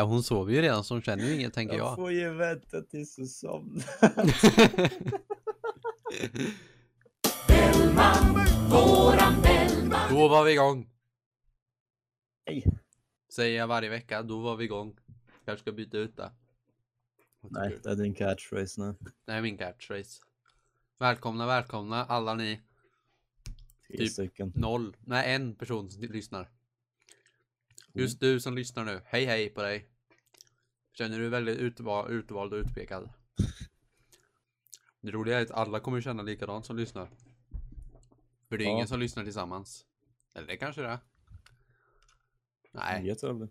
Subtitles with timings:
[0.00, 1.96] Nej, hon sover ju redan så hon känner ju inget tänker Jag jag.
[1.96, 3.84] får ju vänta tills du somnar.
[10.10, 10.88] Då var vi igång.
[12.46, 12.66] Hej.
[13.34, 14.96] Säger jag varje vecka, då var vi igång.
[15.44, 16.32] Kanske ska byta ut det.
[17.40, 18.94] Nej, det är din catchphrase nu.
[19.24, 20.22] Det är min catchphrase.
[20.98, 22.60] Välkomna, välkomna alla ni.
[23.88, 24.12] Tre Typ.
[24.12, 24.52] stycken.
[24.54, 26.48] Noll, nej en person lyssnar.
[27.92, 29.88] Just du som lyssnar nu, hej hej på dig.
[30.92, 33.10] Känner du dig väldigt utval, utvald och utpekad?
[35.00, 37.10] Det roliga är att alla kommer känna likadant som lyssnar.
[38.48, 38.72] För det är Ja.
[38.72, 39.86] ingen som lyssnar tillsammans.
[40.34, 40.98] Eller det kanske det är.
[42.72, 43.50] Jag Nej, vet aldrig.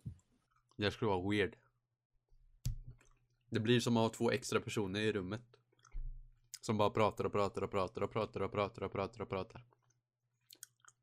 [0.77, 1.55] det skulle vara weird.
[3.49, 5.41] Det blir som att ha två extra personer i rummet.
[6.61, 9.63] Som bara pratar och pratar och pratar och pratar och pratar och pratar och pratar.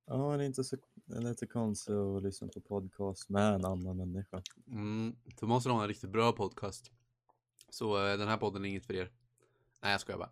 [0.09, 3.64] Ja, det är inte så det är lite konstigt att lyssna på podcast med en
[3.64, 4.42] annan människa.
[4.66, 6.91] Mm, då måste de ha en riktigt bra podcast.
[7.70, 9.11] Så eh, den här podden är inget för er.
[9.83, 10.31] Nej, jag skojar bara.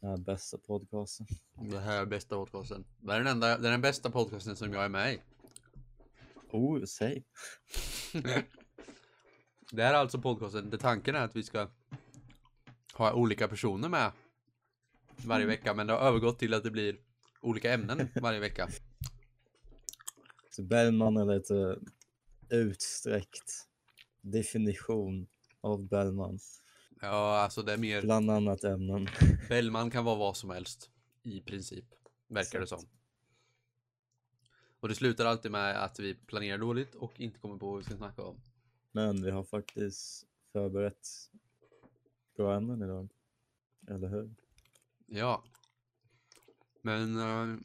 [0.00, 1.26] Den här bästa podcasten.
[1.70, 2.84] Det här är bästa podcasten.
[3.00, 5.20] Det är den enda, det är den bästa podcasten som jag är med i.
[6.50, 7.24] Oh, säg.
[9.72, 11.68] Det här är alltså podcasten, det tanken är att vi ska
[12.94, 14.12] ha olika personer med
[15.16, 17.05] varje vecka, men det har övergått till att det blir
[17.46, 18.68] olika ämnen varje vecka.
[20.50, 21.78] Så Bellman är lite
[22.48, 23.68] utsträckt
[24.20, 25.26] definition
[25.60, 26.38] av Bellman.
[27.00, 29.08] Ja, alltså det är mer, Bland annat ämnen.
[29.48, 30.90] Bellman kan vara vad som helst.
[31.22, 31.84] I princip,
[32.28, 32.86] verkar det som.
[34.80, 37.84] Och det slutar alltid med att vi planerar dåligt och inte kommer på vad vi
[37.84, 38.40] ska snacka om.
[38.92, 41.08] Men vi har faktiskt förberett
[42.36, 43.08] bra ämnen idag.
[43.88, 44.34] Eller hur?
[45.06, 45.44] Ja.
[46.86, 47.58] Men, eh,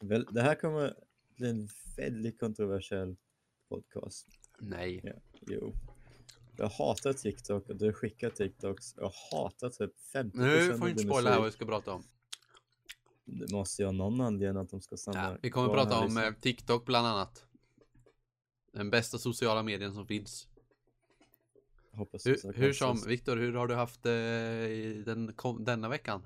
[0.00, 0.94] Väl, det här kommer
[1.36, 3.16] bli en väldigt kontroversiell
[3.68, 4.26] podcast.
[4.58, 5.00] nej.
[5.04, 5.74] Ja, jo.
[6.56, 8.94] Jag hatar TikTok och du skickar TikToks.
[8.96, 12.04] Jag hatar typ 50% Nu får vi inte spoila här vad vi ska prata om.
[13.24, 16.04] Det måste ju ha någon anledning att de ska stanna Ja, vi kommer prata om
[16.04, 16.22] liksom.
[16.22, 17.46] eh, TikTok bland annat.
[18.72, 20.48] Den bästa sociala medien som finns.
[21.92, 23.00] Hoppas Hur, hur som.
[23.06, 24.12] Viktor, hur har du haft eh,
[25.04, 26.22] den, kom, denna veckan?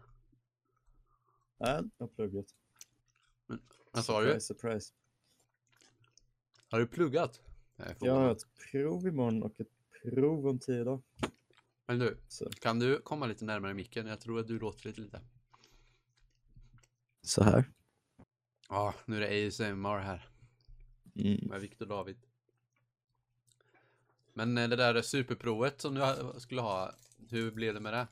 [1.58, 2.46] Ja, jag har pluggat.
[3.92, 4.26] Vad sa du?
[4.26, 4.92] Surprise, surprise.
[6.68, 7.40] Har du pluggat?
[7.76, 9.68] Jag är Jag har ett prov imorgon och ett
[10.02, 11.02] prov om tio dagar.
[11.86, 14.06] Men du, Så, kan du komma lite närmare micken?
[14.06, 15.20] Jag tror att du låter lite lite.
[17.22, 17.64] så här.
[18.68, 20.28] Ja, nu är det ASMR här
[21.14, 21.48] Mm.
[21.48, 22.16] med Viktor David.
[24.32, 26.00] Men eh, det där superprovet som du
[26.40, 26.92] skulle ha,
[27.30, 28.06] hur blev det med det?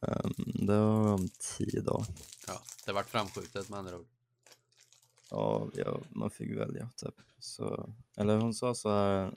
[0.00, 0.34] Um,
[0.66, 2.06] det var om tio dagar.
[2.46, 4.06] Ja, det vart framskjutet med andra ord.
[5.30, 7.14] Ja, ja, man fick välja typ.
[7.38, 9.34] Så, eller hon sa så här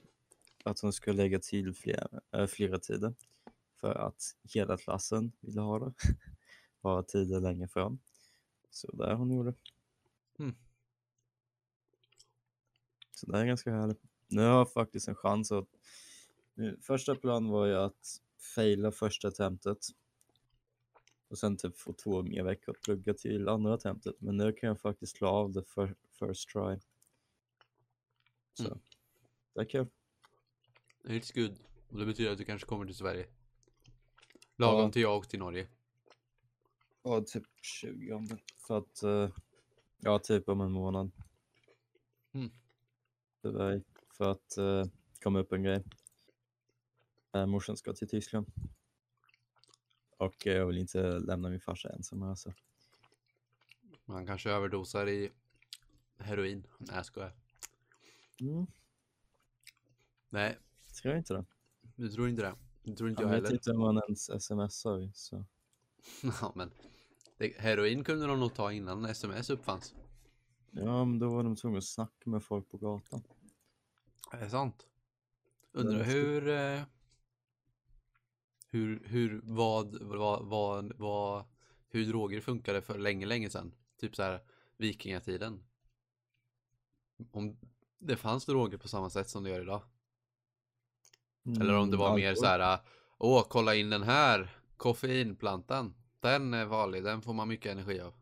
[0.64, 3.14] att hon skulle lägga till flera, äh, flera tider
[3.80, 5.92] för att hela klassen ville ha det.
[6.80, 7.98] Bara tider längre fram.
[8.70, 9.54] Så där hon gjorde.
[10.38, 10.54] Mm.
[13.14, 14.02] Så det är ganska härligt.
[14.26, 15.68] Nu har jag faktiskt en chans att
[16.82, 18.20] första plan var ju att
[18.54, 19.78] faila första attemptet
[21.34, 24.20] och sen typ få två mer veckor att plugga till andra attemptet.
[24.20, 26.78] Men nu kan jag faktiskt klara av det för first try.
[28.52, 28.78] Så Mm.
[29.54, 29.86] det är kul.
[31.04, 31.58] It's good.
[31.88, 33.26] Och det betyder att du kanske kommer till Sverige.
[34.56, 34.90] Lagom Ja.
[34.92, 35.68] till jag och till Norge.
[37.02, 39.30] Ja, typ 20 för att eh,
[39.98, 41.10] ja, typ om en månad.
[42.32, 42.50] Mm.
[43.42, 44.84] Tyvärr, för att uh,
[45.22, 45.84] komma upp en grej.
[47.36, 48.46] Uh, morsan ska till Tyskland.
[50.16, 52.52] Och jag vill inte lämna min farsa ensam här så.
[54.04, 55.30] Man kanske överdosar i
[56.18, 56.66] heroin.
[56.78, 57.32] Nej, jag skojar.
[58.40, 58.66] Mm,
[60.28, 60.58] Nej,
[61.02, 61.44] tror jag inte det.
[61.96, 62.54] du tror inte det.
[62.82, 63.56] Det tror inte Jag jag vet heller.
[63.56, 65.44] inte om man ens smsar så.
[66.40, 66.70] Ja, men
[67.38, 69.94] det, heroin kunde de nog ta innan sms uppfanns.
[70.70, 73.22] Ja, men då var de tvungna att snacka med folk på gatan.
[74.32, 74.86] Är det sant?
[75.72, 76.48] Undrar hur...
[76.48, 76.82] Eh,
[78.74, 81.44] hur, hur, vad, vad, vad, vad,
[81.88, 83.74] hur droger funkade för länge, länge sedan.
[84.00, 84.40] Typ så här
[84.76, 85.64] vikingatiden.
[87.30, 87.56] Om
[87.98, 89.82] det fanns droger på samma sätt som det gör idag.
[91.60, 92.78] Eller om det var Mm, mer så här,
[93.18, 95.94] åh, kolla in den här koffeinplantan.
[96.20, 98.14] Den är vanlig, den får man mycket energi av.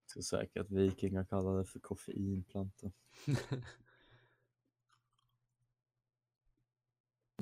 [0.00, 2.92] Jag tror säkert att vikingar kallade det för koffeinplanta.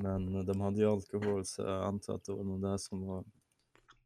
[0.02, 3.24] Men de hade ju alkohol så jag antar att det var nog det som var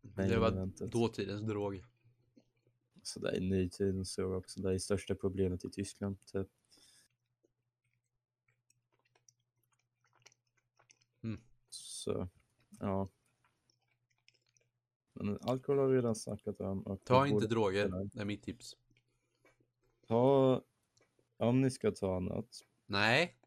[0.03, 0.93] Det var eventet.
[0.93, 1.85] dåtidens drog.
[3.03, 4.61] Så det är nytidens drog också.
[4.61, 6.17] Det är största problemet i Tyskland.
[6.27, 6.49] Typ.
[11.23, 11.41] Mm.
[11.69, 12.29] Så,
[12.81, 13.09] ja.
[15.13, 16.99] Men alkohol har vi redan snackat om.
[17.05, 18.77] Ta inte droger, det är mitt tips.
[20.07, 20.63] Ta,
[21.37, 22.65] om ni ska ta något.
[22.87, 23.39] Nej.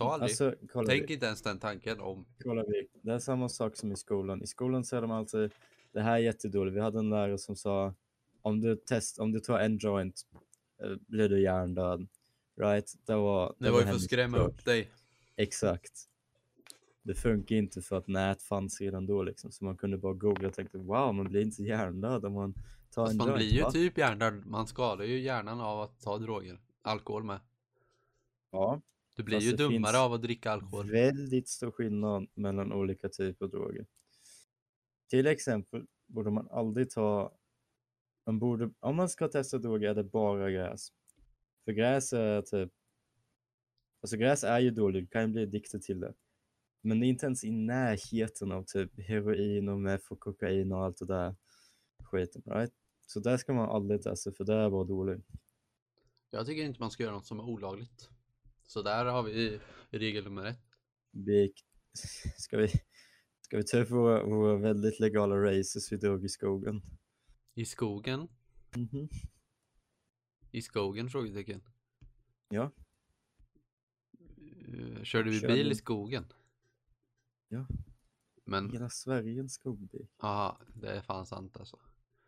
[0.00, 0.30] Ta aldrig.
[0.30, 0.54] Alltså,
[0.86, 2.26] Tänk vi, inte ens den tanken om.
[2.44, 2.88] kolla vi.
[3.02, 4.42] Det är samma sak som i skolan.
[4.42, 5.52] I skolan säger de alltid,
[5.92, 6.76] det här är jättedåligt.
[6.76, 7.94] Vi hade en lärare som sa,
[8.42, 10.20] om du, test, om du tar en joint
[10.82, 12.08] eh, blir du hjärndöd.
[12.56, 12.94] Right?
[13.06, 14.90] Det var, Det var ju för att skrämma upp dig.
[15.36, 15.92] Exakt.
[17.02, 19.52] Det funkar inte för att nät fanns redan då liksom.
[19.52, 22.54] Så man kunde bara googla och tänkte wow, man blir inte hjärndöd om man
[22.90, 23.38] tar Fast en man joint.
[23.38, 23.70] blir ju va?
[23.70, 24.46] typ hjärndöd.
[24.46, 26.58] Man skadar ju hjärnan av att ta droger.
[26.82, 27.40] Alkohol med.
[28.52, 28.80] Ja,
[29.20, 30.90] Du blir ju dummare av att dricka alkohol.
[30.90, 33.86] väldigt stor skillnad mellan olika typer av droger.
[35.08, 37.38] Till exempel borde man aldrig ta,
[38.26, 40.92] man borde, om man ska testa droger är det bara gräs.
[41.64, 42.72] För gräs är typ,
[44.00, 46.14] alltså gräs är ju dåligt, du kan ju bli addicted till det.
[46.82, 50.84] Men det är inte ens i närheten av typ heroin och meth och kokain och
[50.84, 51.34] allt det där
[52.02, 52.72] skiten, right?
[53.06, 55.26] Så där ska man aldrig testa för det är bara dåligt.
[56.30, 58.10] Jag tycker inte man ska göra något som är olagligt.
[58.70, 60.58] Så där har vi regel nummer ett.
[61.10, 61.52] Vi,
[62.36, 62.68] ska vi,
[63.40, 66.82] ska vi ta upp våra, våra väldigt legala races vi drog i skogen?
[67.54, 68.28] I skogen?
[68.76, 69.08] Mhm.
[70.50, 71.10] I skogen?
[71.10, 71.62] Frågetecken.
[72.48, 72.72] Ja.
[74.68, 76.24] Eh, Körde vi Körde bil vi- i skogen?
[77.48, 77.66] Ja.
[78.44, 80.08] Men, Hela Sverige en skogby.
[80.20, 81.78] ja, det är fan sant alltså.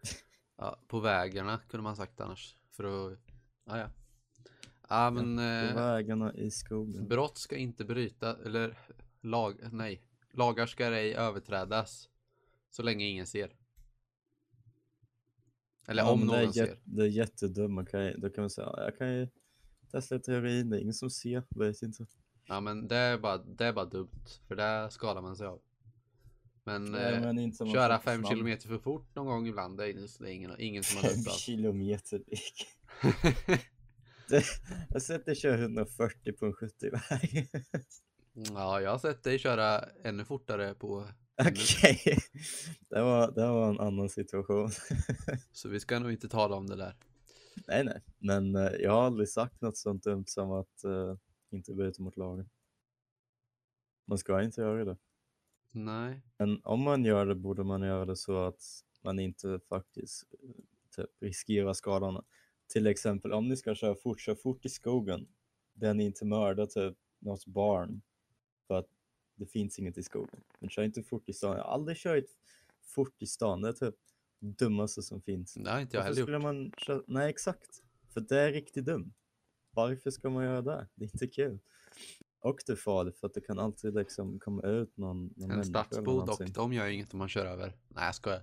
[0.57, 2.57] Ja, på vägarna kunde man sagt annars.
[2.71, 3.19] För att,
[3.65, 3.91] ja ja.
[4.93, 7.09] Ja men, eh, vägarna i skogen.
[7.09, 8.79] brott ska inte bryta, eller
[9.21, 10.03] lag, nej.
[10.33, 12.09] Lagar ska ej överträdas.
[12.71, 13.53] Så länge ingen ser.
[15.89, 16.79] Eller Ja, om men det är någon jät- ser.
[16.85, 17.75] Det är jättedumt.
[17.75, 19.29] Man kan, ju- då kan man säga, "Ja, jag kan ju
[19.91, 22.07] testa lite heroin, det är ingen som ser, vet inte.
[22.47, 24.25] Ja men det är bara, det är bara dumt.
[24.49, 25.61] För det skadar man sig av.
[26.65, 29.27] Men, Nej, eh, men inte om man köra får fem fram kilometer för fort någon
[29.27, 31.37] gång ibland, det är, det är ingen, ingen som har Fem dött av.
[31.37, 32.23] kilometer
[34.89, 37.49] Jag har sett dig köra 140 på en 70-väg.
[38.33, 41.07] ja, jag har sett dig köra ännu fortare på
[41.41, 42.19] Okej,
[42.89, 44.71] det, var, det var en annan situation.
[45.53, 46.97] Så vi ska nog inte tala om det där.
[47.69, 51.17] nej, nej, men eh, jag har aldrig sagt något sånt dumt som att uh,
[51.51, 52.49] inte bryta mot lagen.
[54.07, 54.97] Man ska inte göra det.
[55.71, 56.23] Nej.
[56.39, 58.63] Men om man gör det borde man göra det så att
[59.03, 60.51] man inte faktiskt eh,
[60.97, 62.25] typ, riskerar skadorna.
[62.67, 65.29] Till exempel om ni ska köra fort, kör fort i skogen.
[65.73, 68.03] Där ni inte mördar typ något barn.
[68.67, 68.89] För att
[69.35, 70.41] det finns inget i skogen.
[70.59, 71.57] Men kör inte fort i stan.
[71.57, 72.25] Jag har aldrig kört
[72.83, 73.63] fort i stan.
[73.63, 73.95] Det är typ
[74.41, 75.57] dummaste som finns.
[75.67, 77.03] Har inte jag Varför heller man köra?
[77.07, 77.83] Nej exakt.
[78.09, 79.13] För det är riktigt dumt.
[79.71, 80.89] Varför ska man göra det?
[80.95, 81.59] Det är inte kul.
[82.41, 85.73] Och det är farligt för att det kan alltid liksom komma ut någon, någon En
[86.05, 86.47] någonting.
[86.47, 87.77] och de gör ju inget om man kör över.
[87.89, 88.43] Nej jag skojar.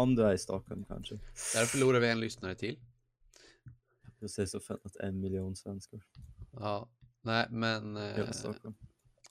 [0.00, 1.14] Om du är i Stockholm kanske.
[1.54, 2.78] Där förlorar vi en lyssnare till.
[4.20, 6.00] Precis som fått en miljon svenskar.
[6.52, 6.88] Ja.
[7.22, 7.96] Nej men.
[7.96, 8.28] Eh,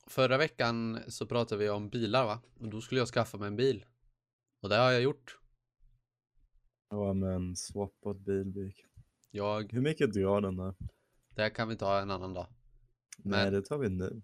[0.07, 2.41] förra veckan så pratade vi om bilar va?
[2.59, 3.85] Och då skulle jag skaffa mig en bil.
[4.61, 5.37] Och det har jag gjort.
[6.89, 8.85] Ja men swappad bilbyk.
[9.31, 10.73] Jag, Hur mycket drar den där?
[11.35, 12.47] det kan vi ta en annan dag.
[13.17, 14.21] Nej Men- det tar vi nu.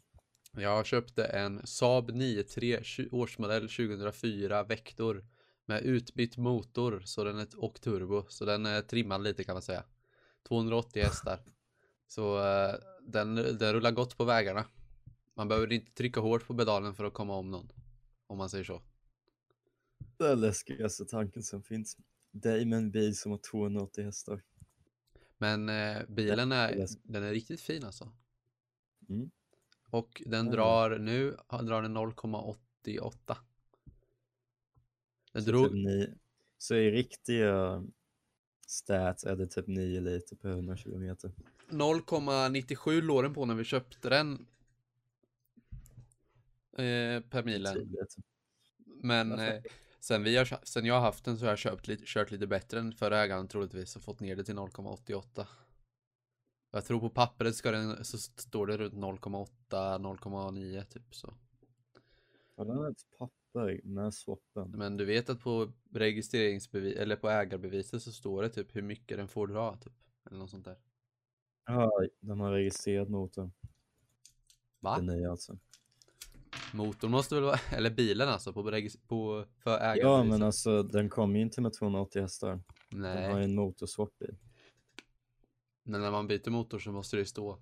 [0.58, 5.26] Jag köpte en Saab 9-3 tju- årsmodell 2004 Vector
[5.66, 9.62] med utbytt motor så den är, och turbo så den är trimmad lite kan man
[9.62, 9.84] säga.
[10.48, 11.40] 280 hästar.
[12.08, 14.66] Så eh, den, den rullar gott på vägarna.
[15.34, 17.72] Man behöver inte trycka hårt på pedalen för att komma om någon.
[18.28, 18.82] Om man säger så.
[20.18, 21.98] Det är läskigaste tanken som finns.
[22.32, 24.44] Dig med en bil som har 280 hästar.
[25.38, 28.12] Men eh, bilen är den är riktigt fin alltså.
[29.10, 29.32] Mm.
[29.90, 33.38] Och den drar nu, drar den 0,88.
[35.36, 36.14] Den Så, drog, typ ni...
[36.58, 37.84] så i riktiga
[38.68, 41.32] stats är det typ 9 liter per 100 kilometer.
[41.70, 44.48] 0,97 låg den på när vi köpte den.
[46.78, 47.96] Eh, per milen.
[48.86, 49.62] Men eh,
[50.00, 52.48] sen, vi har, sen jag har haft den så har jag köpt lite, kört lite
[52.48, 55.46] bättre än förra ägaren troligtvis och fått ner det till 0,88.
[56.72, 61.34] Jag tror på pappret ska den, så står det runt 0,8, 0,9 typ så.
[62.58, 64.72] Den är ett papper med swappen.
[64.72, 69.18] Men du vet att på registreringsbevis eller på ägarbeviset så står det typ hur mycket
[69.18, 69.94] den får dra typ.
[70.26, 70.78] Eller något sånt där.
[71.66, 73.52] Ja, den har registrerat motorn.
[74.80, 74.96] Va?
[74.96, 75.58] Den nya alltså.
[76.74, 78.64] Motorn måste väl vara, eller bilen alltså på,
[79.08, 80.02] på för ägarbeviset.
[80.04, 82.60] Ja, men alltså den kommer ju inte med 280 hästar.
[82.90, 84.36] Den har ju Nej, en motorswap bil.
[85.84, 87.60] men när man byter motor så måste det ju stå.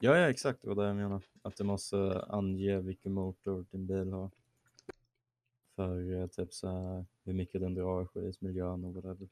[0.00, 0.62] Ja, ja, exakt.
[0.62, 1.22] Det var det jag menar.
[1.42, 4.30] Att du måste ange vilken motor din bil har.
[5.74, 9.28] För eh, typ så här, hur mycket den drar, skitmiljön och whatever.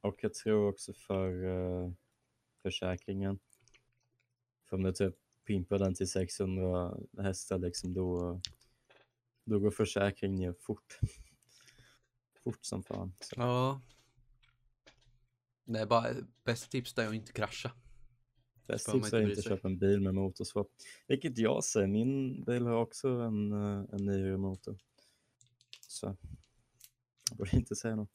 [0.00, 1.92] Och jag tror också för uh,
[2.62, 3.38] försäkringen.
[4.64, 5.14] För om du typ
[5.44, 8.40] pimpar den till 600 hästar liksom då,
[9.44, 10.98] då går försäkringen ner fort.
[12.44, 13.14] fort som fan.
[13.20, 13.34] Så.
[13.36, 13.80] Ja.
[15.64, 16.14] Det är bara
[16.44, 17.70] bästa tips är att inte krascha.
[18.66, 20.68] Bäst tips är inte köpa en bil med motorsvap.
[21.06, 24.78] Vilket jag säger, min bil har också en, eh, en nyare motor.
[25.88, 26.16] Så
[27.30, 28.10] jag borde inte säga något.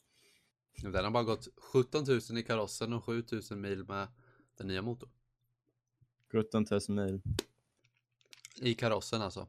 [0.82, 4.08] Den har bara gått 17 000 i karossen och 7 000 mil med
[4.56, 5.10] den nya motorn.
[6.32, 7.20] 17 000 mil.
[8.62, 9.48] I karossen alltså.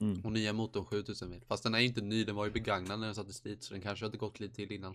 [0.00, 0.20] Mm.
[0.24, 1.44] Och nya motorn 7 000 mil.
[1.46, 3.62] Fast den är inte ny, den var ju begagnad när den sattes dit.
[3.62, 4.94] Så den kanske hade gått lite till innan.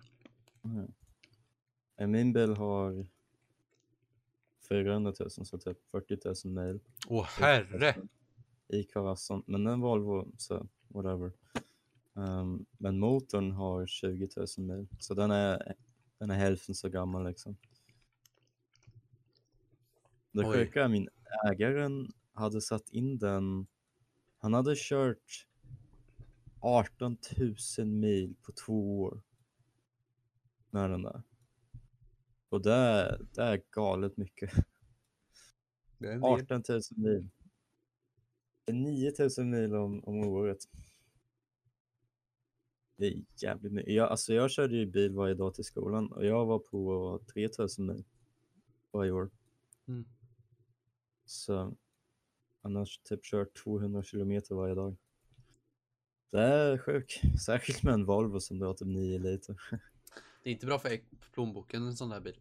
[1.98, 3.08] Eh, Min bil har
[4.68, 6.80] 400 000, så typ 40 000 mil.
[7.08, 7.96] Åh herre!
[8.68, 11.32] I karossen, men en Volvo, så whatever.
[12.16, 15.76] Ehm, men motorn har 20 000 mil, så den är,
[16.18, 17.58] den är hälften så gammal liksom.
[20.32, 21.10] Det sjuka är min
[21.52, 23.68] ägaren hade satt in den,
[24.38, 25.48] han hade kört
[26.60, 27.18] 18
[27.78, 29.22] 000 mil på två år.
[30.70, 31.24] Med den där.
[32.54, 34.52] Och det är, det är galet mycket.
[35.98, 36.32] Det är en del.
[36.32, 37.30] 18 000 mil.
[38.66, 40.58] Det är 9 000 mil om, om året.
[42.96, 43.94] Det är jävligt mycket.
[43.94, 47.50] Jag, alltså jag körde ju bil varje dag till skolan och jag var på 3
[47.60, 48.04] 000 mil
[48.92, 49.30] varje år.
[49.88, 50.06] Mm.
[51.26, 51.74] Så
[52.62, 54.96] annars typ kört 200 kilometer varje dag.
[56.30, 57.22] Det är sjukt.
[57.46, 59.62] Särskilt med en Volvo som drar typ 9 liter.
[60.44, 61.00] Det är inte bra för
[61.34, 62.40] plånboken en sån här bil.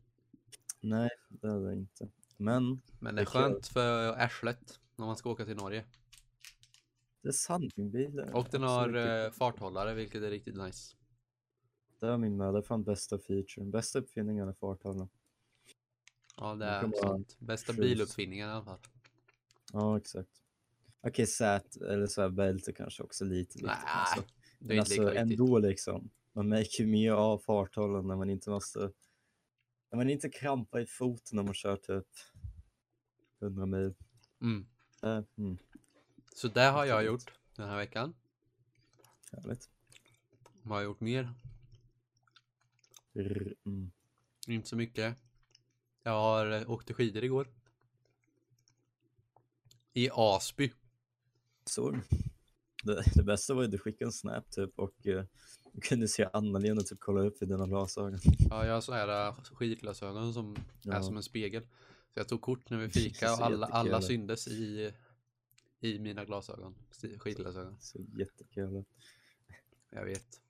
[0.80, 2.08] Nej, det är det inte.
[2.36, 5.84] Men Men det är skönt för arslet när man ska åka till Norge.
[7.22, 10.56] det är sant, min bil är Och den har inte- eh, farthållare vilket är riktigt
[10.56, 10.96] nice.
[12.00, 12.54] Det är min med.
[12.54, 13.70] Det är fan bästa featuren.
[13.70, 15.08] Bästa uppfinningen är farthållaren.
[16.36, 17.36] Ja det är sant.
[17.38, 18.78] Bästa biluppfinningen i alla fall.
[19.72, 20.30] Ja, exakt.
[21.00, 23.62] Okej, sät eller så här bälte kanske också lite viktigt.
[23.66, 24.22] Nej, alltså.
[24.58, 25.40] Det är inte alltså lika viktigt.
[25.40, 26.10] ändå liksom.
[26.32, 28.92] Man märker mer av farthållaren när man inte måste,
[29.90, 32.06] när man inte krampar i foten när man kör typ
[33.40, 33.94] 100 mil.
[34.40, 34.66] Mm.
[35.02, 35.58] Äh, mm,
[36.34, 38.14] Så det har jag gjort den här veckan.
[39.32, 39.70] härligt.
[40.62, 41.34] Vad har jag gjort mer?
[43.64, 43.92] Mm.
[44.48, 45.16] Inte så mycket.
[46.02, 47.48] Jag har eh, åkt skidor igår.
[49.92, 50.72] I Asby.
[51.64, 51.90] Så,
[52.84, 55.24] det, det bästa var ju att du skickade en snap typ och eh,
[55.72, 58.18] du kunde se Anna-Lena typ kolla upp i dina glasögon.
[58.50, 61.02] Ja, jag har såna här äh, skidglasögon som är Ja.
[61.02, 61.62] som en spegel.
[62.14, 64.92] Så jag tog kort när vi fika och alla, alla jättekul syndes i,
[65.80, 66.74] i mina glasögon.
[67.18, 67.76] Skidglasögon.
[67.80, 68.76] Så jättekul.
[68.76, 68.86] ut.
[69.90, 70.40] Jag vet.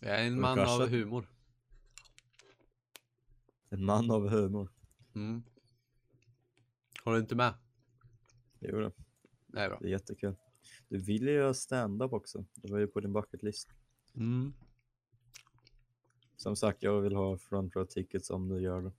[0.00, 1.26] Jag är en man av humor.
[3.70, 4.68] En man av humor.
[5.14, 5.42] Mm.
[7.04, 7.54] Håller du inte med?
[8.60, 8.92] Jo, då,
[9.46, 9.78] Det är bra.
[9.80, 10.34] det är jättekul.
[10.88, 12.44] Du ville göra stand-up också.
[12.54, 13.68] Det var ju på din bucket list.
[14.14, 14.52] Mm.
[16.36, 18.92] Som sagt, jag vill ha front row tickets om du gör det.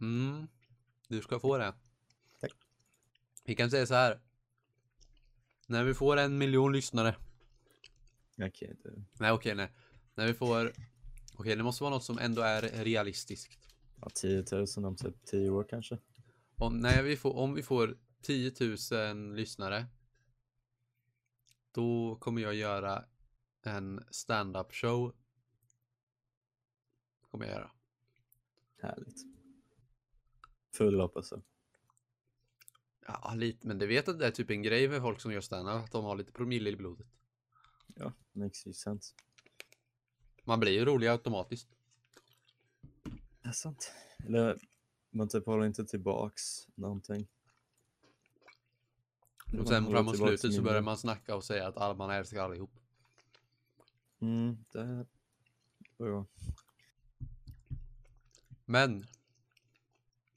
[0.00, 0.46] Mm.
[1.08, 1.74] Du ska få det.
[2.40, 2.52] Tack.
[3.44, 4.20] Vi kan säga så här.
[5.66, 7.16] När vi får en miljon lyssnare.
[8.38, 9.04] Okej, det...
[9.12, 9.72] Nej okej nej.
[10.14, 10.72] När vi får.
[11.36, 13.58] Okej det måste vara något som ändå är realistiskt.
[14.00, 15.98] ja, 10 000 om typ 10 år kanske.
[16.56, 18.52] Om, när vi får, om vi får 10
[19.14, 19.86] 000 lyssnare.
[21.72, 23.04] Då kommer jag göra
[23.66, 25.14] en stand-up show.
[27.30, 27.70] Kommer jag göra.
[28.82, 29.24] Härligt.
[30.72, 31.42] Full hoppas jag.
[33.06, 35.40] Ja lite men det vet att det är typ en grej med folk som gör
[35.40, 35.84] stand-up.
[35.84, 37.06] Att de har lite promille i blodet.
[37.94, 39.14] Ja, makes ju sense.
[40.44, 41.68] Man blir ju rolig automatiskt.
[43.42, 43.92] Det är sant.
[44.26, 44.58] Eller
[45.10, 47.28] man typ håller inte tillbaks någonting.
[49.58, 52.70] Och sen framåt slutet så börjar man snacka och säga att alla man älskar allihop.
[54.24, 55.06] Mm, det är
[55.98, 56.26] bra.
[58.64, 59.04] Men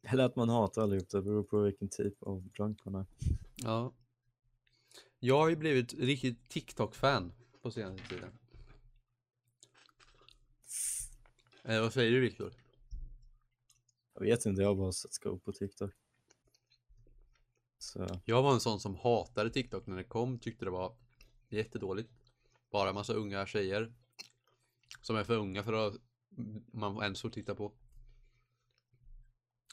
[0.01, 3.05] Eller att man hatar allihop, det beror på vilken typ av drunk man är.
[3.55, 3.93] Ja.
[5.19, 8.39] Jag har ju blivit riktigt TikTok-fan på senaste tiden.
[11.63, 12.53] Eh, vad säger du Viktor?
[14.13, 15.93] Jag vet inte, jag har bara sett skop på TikTok.
[17.77, 20.95] Så, Jag var en sån som hatade TikTok när det kom, tyckte det var
[21.49, 22.16] jättedåligt.
[22.71, 23.93] Bara massa unga tjejer.
[25.01, 25.93] Som är för unga för att
[26.71, 27.73] man ens får titta på.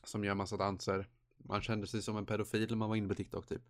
[0.04, 1.08] Som gör massa danser.
[1.36, 3.62] Man kände sig som en pedofil när man var inne på TikTok typ.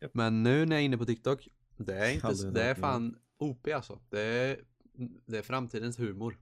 [0.00, 0.14] Japp.
[0.14, 3.18] Men nu när jag är inne på TikTok, det är inte, Aldrig det är fan
[3.38, 4.00] OP alltså.
[4.10, 4.64] Det är,
[5.26, 6.38] det är framtidens humor.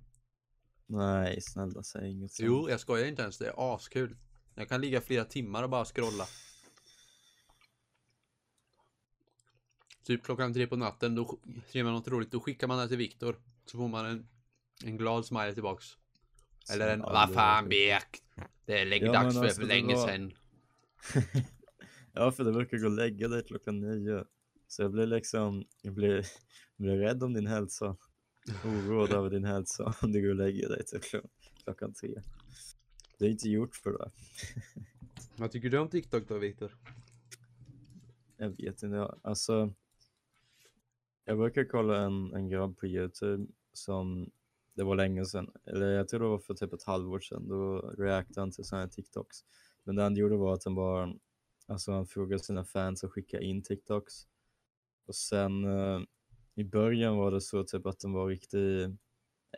[0.87, 2.47] Nej, snälla säg inget sånt.
[2.47, 4.17] Jo, jag skojar inte ens, det är askul.
[4.55, 6.27] Jag kan ligga flera timmar och bara scrolla.
[10.05, 12.97] Typ klockan tre på natten, då ser man något roligt, då skickar man det till
[12.97, 13.37] Viktor.
[13.67, 14.27] Så får man en,
[14.85, 15.87] en glad smiley tillbaks.
[16.73, 18.23] Eller en, vad fan Bek!
[18.67, 20.33] Det är Ja, dags men för, alltså, för det länge var- sedan.
[22.13, 24.25] ja, för det brukar gå och lägga dig klockan nio.
[24.69, 26.15] Så jag blir liksom, jag blir,
[26.77, 27.97] jag blir rädd om din hälsa.
[28.65, 31.29] Oroad över din hälsa om du går och lägger dig till klo-
[31.65, 32.23] klockan tre.
[33.19, 34.11] Det är inte gjort för det.
[35.37, 36.73] Vad tycker du om TikTok då Viktor?
[38.37, 39.75] Jag vet inte, alltså.
[41.25, 44.31] Jag brukar kolla en, en grabb på Youtube som,
[44.75, 47.79] det var länge sedan, eller jag tror det var för typ ett halvår sedan, då
[47.99, 49.37] reactade han till sådana här TikToks.
[49.85, 51.15] Men det han gjorde var att han bara,
[51.67, 54.15] alltså han frågade sina fans att skicka in TikToks.
[55.07, 56.01] Och sen eh,
[56.55, 58.97] i början var det så typ att den var riktig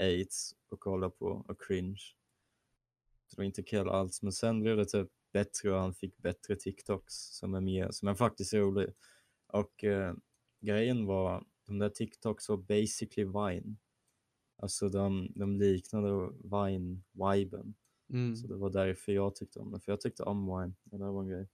[0.00, 2.02] aids och kolla på och cringe.
[3.30, 6.56] Det var inte kul alls, men sen blev det typ bättre och han fick bättre
[6.56, 8.88] TikToks som är mer, som är faktiskt rolig.
[9.46, 10.14] Och eh,
[10.60, 13.76] grejen var, de där TikToks var basically Vine.
[14.56, 17.74] Alltså de, de liknade Vine-viben.
[18.10, 18.36] Mm.
[18.36, 20.74] Så det var därför jag tyckte om det, för jag tyckte om Vine.
[20.84, 21.48] Det där var en grej.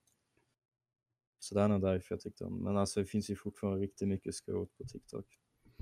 [1.38, 4.08] Så det är nog därför jag tyckte om Men alltså det finns ju fortfarande riktigt
[4.08, 5.26] mycket skrot på TikTok.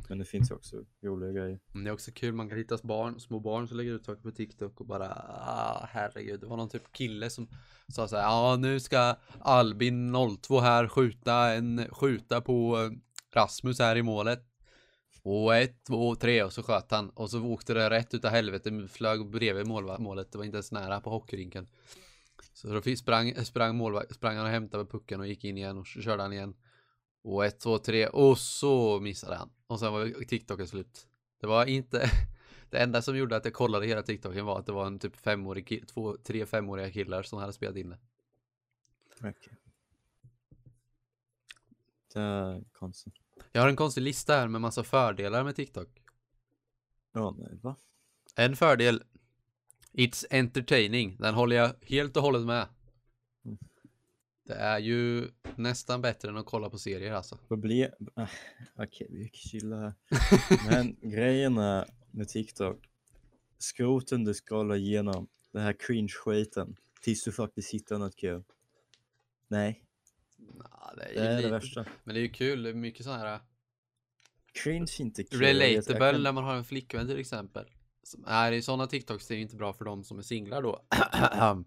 [0.08, 1.60] Men det finns ju också roliga grejer.
[1.72, 4.22] Men det är också kul, man kan hitta barn, små barn som lägger ut saker
[4.22, 5.08] på TikTok och bara
[5.46, 6.40] ah, herregud.
[6.40, 7.49] Det var någon typ kille som
[7.88, 12.99] sa så här, ja nu ska Albin 02 här skjuta en, skjuta på eh,
[13.32, 14.46] Rasmus här i målet.
[15.22, 17.10] Och ett, två, tre och så sköt han.
[17.10, 20.32] Och så åkte det rätt utav helvete, flög bredvid målet.
[20.32, 21.66] Det var inte ens nära på hockeyrinken.
[22.52, 25.87] Så då sprang, sprang, målvakt, sprang han och hämtade pucken och gick in igen och
[25.87, 26.54] så körde han igen.
[27.22, 29.50] Och ett, två, tre och så missade han.
[29.66, 31.06] Och sen var TikToken slut.
[31.40, 32.10] Det var inte...
[32.71, 35.16] Det enda som gjorde att jag kollade hela TikToken var att det var en typ
[35.16, 37.99] femårig kill, två, tre femåriga killar som hade spelat in det.
[39.19, 39.54] Okay.
[42.14, 43.14] Det är konstigt.
[43.52, 45.88] Jag har en konstig lista här med massa fördelar med TikTok.
[47.12, 47.76] Ja, nej, va?
[48.36, 49.02] En fördel.
[49.92, 51.16] It's entertaining.
[51.16, 52.68] Den håller jag helt och hållet med.
[53.44, 53.58] Mm.
[54.44, 57.36] Det är ju nästan bättre än att kolla på serier alltså.
[57.49, 57.90] Problem...
[58.16, 58.28] äh,
[58.76, 59.94] Okej, vi kan chilla här.
[60.70, 62.88] Men grejen är med TikTok,
[63.58, 68.42] skroten du scrollar igenom, den här cringe-skiten, tills du faktiskt hittar något kul.
[69.49, 69.84] Nej,
[70.41, 71.85] Nah, det är, det är det lite, värsta.
[72.05, 72.63] Men det är ju kul.
[72.63, 73.41] Det är mycket sådana här
[74.63, 75.41] Cringe är inte kul.
[75.41, 77.65] relatable kan- när man har en flickvän till exempel.
[78.03, 80.63] Som är i sådana TikToks det är ju inte bra för de som är singlar
[80.63, 80.85] då.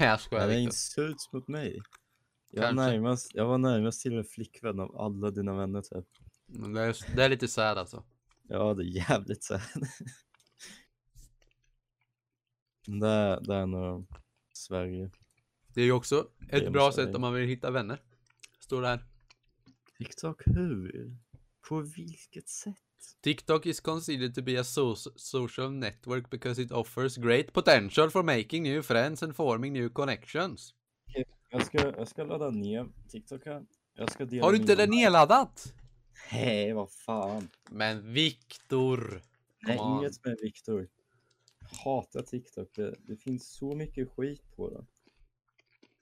[0.00, 0.58] jag skojar Det är Viktor.
[0.58, 1.80] insult mot mig.
[2.50, 6.06] Jag var, närmast, jag var närmast till en flickvän av alla dina vänner typ.
[6.46, 8.04] Men Det är, det är lite sad alltså.
[8.48, 9.62] Ja, det är jävligt här.
[13.00, 14.06] det, det är nog
[14.52, 15.10] Sverige.
[15.74, 18.02] Det är ju också ett bra sätt om man vill hitta vänner.
[18.60, 19.04] Står det här.
[19.98, 21.16] TikTok hur?
[21.68, 22.76] På vilket sätt?
[23.22, 28.22] TikTok is considered to be a so- social network because it offers great potential for
[28.22, 30.74] making new friends and forming new connections.
[31.50, 33.66] Jag ska, jag ska ladda ner TikTok här.
[33.94, 35.74] Jag ska dela Har du inte det nedladdat?
[36.32, 37.48] Nej, vad fan.
[37.70, 39.22] Men Viktor.
[39.62, 40.88] Nej, inget med Viktor.
[41.84, 42.68] Hatar TikTok.
[42.74, 44.84] Det, det finns så mycket skit på det.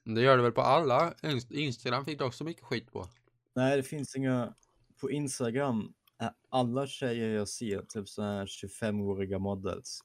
[0.03, 1.13] Det gör det väl på alla?
[1.21, 3.07] Inst- Instagram fick du också mycket skit på.
[3.55, 4.53] Nej, det finns inga...
[5.01, 9.99] På Instagram är alla tjejer jag ser typ så här 25-åriga models.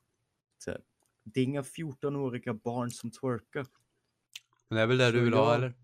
[0.65, 0.77] Typ.
[1.25, 3.67] Det är inga 14-åriga barn som twerkar.
[4.69, 5.75] Men det är väl det du Så vill ha jag- eller?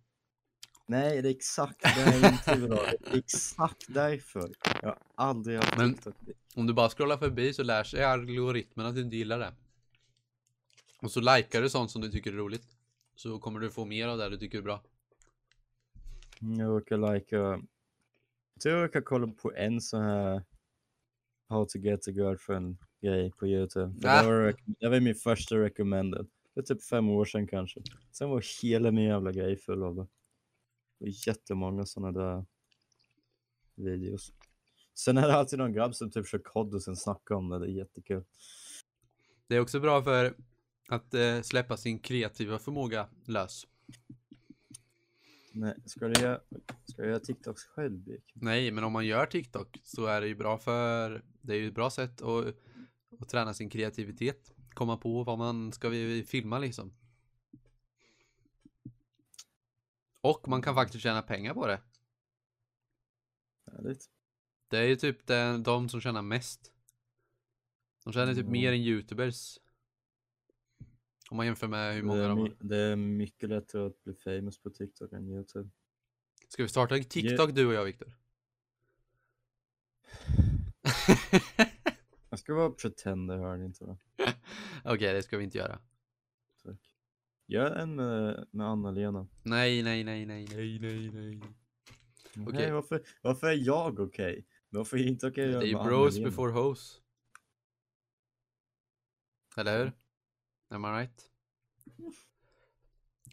[0.87, 2.83] Nej, det är exakt det jag inte vill ha.
[3.01, 4.51] Det är exakt därför.
[4.83, 5.99] Jag har aldrig haft Men-.
[6.55, 9.53] Om du bara scrollar förbi så lär sig algoritmen att du inte gillar det.
[11.03, 12.74] Och så likar du sånt som du tycker är roligt.
[13.15, 14.83] Så kommer du få mer av det du tycker är bra.
[16.43, 17.37] Mm, Jag lika...
[17.37, 20.43] Jag tror jag råkar kolla på en sån här
[21.49, 24.09] How to get a girlfriend grej på Youtube.
[24.09, 24.23] Ah.
[24.23, 26.27] Det, var, det var min första recommended.
[26.55, 27.81] Det är typ fem år sedan kanske.
[28.13, 30.07] Sen var hela min jävla grej full av det.
[30.99, 32.45] Det var jättemånga sådana där
[33.75, 34.33] videos.
[34.95, 37.59] Sen är det alltid någon grabb som typ kör kod och sen snackar om det.
[37.59, 38.25] Det är jättekul.
[39.47, 40.35] Det är också bra för
[40.89, 43.67] att eh, släppa sin kreativa förmåga lös.
[45.53, 46.41] Nej, ska du göra,
[46.85, 48.33] ska du göra TikToks själv, Birk?
[48.35, 51.69] Nej, men om man gör TikTok så är det ju bra för det är ju
[51.69, 52.47] ett bra sätt att,
[53.21, 54.53] att träna sin kreativitet.
[54.75, 56.95] Komma på vad man ska vi filma liksom.
[60.21, 61.81] Och man kan faktiskt tjäna pengar på det.
[63.73, 64.11] Härligt.
[64.69, 66.73] Det är ju typ den, de som tjänar mest.
[68.05, 68.53] De tjänar typ Mm.
[68.53, 69.59] mer än youtubers.
[71.31, 72.57] Om man jämför med hur många det, är de har.
[72.61, 75.71] det är mycket lättare att bli famous på TikTok än YouTube.
[76.49, 78.13] Ska vi starta en TikTok du och jag Viktor?
[82.31, 83.99] Jag ska vara pretender, hör ni inte va?
[84.85, 85.79] Okej, det ska vi inte göra.
[86.63, 86.81] Tack.
[87.47, 89.29] Gör en med, med Anna-Lena.
[89.43, 91.41] Nej, nej, nej, nej, nej, nej, nej.
[92.39, 92.53] Okej.
[92.53, 94.47] Nej, varför, varför är jag okej?
[94.69, 97.01] Varför är inte okej att Det är bros before hoes.
[99.57, 99.93] Eller hur?
[100.75, 101.31] Am I right?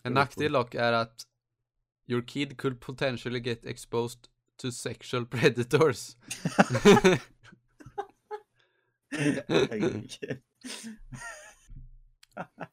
[0.04, 1.27] En nackdel dock är att
[2.08, 4.19] your kid could potentially get exposed
[4.58, 6.15] to sexual predators.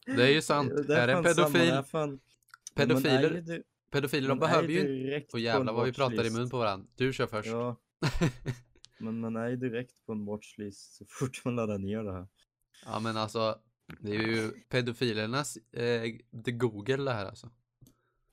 [0.06, 0.72] Det är ju sant.
[0.86, 2.20] Det är en samma, det pedofil, är man
[2.74, 6.30] pedofiler, är di- pedofiler de är behöver ju Och jävlar en vad vi pratar i
[6.30, 6.88] mun på varandra.
[6.94, 7.48] Du kör först.
[7.48, 7.76] Ja,
[8.98, 12.28] men man är ju direkt på en watchlist så fort man laddar ner det här.
[12.84, 13.58] Ja men alltså,
[14.00, 16.12] det är ju pedofilernas eh,
[16.44, 17.50] the Google det här alltså.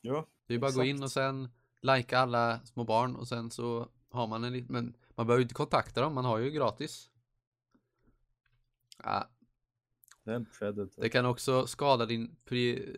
[0.01, 1.03] Ja, Det är ju bara att gå in Exakt.
[1.03, 1.49] och sen
[1.81, 5.43] likea alla små barn och sen så har man en liten, men man behöver ju
[5.43, 7.09] inte kontakta dem, man har ju gratis.
[9.03, 9.29] Ja,
[10.23, 11.01] det är en predator.
[11.01, 12.95] det kan också skada din, pri,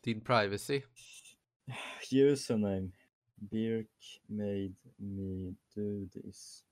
[0.00, 0.82] din privacy.
[2.12, 2.90] Username.
[3.34, 6.64] Birk made me do this.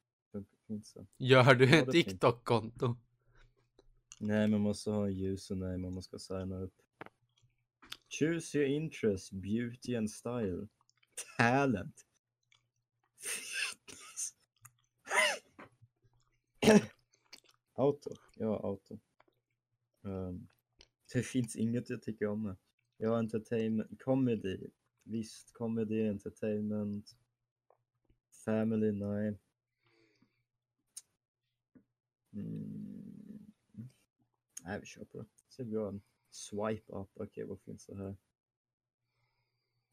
[1.18, 1.90] Gör du ett.
[1.90, 2.96] TikTok-konto?
[4.20, 6.74] Nej, man måste ha en username om man ska signa upp.
[8.08, 10.68] Choose your interest, beauty and style.
[11.36, 12.06] Talent.
[17.74, 18.10] auto.
[18.36, 18.98] Ja, auto.
[20.02, 20.48] Um,
[21.12, 22.46] det finns inget jag tycker om.
[22.46, 22.56] här.
[22.96, 24.70] Jag har entertainment, comedy.
[25.02, 27.16] Visst, comedy, entertainment.
[28.44, 29.38] Family, nej.
[32.32, 32.87] Mm.
[34.68, 35.26] Nej, vi kör på det.
[35.48, 36.00] Så vi en
[36.30, 37.10] swipe up.
[37.14, 38.16] Okej, vad finns det här?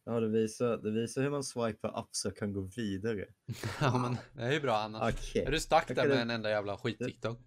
[0.04, 3.26] Ja, det visar, det visar hur man swipar up så jag kan gå vidare.
[3.82, 5.14] ja men det är ju bra annars.
[5.14, 5.44] Okej.
[5.44, 7.40] Är du stuck Jag där med en enda jävla skit-TikTok?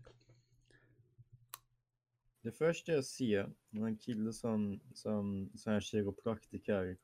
[2.42, 6.96] Det första jag ser är en kille som, som, som är kiropraktiker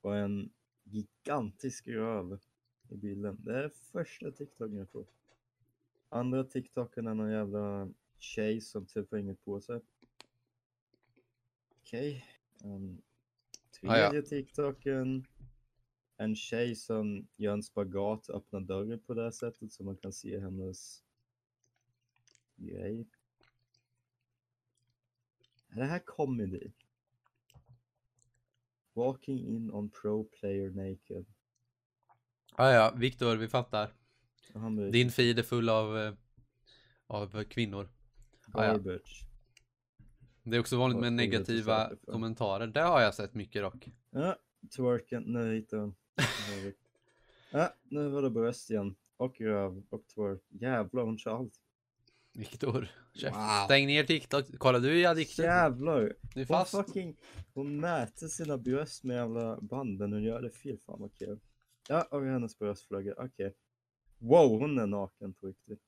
[0.00, 2.38] och en gigantisk röv
[2.88, 3.36] i bilden.
[3.40, 5.06] Det är första TikToken jag får.
[6.08, 7.88] Andra TikToken är någon jävla
[8.20, 9.80] tjej som typ har inget på sig.
[11.80, 12.24] Okej.
[12.64, 13.02] Um,
[13.82, 14.10] Ah, ja.
[14.10, 15.26] tredje TikToken.
[16.16, 20.12] En tjej som gör en spagat öppnar dörren på det här sättet så man kan
[20.12, 21.02] se hennes
[22.56, 23.08] grej.
[25.68, 26.70] Är det här comedy?
[28.92, 31.26] Walking in on pro player naked.
[32.56, 33.94] Ja ja, Viktor, vi fattar.
[34.92, 36.14] Din feed är full av, eh,
[37.06, 37.88] av kvinnor.
[38.52, 39.24] Garbage.
[40.42, 42.66] Det är också vanligt med negativa kommentarer.
[42.66, 43.88] Det har jag sett mycket dock.
[44.10, 44.36] Ja,
[44.76, 45.52] twerken.
[45.52, 45.94] Hittade jag
[46.62, 46.72] den.
[47.50, 48.94] Ja, nu var det bröst igen.
[49.16, 50.42] Och röv och twerk.
[50.48, 51.54] Jävlar, hon kör allt.
[52.32, 52.88] Viktor.
[53.22, 53.64] Wow.
[53.64, 54.44] stäng ner TikTok.
[54.58, 55.44] Kolla, du är addicted.
[55.44, 56.00] Jävlar.
[56.00, 56.70] Du är Hon fast.
[56.70, 57.16] fucking,
[57.54, 60.12] hon mäter sina bröst med jävla banden.
[60.12, 60.78] Hon gör det fel.
[60.78, 61.40] Fan vad kul.
[61.88, 63.14] Ja, och hennes bröstflagga.
[63.18, 63.54] Okej.
[64.18, 65.80] Wow, hon är naken på riktigt.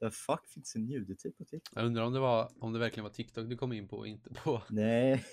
[0.00, 1.72] The fuck finns det nudity på TikTok?
[1.74, 4.06] Jag undrar om det var, om det verkligen var TikTok du kom in på och
[4.06, 4.62] inte på.
[4.70, 5.24] Nej.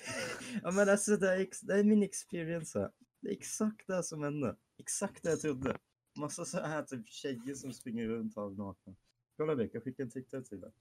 [0.63, 2.91] ja men alltså det är, det är min experience här.
[3.21, 4.56] Det är exakt det som hände.
[4.80, 5.78] Exakt det jag trodde.
[6.15, 8.95] Massa så här typ tjejer som springer runt halvnakna.
[9.38, 10.71] Kolla Beck, jag skickar en TikTok till dig.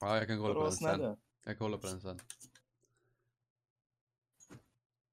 [0.00, 0.78] Ja, jag kan kolla på den sen.
[0.78, 1.16] snälla?
[1.44, 2.20] Jag kollar på den sen.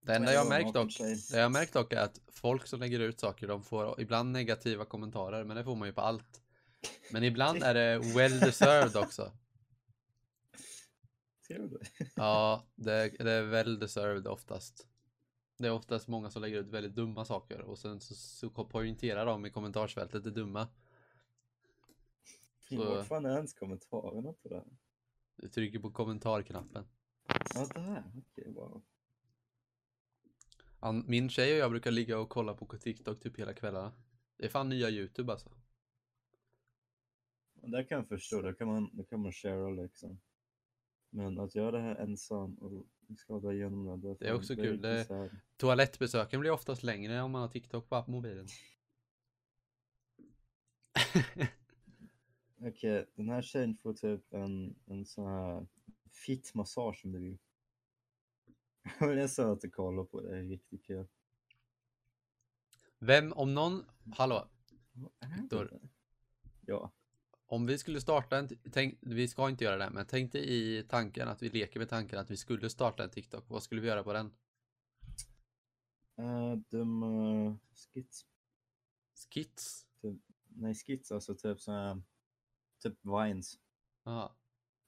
[0.01, 0.97] Det enda jag har märkt dock,
[1.31, 4.85] det jag märkt dock är att folk som lägger ut saker, de får ibland negativa
[4.85, 6.42] kommentarer, men det får man ju på allt.
[7.13, 9.31] Men ibland är det well deserved också.
[12.15, 14.87] Ja, det, det är well deserved oftast.
[15.57, 19.25] Det är oftast många som lägger ut väldigt dumma saker och sen så, så poängterar
[19.25, 20.67] de i kommentarsfältet det dumma.
[22.69, 24.65] Så- Vad fan är ens kommentarerna på det här?
[25.35, 26.85] Du trycker på kommentarknappen.
[27.55, 28.03] Ja, det här.
[28.17, 28.83] Okej, wow.
[30.79, 33.91] Han, min tjej och jag brukar ligga och kolla på TikTok typ hela kvällarna.
[34.37, 35.49] Det är fan nya YouTube alltså.
[37.65, 40.19] Där kan jag förstå, där kan man, där kan man share liksom.
[41.09, 42.85] Men att göra det här ensam och
[43.17, 44.15] skada igenom det.
[44.19, 45.31] Det är också kul, det-.
[45.57, 48.47] Toalettbesöken blir oftast längre om man har TikTok på mobilen.
[52.61, 55.67] Okej, den här tjejen får typ en, en sån här
[56.11, 57.37] fittmassage som du vill.
[58.99, 61.07] Jag nästan att du kollar på det, det är riktigt kul.
[62.99, 64.47] Vem, om någon, hallå,
[65.19, 65.79] det Viktor.
[66.65, 66.91] Ja.
[67.53, 70.83] Om vi skulle starta en, tänk, vi ska inte göra det, men tänk dig i
[70.83, 73.45] tanken att vi leker med tanken att vi skulle starta en TikTok.
[73.47, 74.33] Vad skulle vi göra på den?
[76.19, 78.25] Uh, dumma skits.
[79.33, 79.85] Skits?
[80.47, 82.01] Nej, skits alltså typ såhär,
[82.83, 83.59] typ vines.
[84.03, 84.35] Ja.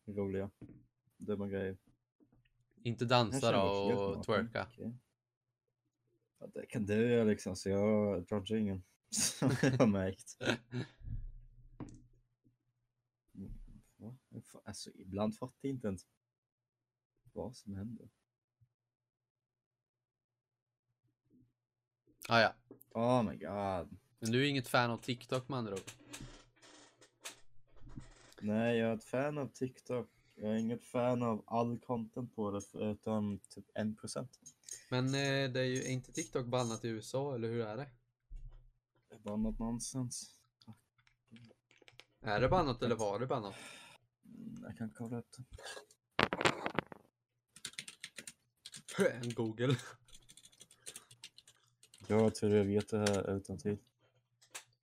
[0.05, 0.49] Roliga.
[1.17, 1.77] Dumma grejer.
[2.83, 4.67] Inte dansa då och twerka.
[4.71, 4.93] Okej.
[6.39, 8.83] Ja, det kan du göra liksom, så jag judgar ingen.
[9.09, 10.37] Som jag har märkt.
[13.37, 13.53] Mm,
[13.97, 14.15] va?
[14.24, 14.24] Jag fa-
[14.63, 16.05] Alltså ibland fattar jag inte ens
[17.33, 18.09] vad som händer.
[22.27, 22.53] Ah, ja.
[22.91, 23.97] Oh my god.
[24.19, 25.91] Men du är inget fan av TikTok med andra ord.
[28.41, 30.09] Nej, jag är ett fan av TikTok.
[30.35, 34.27] Jag är inget fan av all content på det förutom typ 1%.
[34.89, 37.87] Men eh, det är ju är inte TikTok bannat i USA, eller hur är det?
[39.09, 40.31] Det är något nonsens.
[42.21, 43.55] Är det bannat eller var det bannat?
[44.65, 45.27] Jag kan kolla upp
[48.97, 49.09] det.
[49.09, 49.75] En Google.
[52.07, 53.77] Jag tror jag vet det här utan till.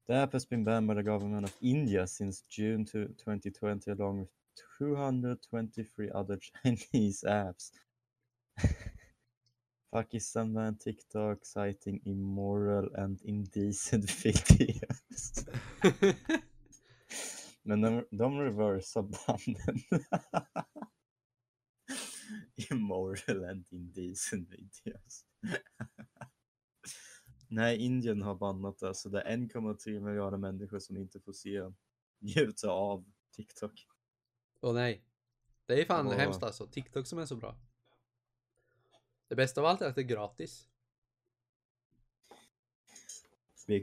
[0.07, 4.31] The app has been banned by the government of India since June 2020 along with
[4.79, 7.73] 223 other Chinese apps.
[9.93, 15.45] Pakistan banned TikTok citing immoral and indecent videos.
[17.63, 20.03] Men de, de reversar banden.
[22.71, 25.25] immoral and indecent videos.
[27.49, 31.73] Nej, Indien har bannat det, så det är 1,3 miljarder människor som inte får se
[32.19, 33.05] njuta av
[33.37, 33.87] TikTok.
[34.61, 35.05] Åh nej.
[35.67, 36.13] Det är fan Åh.
[36.13, 36.67] hemskt alltså.
[36.67, 37.57] TikTok som är så bra.
[39.29, 40.69] Det bästa av allt är att det är gratis.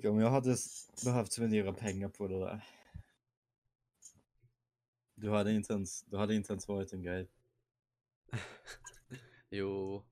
[0.06, 0.56] Om jag hade
[1.06, 2.66] behövt spendera pengar på det där.
[5.22, 7.30] Du hade inte ens, du hade inte ens varit en grej.
[9.52, 10.04] Jo,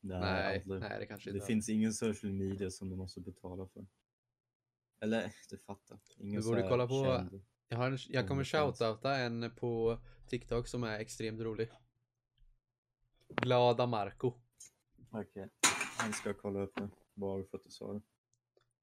[0.00, 1.46] Nej, nej, nej det kanske Det inte är.
[1.46, 3.86] finns ingen social media som du måste betala för.
[5.00, 5.98] Eller, du fattar.
[6.16, 10.68] Ingen Du borde kolla på- känd- Jag, har en, jag kommer shoutouta en på TikTok
[10.68, 11.70] som är extremt rolig.
[13.28, 14.32] Glada Marco.
[15.10, 15.48] Okej,
[15.98, 16.88] han ska kolla upp det.
[17.14, 18.00] Bara för att du sa det.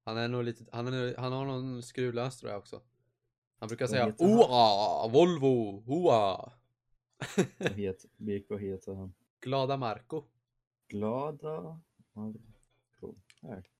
[0.04, 2.82] Han är nog lite, han, är, han har någon skruvlös tror jag också.
[3.58, 4.14] Han brukar säga?
[4.18, 6.52] OA, Volvo, OA.
[7.58, 7.72] Vad
[8.60, 9.14] heter, han?
[9.40, 10.24] Glada Marco.
[10.88, 11.80] Glada
[12.12, 13.14] Marco.
[13.42, 13.70] Här.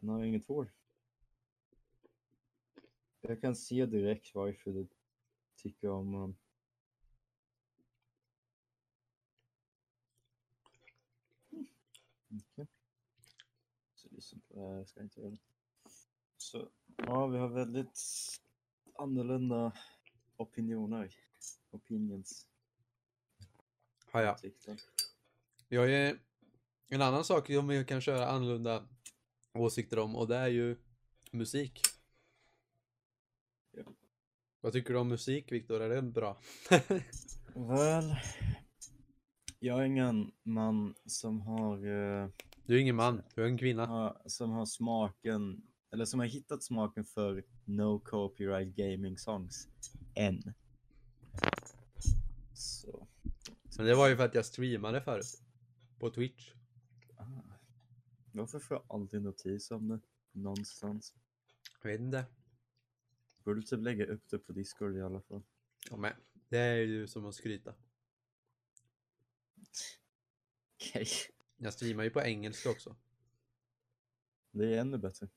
[0.00, 0.72] Han har inget hår.
[3.20, 4.88] Jag kan se direkt varför du
[5.56, 6.36] tycker om honom.
[12.30, 12.66] Okej.
[13.94, 15.36] Så lyssna på det här, jag ska inte göra.
[16.36, 17.98] Så, ja, vi har väldigt
[18.98, 19.72] annorlunda
[20.36, 21.14] opinioner.
[21.70, 22.46] Opinions.
[24.12, 24.34] Ja, ja.
[24.34, 24.78] TikTok.
[25.68, 26.18] Jag är
[26.88, 28.88] en annan sak som vi kan köra annorlunda
[29.54, 30.76] åsikter om och det är ju
[31.32, 31.80] musik.
[33.70, 33.82] Ja.
[34.60, 35.80] Vad tycker du om musik Viktor?
[35.80, 36.40] Är det bra?
[37.54, 38.14] Väl,
[39.58, 42.28] jag är ingen man som har, eh,
[42.66, 43.86] Du är ingen man, du är en kvinna.
[43.86, 49.68] har, som har smaken, eller som har hittat smaken för no copyright gaming songs
[50.14, 50.54] än.
[52.54, 53.08] Så,
[53.76, 55.42] Men det var ju för att jag streamade förut.
[55.98, 56.52] På Twitch.
[57.16, 57.24] ah.
[58.32, 60.00] Varför får jag aldrig notis om det
[60.32, 61.14] någonstans?
[61.82, 62.26] Jag vet inte.
[63.44, 65.42] Borde typ lägga upp det på Discord i alla fall.
[65.90, 66.12] Ja, men
[66.48, 67.74] det är ju som att skryta.
[70.74, 71.06] Okej,
[71.56, 72.96] Jag streamar ju på engelska också.
[74.50, 75.28] det är ännu bättre.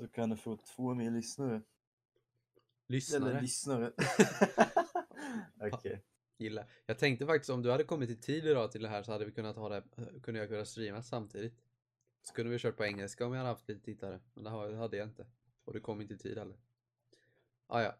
[0.00, 1.62] Då kan du få två mer lyssnare.
[2.86, 3.30] Lyssnare.
[3.30, 3.92] Eller lyssnare.
[5.72, 6.04] Okej.
[6.36, 6.70] Gillar.
[6.86, 9.24] Jag tänkte faktiskt om du hade kommit i tid idag till det här så hade
[9.24, 9.84] vi kunnat ha det,
[10.22, 11.62] kunde jag kunnat streama samtidigt.
[12.22, 14.20] Så kunde vi kört på engelska om jag hade haft lite tittare.
[14.34, 15.26] Men det hade jag inte.
[15.64, 16.56] Och du kom inte i tid heller.
[17.66, 17.96] Ah, ja.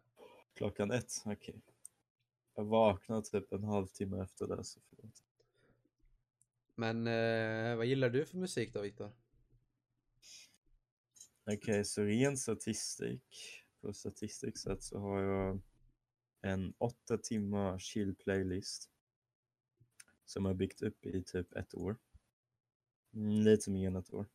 [0.53, 1.61] Klockan ett, okej.
[2.55, 5.23] Jag vaknade typ en halvtimme efter det, så förlåt.
[6.75, 9.11] Men eh, vad gillar du för musik då Viktor?
[11.53, 13.23] Okej, så ren statistik.
[13.81, 15.61] På statistik sett så har jag
[16.41, 18.89] en åtta timmar chill playlist.
[20.25, 21.97] Som jag byggt upp i typ ett år.
[23.13, 24.29] Mm, lite mer än ett år.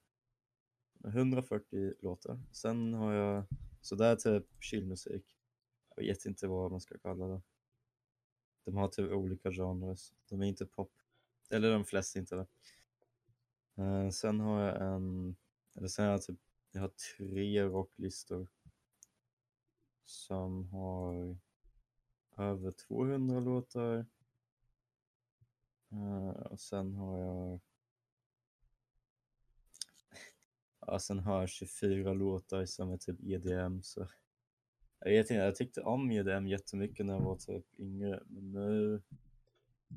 [1.04, 2.40] 140 låtar.
[2.52, 3.44] Sen har jag,
[3.80, 5.36] sådär typ chillmusik.
[5.96, 7.42] Jag vet inte vad man ska kalla det.
[8.64, 9.96] De har typ olika genrer.
[10.28, 10.92] De är inte pop.
[11.50, 12.46] Eller de flesta inte det.
[13.82, 15.36] Eh, sen har jag en,
[15.74, 16.38] eller sen har jag typ,
[16.76, 18.48] jag har tre rocklistor
[20.04, 21.36] som har
[22.36, 24.06] över 200 låtar.
[25.92, 27.60] Eh, och sen har jag
[30.80, 34.08] Ja, sen har jag 24 låtar som är typ EDM så
[34.98, 39.02] jag vet inte, jag tyckte om EDM jättemycket när jag var typ yngre men nu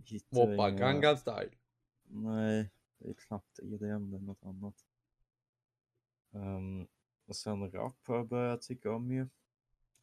[0.05, 1.17] hittar jag inga...
[1.17, 1.51] Style.
[2.03, 4.88] Nej, det är knappt EDM, det är något annat.
[6.33, 6.87] Ehm,
[7.25, 9.27] och sen rap har jag börjat tycka om ju.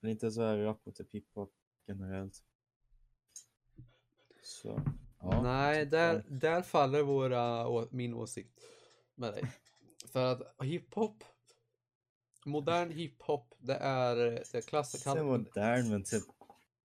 [0.01, 1.53] Men inte så här rap och typ hiphop
[1.87, 2.45] generellt.
[4.43, 4.83] Så,
[5.21, 5.43] ja.
[5.43, 6.39] Nej, där, det.
[6.39, 8.61] där faller våra, å, min åsikt
[9.15, 9.53] med dig.
[10.13, 11.25] För att hiphop,
[12.45, 15.11] modern hiphop, det är, det är klassiker.
[15.11, 16.25] Sen modern men typ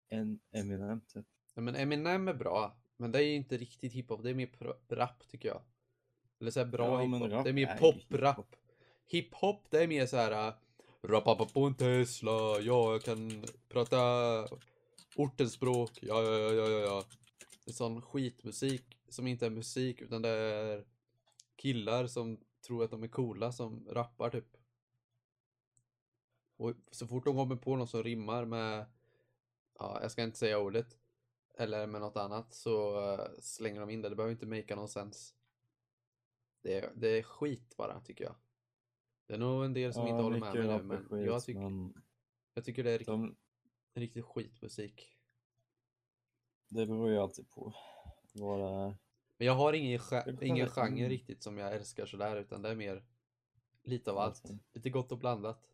[0.08, 1.26] en Eminem typ.
[1.54, 4.50] Ja, men Eminem är bra, men det är ju inte riktigt hiphop, det är mer
[4.88, 5.62] rap tycker jag.
[6.40, 8.56] Eller såhär bra Ja, hiphop, det är mer är pop-rap
[9.10, 9.70] hiphop.
[9.70, 10.54] Det är mer såhär här äh,
[11.02, 13.98] Rappa på en Tesla, ja jag kan prata
[15.16, 17.04] ortens språk, ja ja ja ja ja.
[17.64, 20.84] Det är sån skitmusik som inte är musik utan det är
[21.56, 24.56] killar som tror att de är coola som rappar typ.
[26.56, 28.86] Och så fort de kommer på någon som rimmar med,
[29.78, 30.98] ja jag ska inte säga ordet,
[31.58, 34.08] eller med något annat så äh, slänger de in det.
[34.08, 35.34] Det behöver inte make någon sens.
[36.62, 38.34] Det är, det är skit bara tycker jag.
[39.30, 41.56] Det är nog en del som inte håller med mig nu men skit, jag, tyck,
[41.56, 42.02] men
[42.54, 43.36] jag tycker det är riktigt, de,
[43.94, 45.16] riktigt skitmusik.
[46.68, 47.74] det beror ju alltid på
[48.34, 48.96] vad det är.
[49.36, 51.08] Men jag har ingen, Jag ingen genre mm.
[51.08, 53.04] riktigt som jag älskar sådär utan det är mer
[53.82, 54.50] lite av Ja, allt.
[54.72, 55.70] Lite gott och blandat.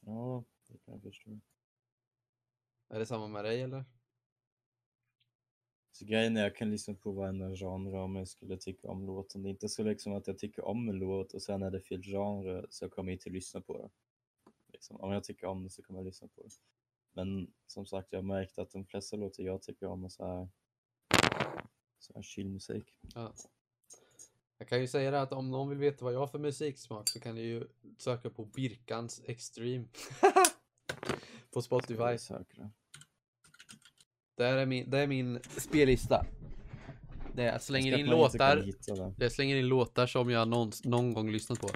[0.00, 1.40] Ja, det kan jag förstå.
[2.88, 3.84] Är det samma med dig eller?
[5.98, 9.42] Så grejen är jag kan lyssna på varenda genre om jag skulle tycka om låten.
[9.42, 11.80] Det är inte så liksom att jag tycker om en låt och sen är det
[11.80, 13.90] fel genre så jag kommer inte lyssna på det.
[14.72, 16.48] Liksom, om jag tycker om det så kommer jag lyssna på det.
[17.12, 20.26] Men som sagt, jag har märkt att de flesta låtar jag tycker om är så
[20.26, 20.48] här,
[21.98, 22.94] så här chillmusik.
[23.14, 23.34] Ja.
[24.58, 27.08] Jag kan ju säga det att om någon vill veta vad jag har för musiksmak
[27.08, 29.84] så kan ni ju söka på Birkans Extreme.
[31.50, 32.18] på Spotify.
[34.38, 34.44] Det.
[34.44, 36.26] Det är min, det är min spellista.
[37.34, 38.56] Det jag slänger Jag in låtar.
[38.56, 39.24] det.
[39.24, 41.68] Jag slänger in låtar som jag någon, någon gång lyssnat på.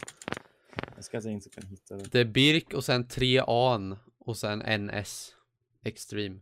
[0.95, 2.13] Jag ska inte kan hitta det.
[2.13, 5.35] Det är Birk och sen 3 an och sen NS.
[5.85, 6.41] Extreme.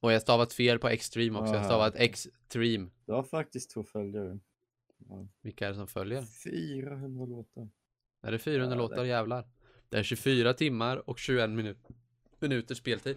[0.00, 1.54] Och jag stavat fel på Extreme också.
[1.54, 1.96] Jag Ah, stavat.
[1.96, 2.88] Extreme.
[3.06, 4.38] Du har faktiskt två följare.
[5.08, 5.28] Ja.
[5.42, 6.22] Vilka är det som följer?
[6.22, 7.68] 400 låtar.
[8.22, 9.04] Är det 400 Ja, det- låtar?
[9.04, 9.48] Jävlar.
[9.88, 11.78] Det är 24 timmar och 21 minut
[12.40, 13.16] minuter speltid.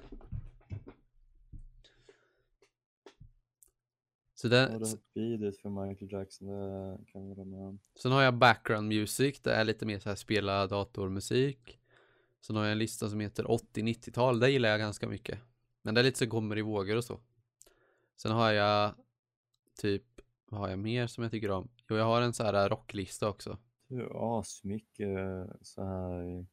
[4.42, 7.80] Så Ja, det, har beatet för Michael Jackson, det kan jag med om.
[7.96, 11.80] sen har jag background music, det är lite mer så här spela datormusik.
[12.42, 15.40] Sen har jag en lista som heter 80-90-tal, det gillar jag ganska mycket.
[15.82, 17.20] Men det är lite så kommer i vågor och så.
[18.16, 18.94] Sen har jag
[19.82, 20.04] typ,
[20.50, 21.70] vad har jag mer som jag tycker om?
[21.90, 23.58] Jo, jag har en så här rocklista också.
[23.88, 25.18] Du har asmycket
[25.62, 26.46] så här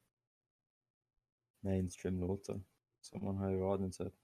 [1.61, 2.61] mainstream-låtar
[3.01, 4.15] som man hör i radion typ.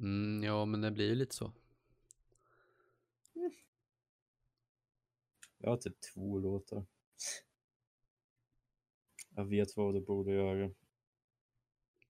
[0.00, 1.52] Mm, ja, men det blir ju lite så.
[5.58, 6.86] Jag har typ två låtar.
[9.34, 10.70] Jag vet vad du borde göra.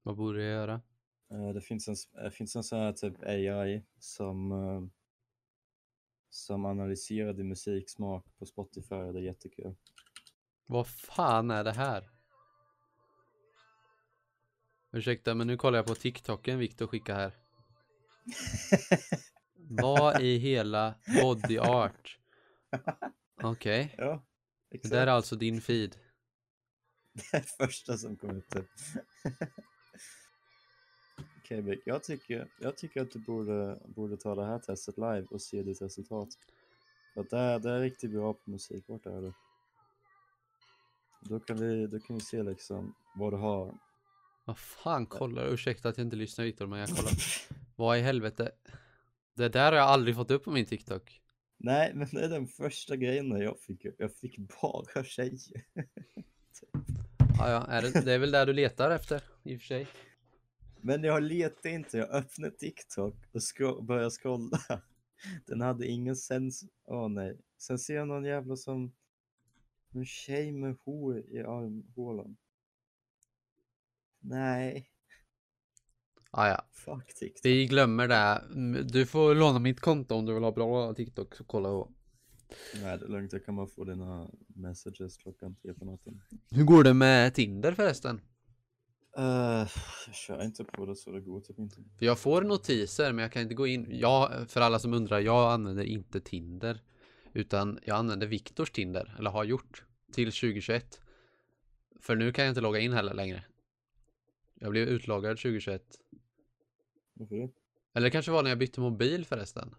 [0.02, 0.82] Vad borde jag göra?
[1.30, 4.82] Eh, Det finns en, det finns en sån här typ AI som, eh,
[6.30, 8.94] som analyserar din musiksmak på Spotify.
[8.94, 9.74] Det är jättekul.
[10.66, 12.10] Vad fan är det här?
[14.92, 17.47] Ursäkta, men nu kollar jag på TikToken Viktor skickar här.
[19.70, 22.18] Vad i hela body art?
[23.42, 24.22] Okej, ja,
[24.70, 25.96] det där är alltså din feed.
[27.30, 28.50] Det är första som kom ut.
[28.50, 28.66] Typ.
[31.38, 35.26] Okej Vic, jag tycker, jag tycker att du borde, borde ta det här testet live
[35.30, 36.28] och se ditt resultat.
[37.14, 39.32] För att det, är, det är riktigt bra på musik, vart är du?
[41.20, 43.78] Då kan vi, då kan vi se liksom vad du har.
[44.44, 45.50] Vad fan kollar du?
[45.50, 47.12] Ursäkta att jag inte lyssnar Viktor, men jag kollar.
[47.78, 48.50] Vad i helvete?
[49.34, 51.20] Det där har jag aldrig fått upp på min TikTok.
[51.56, 53.86] Nej, men det är den första grejen jag fick.
[53.98, 55.64] Jag fick bara tjejer.
[57.38, 59.86] Ja, ja, är det, det är väl där du letar efter i och för sig.
[60.80, 64.60] Men jag letar inte, jag öppnar TikTok och scro- börjar scrolla.
[65.46, 66.64] Den hade ingen sens.
[66.84, 67.40] Åh nej.
[67.58, 68.92] Sen ser jag någon jävla som
[69.92, 72.36] en tjej med hår i armhålan.
[74.20, 74.90] Nej.
[76.30, 76.64] Ah, ja.
[76.72, 77.40] Fuck TikTok.
[77.44, 78.42] Vi glömmer det.
[78.54, 81.92] Mm, Du får låna mitt konto om du vill ha bra TikTok så kolla på.
[82.74, 83.32] Nej, det är lugnt.
[83.32, 86.22] Jag kan bara få dina messages klockan tre på natten.
[86.50, 88.20] Hur går det med Tinder förresten?
[89.18, 89.24] Uh,
[90.06, 91.76] jag kör inte på det så det går typ inte.
[91.98, 93.86] För jag får notiser men jag kan inte gå in.
[93.90, 96.80] Jag, för alla som undrar, jag använder inte Tinder.
[97.32, 101.00] Utan jag använder Viktors Tinder, eller har gjort, till 2021.
[102.00, 103.44] För nu kan jag inte logga in heller längre.
[104.54, 105.82] Jag blev utloggad 2021.
[107.94, 109.74] Eller det kanske var när jag bytte mobil förresten.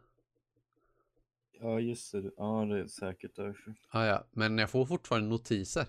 [1.62, 2.32] Ja, just det.
[2.38, 3.76] Ja, det är säkert därför.
[3.90, 5.86] Ah, ja, men jag får fortfarande notiser.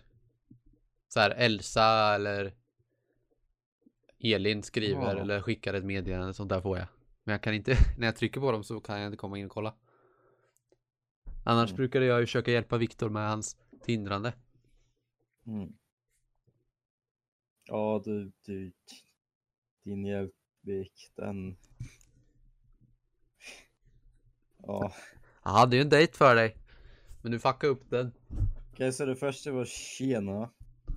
[1.09, 2.53] Så här Elsa eller
[4.19, 5.21] Elin skriver Ja.
[5.21, 6.87] eller skickar ett meddelande, sånt där får jag.
[7.25, 9.45] Men jag kan inte, när jag trycker på dem så kan jag inte komma in
[9.47, 9.75] och kolla.
[11.45, 11.77] Annars Mm.
[11.77, 14.33] brukade jag ju försöka hjälpa Viktor med hans tindrande.
[15.47, 15.73] Mm.
[17.65, 18.73] Ja, du, du,
[19.83, 20.05] din
[20.63, 21.57] hjälpvik, den...
[24.63, 24.93] Ja,
[25.45, 26.57] Jag hade ju en dejt för dig.
[27.23, 28.13] Men du fuckade upp den.
[28.73, 30.51] okej så det första var tjena.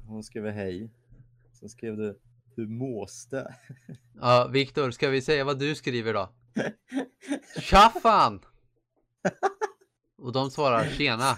[0.07, 0.89] Hon skrev hej.
[1.59, 2.20] Sen skrev du
[2.55, 3.55] hur mås det?
[4.22, 6.30] Ja, Viktor, ska vi säga vad du skriver då?
[7.61, 8.41] Tja fan!
[10.18, 11.36] Och de svarar tjena.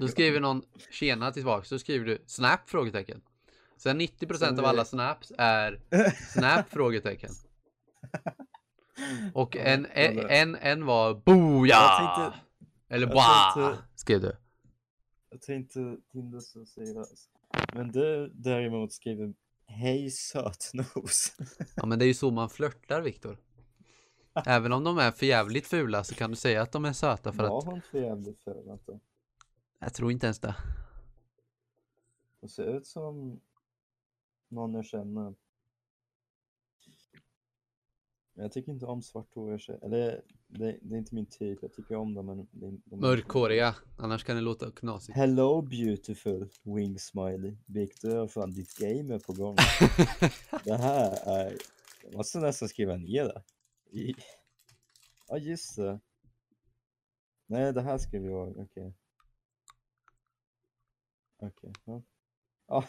[0.00, 2.60] Då skriver någon tjena tillbaka, så skriver du snap?
[2.70, 3.22] Frågetecken.
[3.76, 5.80] Sen 90% Sen av alla snaps är
[6.32, 6.68] snap?
[6.70, 7.30] Frågetecken.
[9.34, 12.34] Och en, en, en, en var boja!
[12.88, 14.36] Eller tänkte- Skrev du.
[15.30, 17.06] Jag tänkte Tinder så det.
[17.74, 19.34] Men du däremot skriver
[19.66, 21.36] hej sötnos.
[21.76, 23.38] Ja men det är ju så man flörtar Viktor.
[24.46, 27.32] Även om de är för jävligt fula så kan du säga att de är söta
[27.32, 28.92] för Var att hon för jävligt vänta?
[29.78, 30.54] Jag tror inte ens det.
[32.40, 33.40] Hon ser ut som
[34.54, 35.34] någon jag känner.
[38.36, 39.84] Men Jag tycker inte om svarthåriga tjejer.
[39.84, 41.58] Eller det, det är inte min typ.
[41.62, 43.76] Jag tycker om dem men de är- Mörkhåriga.
[43.98, 45.16] Annars kan det låta knasigt.
[45.18, 47.56] Hello beautiful wing smiley.
[47.66, 49.56] Victor, fan ditt game är på gång.
[50.64, 51.58] det här är...
[52.02, 53.42] Jag måste nästan skriva ner det.
[53.98, 54.14] I...
[55.28, 56.00] Ja just det.
[57.46, 58.94] Nej det här skrev jag, okej.
[61.38, 62.02] Okej, ja.
[62.66, 62.84] ja.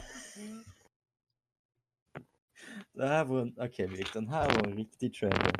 [2.93, 5.51] Det här var en, okej Victor, den här var en riktig trailer.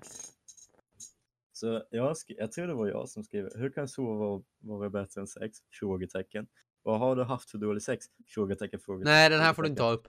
[1.53, 5.28] Så jag, jag tror det var jag som skrev, hur kan sova vara bättre än
[5.28, 5.57] sex?
[5.72, 6.47] Frågetecken.
[6.84, 8.05] Vad har du haft för dålig sex?
[8.28, 9.11] Frågetecken, frågetecken.
[9.13, 10.07] Nej den här får du inte ta upp.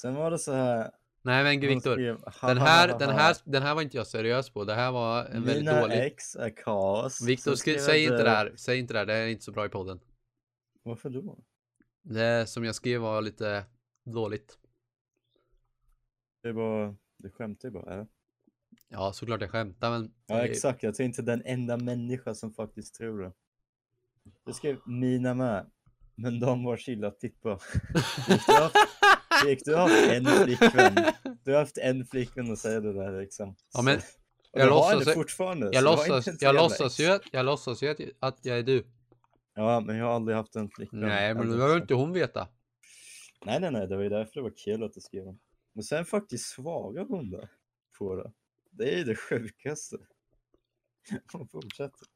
[0.00, 0.90] Sen var det så här.
[1.22, 1.96] Nej men gud Viktor.
[1.96, 2.16] Den
[2.58, 4.64] "Ha, här, den här, den här var inte jag seriös på.
[4.64, 5.98] Det här var en väldigt Mina dålig.
[5.98, 7.22] ex är kaos.
[7.26, 8.52] Viktor, säg inte det här.
[8.56, 9.06] Säg inte det här.
[9.06, 10.00] Det är inte så bra i podden.
[10.82, 11.38] Varför då?
[12.02, 13.64] Det som jag skrev var lite
[14.04, 14.58] dåligt.
[16.46, 17.92] Det var, det skämtar ju bara.
[17.92, 18.06] Eller?
[18.88, 20.12] Ja, såklart jag skämtar men.
[20.26, 23.32] Ja exakt, jag tror inte den enda människa som faktiskt tror det.
[24.44, 25.70] Jag skrev mina med.
[26.14, 27.58] Men de var chilla att tippa.
[28.28, 30.94] Gick du har haft- Gick du har haft en flickvän?
[31.44, 33.56] Du har haft en flickvän och säger det där liksom.
[33.74, 34.06] Ja, men Så-
[34.52, 35.66] och jag låtsas- fortfarande.
[35.66, 38.86] Jag det låtsas, jag låtsas ju, att- jag låtsas ju att, att jag är du.
[39.54, 41.00] Ja, men jag har aldrig haft en flickvän.
[41.00, 41.58] Nej, men det Aldrig.
[41.58, 42.48] behöver inte hon veta.
[43.46, 45.38] Nej, nej, nej, det var ju därför det var kul att du skrev den.
[45.76, 47.48] Men sen faktiskt svarar hon
[47.98, 48.32] på det.
[48.70, 49.96] Det är ju det sjukaste.
[51.32, 52.08] Hon fortsätter.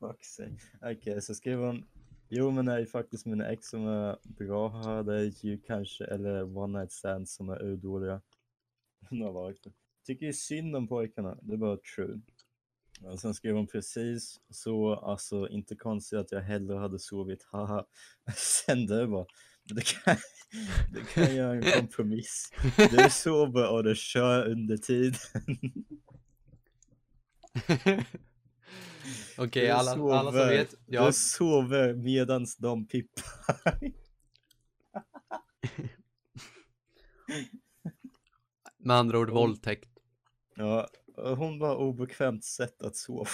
[0.00, 0.56] Fuck sake.
[0.82, 1.88] Okej, så skriver hon.
[2.28, 5.02] Jo, men det är ju faktiskt mina ex som är bra här.
[5.02, 8.20] Det är ju kanske, eller one night stands som är urdåliga.
[9.10, 9.72] Hon har varit det.
[10.06, 11.38] Tycker ju synd om pojkarna.
[11.42, 12.20] Det bara true.
[13.04, 17.86] Och sen skrev hon precis så, alltså inte konstigt att jag hellre hade sovit, haha.
[18.36, 19.26] Sen det bara,
[19.64, 20.16] du kan,
[20.92, 22.52] du kan göra en kompromiss.
[22.90, 25.20] Du sover och du kör under tiden.
[29.38, 30.74] Okej, Du alla, alla som vet.
[30.86, 33.22] Jag, Du sover medans de pippar.
[38.78, 39.91] med andra ord våldtäkt.
[40.54, 43.26] Ja, hon var obekvämt sätt att sova.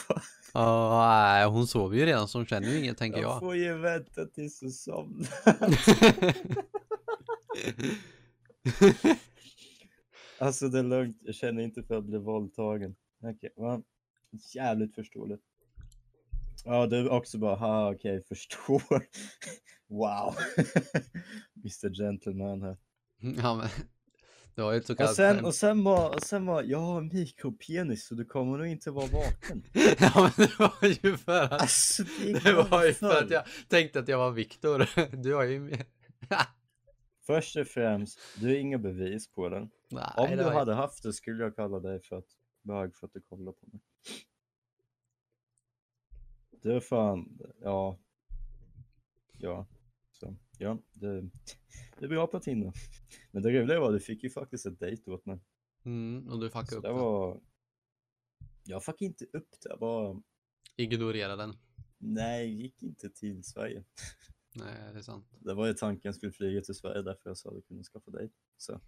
[0.54, 3.40] Ja, nej, hon sover ju redan så hon känner ju inget tänker Jag jag.
[3.40, 5.28] får ju vänta tills du somnar.
[10.40, 12.96] Alltså det är lugnt, jag känner inte för att bli våldtagen.
[13.22, 13.82] Okej, okay,
[14.54, 15.42] jävligt förståeligt.
[16.64, 18.82] Ja, du också bara, ha okej, förstår.
[19.90, 20.34] Wow.
[21.56, 22.76] Mr Gentleman här.
[23.18, 23.68] ja, men,
[24.58, 27.00] Du har ju ett så Och sen, och sen var, och sen var jag har
[27.00, 29.62] mikropenis så du kommer nog inte vara vaken.
[30.00, 33.44] Ja men det var ju för att Alltså det, Det var ju för att jag
[33.68, 34.88] tänkte att jag var Viktor.
[35.22, 35.76] Du har ju.
[37.26, 39.70] Först och främst, du har inga bevis på den.
[39.90, 42.28] Nej, Om du hade haft det skulle jag kalla dig för att
[42.62, 43.80] bög för att du kollar på mig.
[46.62, 47.98] Du är fan, ja.
[49.38, 49.66] Ja.
[50.12, 51.30] Så, ja, det,
[51.98, 52.72] det är bra på Tinder.
[53.30, 55.40] Men det roliga var, du fick ju faktiskt ett dejt åt mig.
[55.84, 57.40] Mm, och du fuckade Så upp det var...
[58.64, 60.22] Jag fuckade inte upp det, jag bara...
[60.76, 61.56] Ignorera den.
[61.98, 63.84] Nej, gick inte till Sverige.
[64.54, 65.26] Nej, det är sant.
[65.40, 67.84] Det var ju tanken jag skulle flyga till Sverige därför jag sa att jag kunde
[67.84, 68.30] skaffa dig.
[68.56, 68.80] Så.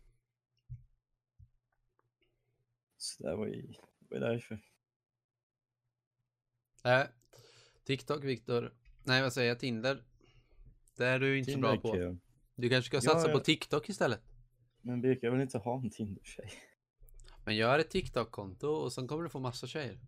[2.97, 3.67] Så det var ju
[3.99, 4.59] det var därför.
[6.85, 7.07] Äh,
[7.85, 8.75] TikTok, Viktor.
[9.05, 9.59] Nej, vad säger jag?
[9.59, 10.05] Tinder.
[10.97, 11.93] Det är du inte så bra Tinder på.
[11.93, 12.19] kul.
[12.61, 14.21] Du kanske ska Ja, satsa på jag- TikTok istället.
[14.83, 16.53] Men Birk, jag vill inte ha en Tinder-tjej.
[17.45, 19.99] Men gör ett TikTok-konto och sen kommer du få massa tjejer.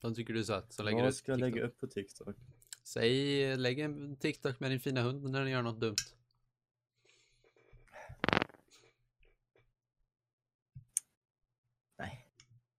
[0.00, 0.72] De tycker du är söt.
[0.72, 2.36] Så lägger Vad ska jag lägga upp på TikTok?
[2.84, 5.96] Säg, lägg en TikTok med din fina hund när den gör något dumt.
[11.98, 12.28] Nej.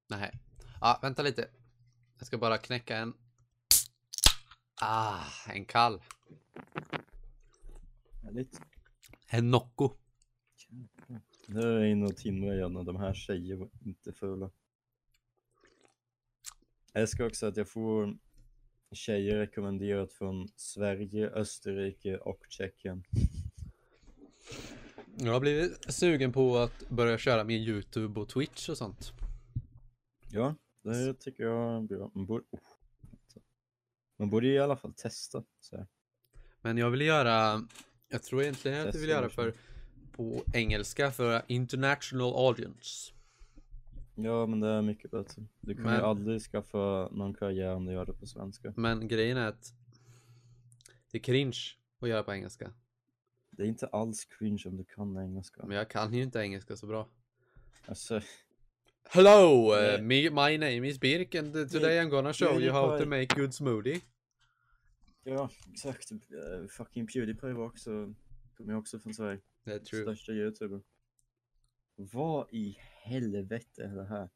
[0.08, 0.40] Nej.
[0.82, 1.50] Ja, vänta lite.
[2.18, 3.14] Jag ska bara knäcka en.
[4.82, 6.02] Ah, en kall.
[8.24, 8.62] Härligt.
[9.36, 9.90] En Nocco.
[11.48, 14.52] Nu är jag inne och timrar igen och de här tjejer var inte fula.
[16.94, 18.18] Jag ska också att jag får
[18.92, 23.04] tjejer rekommenderat från Sverige, Österrike och Tjeckien.
[25.18, 29.14] Jag har blivit sugen på att börja köra med YouTube och Twitch och sånt.
[30.32, 32.12] Ja, det tycker jag är bra.
[32.14, 32.60] Man borde, oh,
[34.20, 35.44] man borde i alla fall testa.
[35.60, 35.88] Så här.
[36.62, 37.68] Men jag vill göra,
[38.14, 39.54] jag tror egentligen att Testa vill göra för
[40.12, 43.14] på engelska för international audience.
[44.16, 45.44] Ja, men det är mycket bättre.
[45.62, 48.74] Du kommer ju Men- aldrig skaffa någon karriär om du gör det på svenska.
[48.78, 49.74] Men grejen är att
[51.12, 51.60] det är cringe
[52.00, 52.74] att göra på engelska.
[53.50, 55.66] Det är inte alls cringe om du kan engelska.
[55.66, 57.08] Men jag kan ju inte engelska så bra.
[57.86, 58.22] Alltså,
[59.10, 63.06] Hello, uh, me, my name is Birk and today I'm gonna show you how to
[63.06, 64.02] make good smoothie.
[65.24, 66.12] Ja, exakt.
[66.12, 68.14] Uh, fucking Pewdiepie var också,
[68.58, 69.42] kommer också från Sverige.
[69.64, 70.02] Det är true.
[70.02, 70.82] Största youtuber.
[71.96, 74.30] Vad i helvete är det här?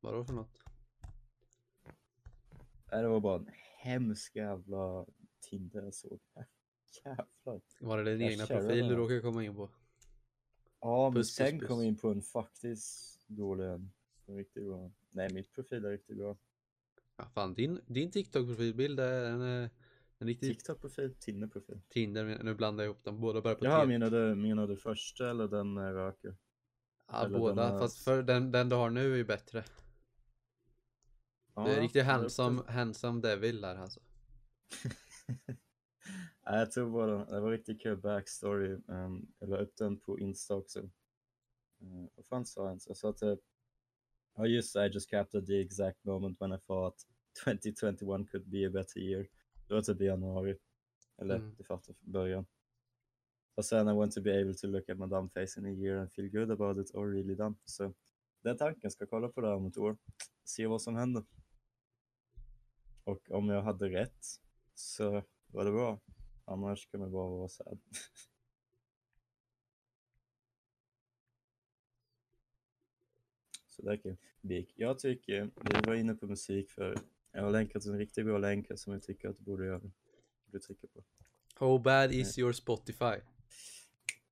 [0.00, 0.58] Vadå för något?
[2.92, 5.06] Nej, Det var bara en hemsk jävla
[5.40, 6.20] Tinder jag såg.
[7.04, 7.60] Jävlar.
[7.80, 9.70] Var det din Jag egna profil du råkade komma in på?
[10.80, 11.68] Ja, men Puss, puss, sen puss.
[11.68, 13.92] kom jag in på en faktiskt dålig en.
[14.26, 14.90] En Riktigt bra.
[15.10, 16.36] Nej, mitt profil är riktigt bra.
[17.20, 19.70] Ja, fan, din, din TikTok-profilbild är en, eh,
[20.18, 21.80] en riktig TikTok-profil, Tinder-profil.
[21.88, 22.40] Tinder.
[22.42, 23.20] Nu blandar jag ihop dem.
[23.20, 23.86] Båda börjar på T.
[23.86, 26.36] menar du, menar du första eller den eh, röker?
[27.06, 27.62] Ja, eller båda.
[27.62, 29.64] den här- Fast för den, den du har nu är ju bättre.
[31.54, 34.00] Ja, du är riktigt handsome, handsome devil där alltså.
[36.46, 38.78] Nej, jag tror bara det var riktigt kul backstory.
[38.86, 40.80] Um, jag la upp den på Insta också.
[40.80, 42.88] Uh, vad fan sa jag ens?
[42.88, 43.40] Jag sa typ
[44.36, 46.94] Ja just I just captured the exact moment when I thought
[47.44, 49.26] 2021 could be a better year.
[49.68, 50.58] Det var typ i januari.
[51.18, 51.54] Eller Mm.
[51.58, 52.46] det fattar början.
[53.54, 55.70] Och sen I want to be able to look at my dumb face in a
[55.70, 57.56] year and feel good about it or really dumb.
[57.64, 57.94] Så
[58.42, 59.96] den tanken ska kolla på det här om ett år.
[60.44, 61.24] Se vad som händer.
[63.04, 64.24] Och om jag hade rätt
[64.74, 66.00] så var det bra.
[66.44, 67.78] Annars kan man bara vara sad.
[73.80, 74.16] Så det är kul.
[74.40, 74.72] Bik.
[74.76, 76.96] Jag tycker, vi var inne på musik för
[77.32, 79.80] jag har länkat en riktigt bra länk som jag tycker att du borde göra.
[80.46, 81.04] Borde trycka på.
[81.54, 83.14] How bad is your Spotify?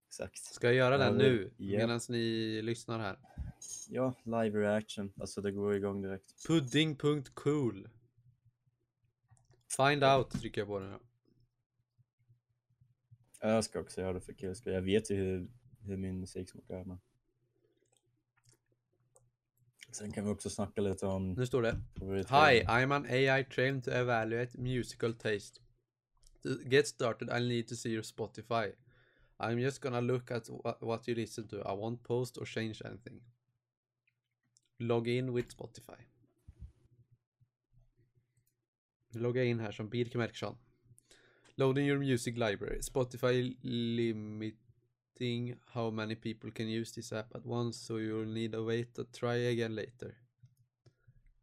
[0.07, 0.39] Exakt.
[0.39, 1.51] Ska jag göra den nu?
[1.57, 1.79] ja.
[1.79, 3.19] Medan ni lyssnar här.
[3.89, 5.13] Ja, live reaction.
[5.17, 6.47] Alltså det går igång direkt.
[6.47, 7.89] Pudding.cool
[9.77, 10.91] Find out trycker jag på den.
[10.91, 11.01] här.
[13.41, 14.55] Jag ska också göra det för kul.
[14.65, 15.49] Jag vet ju hur,
[15.81, 16.85] hur min musiksmak är.
[16.85, 16.99] Men...
[19.91, 21.81] Sen kan vi också snacka lite om Nu står det.
[22.01, 25.61] Hi, I'm an AI trained to evaluate musical taste.
[26.43, 28.73] To get started, I'll need to see your Spotify.
[29.39, 31.57] I'm just gonna look at wha- what you listen to.
[31.57, 33.23] I won't post or change anything.
[34.79, 35.97] Log in with Spotify.
[39.15, 40.57] Logga in här som Birk Merksson.
[41.55, 42.81] Loading your music library.
[42.83, 43.57] Spotify
[45.21, 48.95] limiting how many people can use this app at once, so you'll need a wait
[48.95, 50.15] to try again later.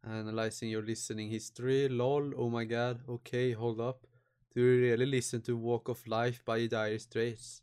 [0.02, 1.88] Analyzing your listening history.
[1.88, 2.32] Lol.
[2.36, 3.00] Oh my god.
[3.08, 4.06] Okay, hold up.
[4.54, 7.62] Do you really listen to Walk of Life by Dire Straits?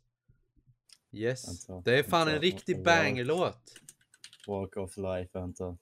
[1.10, 1.68] Yes.
[1.68, 2.84] Vänta, Det är fan en vänta, riktig walk.
[2.84, 3.74] banger-låt.
[4.46, 5.76] Walk of life, vänta.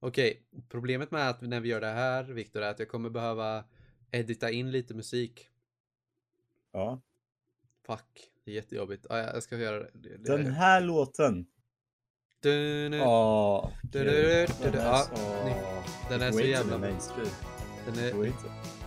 [0.00, 3.64] Okej, problemet med att när vi gör det här, Viktor, är att jag kommer behöva
[4.10, 5.48] edita in lite musik.
[6.72, 7.00] Ja.
[7.86, 9.06] Fuck, det är jättejobbigt.
[9.08, 9.90] Ja, jag ska göra det.
[9.92, 10.36] det.
[10.36, 11.46] Den här låten.
[16.08, 16.40] Den är så...
[16.40, 16.78] jävla.
[16.78, 18.32] Den är,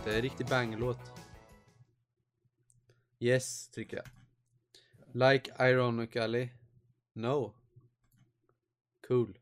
[0.04, 0.98] det är en riktig banger-låt.
[3.18, 4.06] Yes, trycker jag.
[5.32, 6.48] Like ironically.
[7.14, 7.54] No.
[9.08, 9.38] Cool.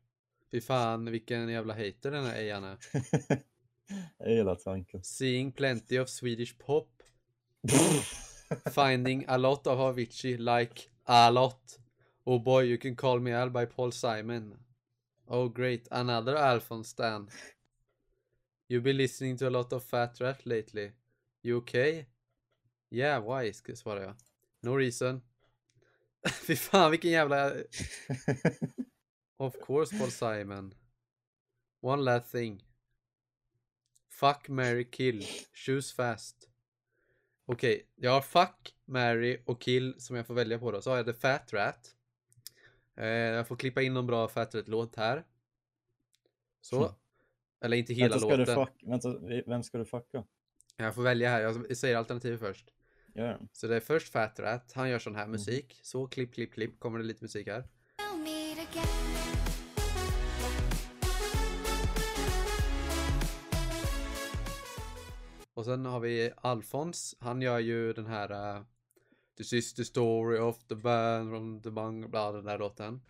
[0.51, 2.77] Fy fan vilken jävla hater den här Ejan är.
[4.17, 5.03] Jag gillar tanken.
[5.03, 6.89] Seeing plenty of Swedish pop.
[8.71, 11.77] Finding a lot of Avicii like a lot.
[12.25, 14.57] Oh boy, you can call me Al by Paul Simon.
[15.27, 17.27] Oh great, another Alphonse Stan.
[18.69, 20.91] You've been listening to a lot of Fat Rat lately.
[21.41, 22.07] You okay?
[22.89, 23.51] Yeah, why?
[23.51, 24.15] Ska svara jag.
[24.61, 25.21] No reason.
[26.27, 27.53] Fy fan vilken jävla...
[29.37, 30.73] Of course Paul Simon.
[31.81, 32.61] One last thing.
[34.09, 35.21] Fuck, Mary kill.
[35.53, 36.47] Choose fast.
[37.45, 40.81] Okej, jag har fuck, marry och kill som jag får välja på då.
[40.81, 41.95] Så har jag The Fat Rat.
[42.97, 45.23] Eh, jag får klippa in någon bra Fat Rat-låt här.
[46.61, 46.77] Så.
[46.83, 46.91] Mm.
[47.61, 48.55] Eller inte hela vänta, ska låten.
[48.55, 48.83] du fuck...
[48.83, 49.19] vänta,
[49.49, 50.23] vem ska du fucka?
[50.77, 51.41] Jag får välja här.
[51.41, 52.73] Jag säger alternativet först.
[53.13, 53.49] Den.
[53.53, 54.71] Så det är först Fat Rat.
[54.75, 55.31] Han gör sån här Mhm.
[55.31, 55.79] musik.
[55.83, 56.79] Så klipp, klipp, klipp.
[56.79, 57.67] Kommer det lite musik här.
[65.63, 67.15] Och sen har vi Alfons.
[67.19, 68.63] Han gör ju den här uh,
[69.75, 73.01] the story of the band from the bang, bla den där låten.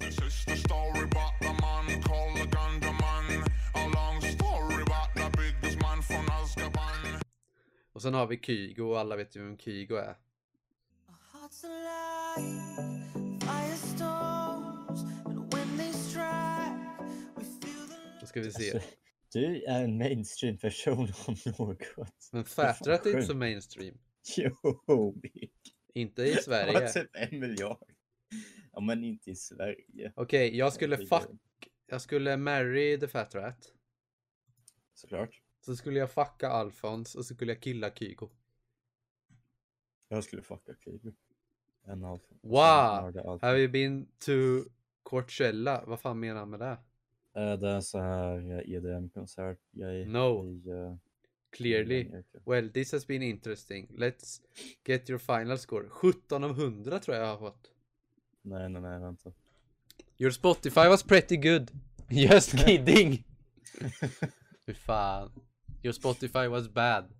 [0.00, 3.44] This is the story about the man called the Ganja Man.
[3.74, 7.20] A long story about the biggest man from Azkaban.
[7.92, 10.14] Och sen har vi Kygo och alla vet ju vem Kygo är.
[18.20, 18.80] Då ska vi se.
[19.32, 21.78] Du är en mainstream person om något.
[22.32, 23.98] Men fan Fat Rat är inte så mainstream.
[24.36, 25.52] Jo, Mick.
[25.94, 26.88] Inte i Det var Sverige.
[26.88, 27.84] typ en miljard.
[28.72, 30.12] Ja, men inte i Sverige.
[30.16, 31.28] Okej, jag skulle fuck...
[31.86, 33.72] Jag skulle marry the Fat Rat.
[34.94, 35.42] Såklart.
[35.64, 38.30] Så skulle jag fucka Alfons och så skulle jag killa Kygo.
[40.08, 41.12] Jag skulle fucka Kygo.
[41.86, 42.20] En av.
[42.42, 43.38] Wow!
[43.42, 44.32] Have you been to
[45.02, 45.84] Coachella?
[45.86, 46.78] Vad fan menar han med det?
[47.60, 49.58] Det är så här EDM-konsert.
[50.06, 50.46] No.
[50.46, 50.94] I, eh,
[51.56, 52.10] Clearly.
[52.46, 53.86] Well, this has been interesting.
[53.98, 54.40] Let's
[54.84, 55.88] get your final score.
[55.88, 57.70] 17 av 100 tror jag jag har fått.
[58.42, 59.32] Nej, nej, nej, vänta.
[60.18, 61.70] Your Spotify was pretty good.
[62.08, 63.24] Just kidding.
[64.66, 65.30] Fy fan.
[65.82, 67.04] Your Spotify was bad.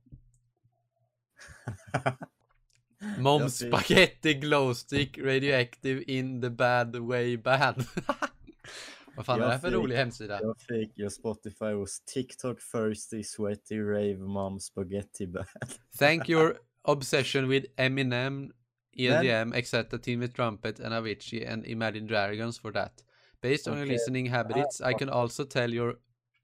[3.18, 7.84] Mom Jag fick- spaghetti glowstick radioactive in the bad way bad.
[9.16, 10.40] Vad fan är Jag det här för fick- rolig hemsida?
[10.42, 15.46] Jag fick your Spotify was TikTok thirsty sweaty rave mom spaghetti bad.
[15.98, 16.54] Thank your
[16.84, 18.50] obsession with Eminem,
[18.98, 19.98] EDM, etc.
[20.06, 22.92] with Trumpet and Avicii and Imagine Dragons for that.
[23.42, 25.94] Based on your listening habits, I can also tell your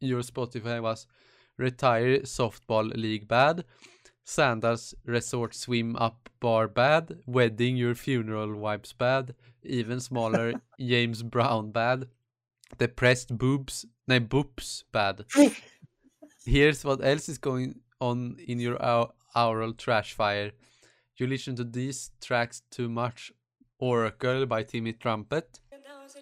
[0.00, 1.06] your Spotify was
[1.58, 3.64] Retire Softball League bad,
[4.24, 11.70] Sandals Resort Swim Up Bar bad, Wedding Your Funeral Wipes bad, Even Smaller James Brown
[11.72, 12.08] bad,
[12.78, 15.24] Depressed Boobs, nej boobs bad.
[16.46, 20.52] Here's what else is going on in your ou- aural trash fire.
[21.16, 23.32] You listen to these tracks too much.
[23.78, 25.60] Oracle by Timmy Trumpet.
[25.72, 26.20] Dansa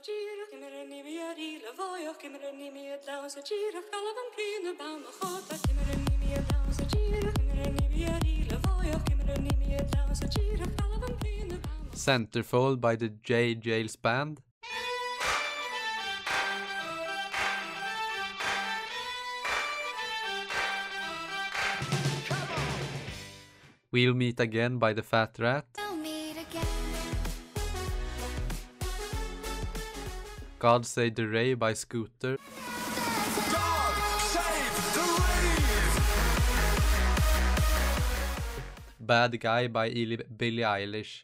[12.81, 14.54] by the J ni med
[23.95, 25.67] We'll Meet Again by the Fat Rat.
[25.79, 26.67] We'll meet again.
[30.59, 32.37] God Save the Ray by Scooter.
[38.99, 39.91] Bad Guy by
[40.37, 41.23] Billie Eilish.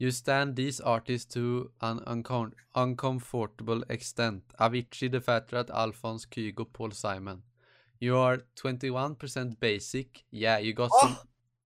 [0.00, 4.42] You stand these artists to an uncom- uncomfortable extent.
[4.58, 7.42] Avicii, The Fat Rat, Alphonse, Kygo, Paul Simon.
[8.00, 10.24] You are 21% basic.
[10.30, 11.16] Yeah, you got some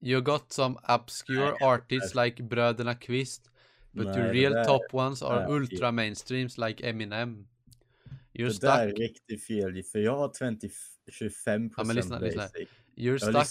[0.00, 3.50] you got some obscure artists like Bröderna Kvist,
[3.92, 7.46] but Nej, your real top ones are är ultra mainstreams like Eminem.
[8.32, 8.98] You're Det där är stuck.
[8.98, 10.70] riktigt fel, för jag har 20,
[11.08, 12.48] 25 Ja, men lyssna, lyssna.
[12.96, 13.48] You're stuck.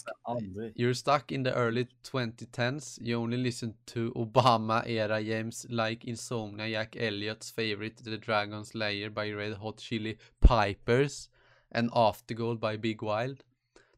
[0.76, 2.98] You're stuck in the early 2010s.
[3.02, 9.10] You only listen to Obama era James like Insomnia, Jack Elliott's favorite, The Dragon Slayer
[9.10, 11.30] by Red Hot Chili Pipers,
[11.72, 13.44] and Aftergold by Big Wild.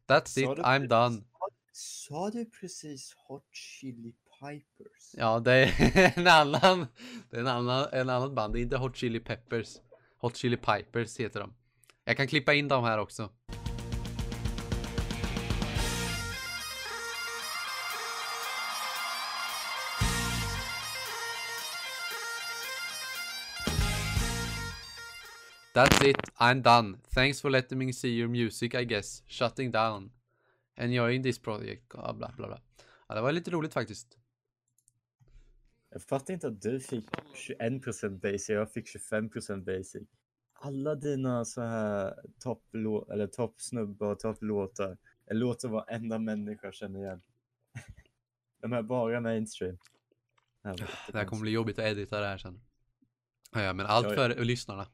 [0.08, 1.24] That's Sa it, I'm precis- done.
[1.72, 5.14] Sa du precis Hot Chili Pipers?
[5.16, 6.86] Ja, det är en annan,
[7.30, 8.54] det är en annan, en annan band.
[8.54, 9.76] Det är inte Hot Chili Peppers.
[10.18, 11.54] Hot Chili Pipers heter de.
[12.04, 13.30] Jag kan klippa in dem här också.
[25.76, 26.96] That's it, I'm done.
[27.14, 29.22] Thanks for letting me see your music I guess.
[29.26, 30.10] Shutting down.
[30.76, 31.88] Enjoying this project.
[31.88, 32.60] Bla bla bla.
[33.08, 34.18] Ja, det var lite roligt faktiskt.
[35.90, 37.04] Jag fattar inte att du fick
[37.58, 40.02] 21% basic jag fick 25% basic.
[40.52, 42.14] Alla dina så här
[42.44, 44.96] topplå- eller toppsnubbar och topplåtar
[45.26, 47.22] är låtar varenda människa känner igen.
[48.60, 49.78] De är bara mainstream.
[50.62, 52.60] Det här, var Det här kommer bli jobbigt att edita det här sen.
[53.52, 54.86] Ja, men allt för lyssnarna.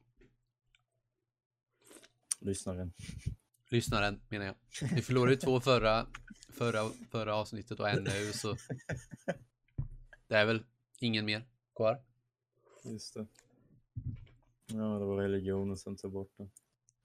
[2.43, 2.93] Lyssnaren.
[3.69, 4.55] Lyssnaren menar jag.
[4.95, 6.07] Vi förlorade ju två förra,
[6.49, 8.57] förra, förra avsnittet och en nu så.
[10.27, 10.65] Det är väl
[10.99, 11.45] ingen mer
[11.77, 12.03] kvar.
[12.85, 13.27] Just det.
[14.67, 16.51] Ja, det var religionen som tog bort den.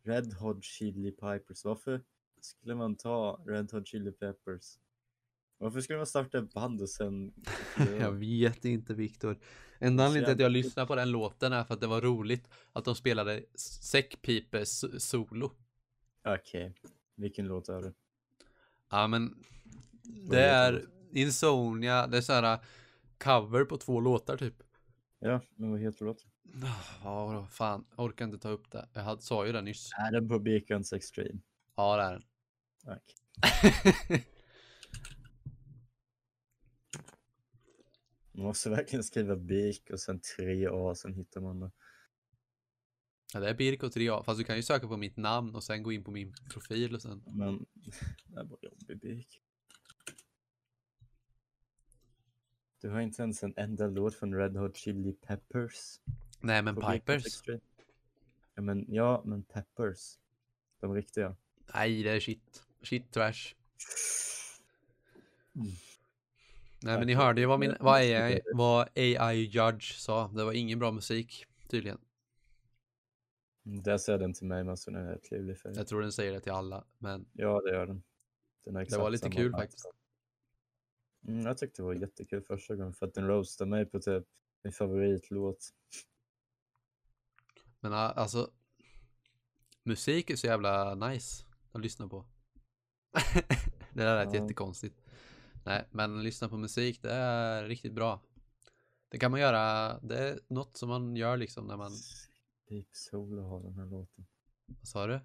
[0.03, 1.65] Red Hot Chili Peppers.
[1.65, 2.01] Varför
[2.41, 4.77] skulle man ta Red Hot Chili Peppers?
[5.57, 7.33] Varför skulle man starta ett band och sen...
[7.99, 9.39] Jag vet inte Viktor.
[9.79, 12.49] Enda anledningen till att jag lyssnade på den låten är för att det var roligt
[12.73, 13.43] att de spelade
[13.81, 15.51] säckpipes solo.
[16.25, 16.73] Okej,
[17.15, 17.93] vilken låt är det?
[18.89, 19.43] Ja men
[20.03, 22.59] det är Insomnia, det är så här
[23.17, 24.63] cover på två låtar typ.
[25.19, 26.29] Ja, men vad heter låten?
[27.03, 27.47] Ja, vadå?
[27.51, 28.87] fan, orkar inte ta upp det.
[28.93, 29.89] Jag hade, sa ju det nyss.
[29.97, 31.39] Är den på Beacons Extreme?
[31.75, 32.23] Ja, det är den.
[32.85, 34.25] Okej.
[38.37, 41.71] Man måste verkligen skriva Beak och sen 3A, sen hittar man det.
[43.33, 45.63] ja, det är Birk och 3A, fast du kan ju söka på mitt namn och
[45.63, 47.23] sen gå in på min profil och sen.
[47.25, 47.65] Men
[48.25, 49.41] det är bara jobbig Beak.
[52.81, 55.99] Du har inte ens en enda låt från Red Hot Chili Peppers.
[56.39, 57.41] Nej, men på Pipers.
[58.55, 60.17] Ja men, ja, men Peppers.
[60.79, 61.35] De riktiga.
[61.73, 62.63] Nej, det är shit.
[62.81, 63.55] Shit trash.
[65.55, 65.71] Mm.
[66.81, 70.27] Nej, men ni hörde ju vad, min, vad, AI, vad AI Judge sa.
[70.27, 71.97] Det var ingen bra musik, tydligen.
[73.65, 75.73] Mm, Där säger den till mig, men så är ett livlig färg.
[75.75, 78.03] Jag tror den säger det till alla, men Ja, det gör den.
[78.65, 79.63] den det var lite kul band.
[79.63, 79.85] faktiskt.
[81.27, 84.23] Mm, jag tyckte det var jättekul första gången för att den roastade mig på typ
[84.63, 85.69] min favoritlåt.
[87.79, 88.51] Men a- alltså,
[89.83, 92.25] musik är så jävla nice att lyssna på.
[93.93, 94.41] det där lät Ja.
[94.41, 95.01] jättekonstigt.
[95.67, 98.21] Nej, men lyssna på musik, det är riktigt bra.
[99.09, 101.91] Det kan man göra, det är något som man gör liksom när man,
[102.69, 104.25] Pip Solo har den här låten.
[104.65, 105.19] vad sa du?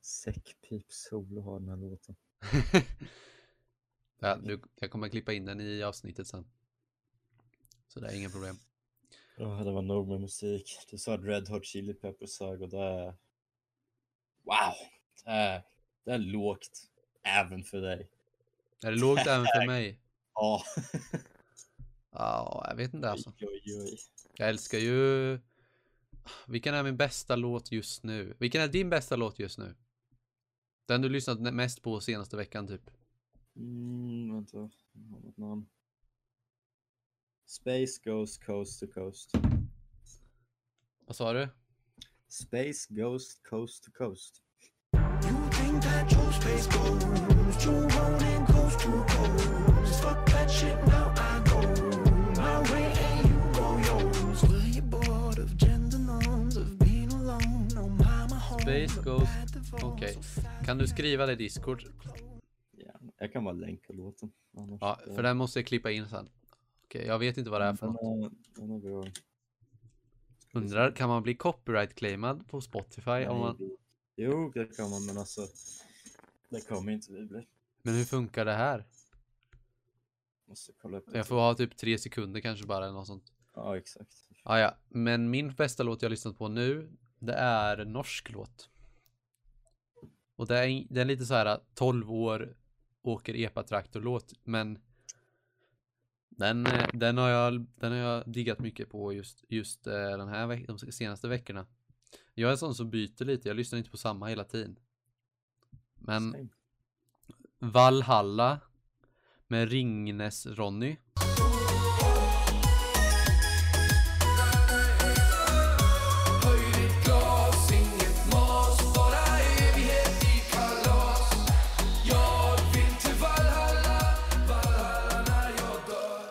[0.00, 2.16] Säckpip Solo har den här låten.
[4.20, 6.46] ja, nu, jag kommer klippa in den i avsnittet sen.
[7.88, 8.56] Så det är inga problem.
[9.36, 10.78] Ja, det var nog med musik.
[10.90, 13.14] Du sa att Red Hot Chili Peppers sög och det är...
[14.42, 14.74] Wow!
[15.24, 15.62] Det är,
[16.04, 16.90] det är lågt.
[17.22, 18.10] Även för dig.
[18.82, 20.00] Är det lågt även för mig?
[20.34, 20.62] Ja.
[22.12, 23.32] Ja, jag vet inte alltså.
[23.40, 23.98] Oj, oj, oj.
[24.36, 25.38] Jag älskar ju...
[26.46, 28.36] Vilken är min bästa låt just nu?
[28.38, 29.74] Vilken är din bästa låt just nu?
[30.86, 32.90] Den du lyssnat mest på senaste veckan typ?
[33.56, 34.56] Mm, vänta.
[34.92, 35.66] Jag har något namn.
[37.46, 39.32] Space goes coast to coast.
[41.06, 41.48] Vad sa du?
[42.28, 44.42] Space goes coast to coast.
[59.18, 59.86] Divorce.
[59.86, 60.16] Okej.
[60.64, 61.84] Kan du skriva det i Discord?
[62.70, 64.32] Ja, jag kan bara länka låten.
[64.56, 66.28] Annars, Ja, för den måste jag klippa in sen.
[66.84, 68.32] Okej, jag vet inte vad det är för den något.
[68.32, 69.04] är, den är bra.
[70.52, 73.70] Undrar, kan man bli copyright-claimad på Spotify om man...
[74.16, 75.40] Jo, det kan man, men alltså.
[76.48, 77.46] Det kommer inte vi bli.
[77.82, 78.86] Men hur funkar det här?
[80.46, 81.16] Måste kolla upp det.
[81.16, 83.32] Jag får ha typ tre sekunder kanske bara eller något sånt.
[83.54, 84.16] Ja, exakt.
[84.42, 88.69] Ah, ja, men min bästa låt jag lyssnat på nu, det är norsk låt.
[90.40, 92.56] Och det är, det är lite så här 12 år
[93.02, 94.78] åker epa-traktor-låt, men
[96.28, 100.28] den, eh, den, har jag, den har jag diggat mycket på just, just eh, den
[100.28, 101.66] här de senaste veckorna.
[102.34, 104.76] Jag är en sån som byter lite, jag lyssnar inte på samma hela tiden.
[105.94, 106.48] Men Same.
[107.58, 108.60] Valhalla
[109.46, 110.96] med Ringnes-Ronny.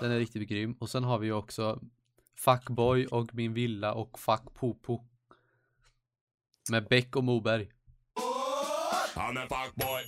[0.01, 0.75] Den är riktigt grym.
[0.79, 1.79] Och sen har vi ju också
[2.35, 4.99] Fuckboy och Min Villa och Fuck Popo.
[6.69, 7.69] Med Beck och Moberg.
[9.15, 10.01] I'm a fuckboy.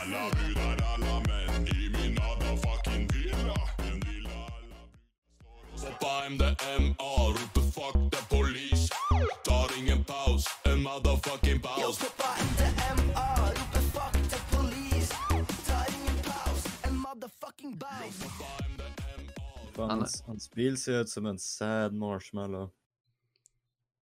[0.00, 3.54] Alla brudar, alla män i min motherfucking villa.
[3.78, 8.90] En villa alla brudar Stoppa MDMA, roper fuck the polis.
[9.44, 11.98] Tar ingen paus, en motherfucking paus.
[19.82, 22.70] Fan, Han- hans, hans bil ser ut som en sad marshmallow.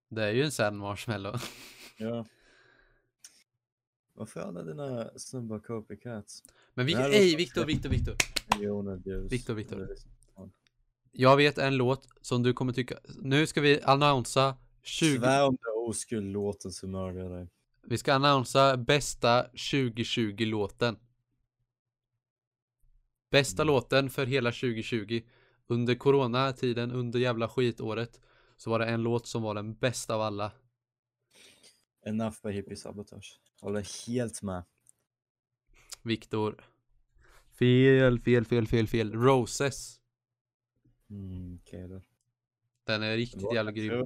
[0.09, 1.35] Det är ju en sad marshmallow.
[1.99, 2.25] Ja.
[4.13, 6.43] Varför alla dina snubbar copycats?
[6.73, 8.15] Men vi, ej Viktor, Viktor, Viktor.
[9.29, 9.87] Viktor, Viktor.
[11.11, 12.99] Jag vet en låt som du kommer tycka.
[13.21, 15.17] Nu ska vi annonsa 20.
[15.19, 17.47] Svär om det är oskuld-låten så mördar jag dig.
[17.83, 20.97] Vi ska annonsa bästa 2020-låten.
[23.31, 25.21] Bästa låten för hela 2020.
[25.67, 28.21] Under coronatiden, under jävla skitåret,
[28.57, 30.51] så var det en låt som var den bästa av alla.
[32.05, 33.39] Enough by hippie sabotage.
[33.61, 34.63] Håller helt med.
[36.01, 36.63] Viktor.
[37.59, 39.13] Fel, fel, fel, fel, fel.
[39.13, 39.99] Roses.
[41.09, 42.01] Mm, okej då.
[42.83, 44.05] Den är riktigt jävla grym.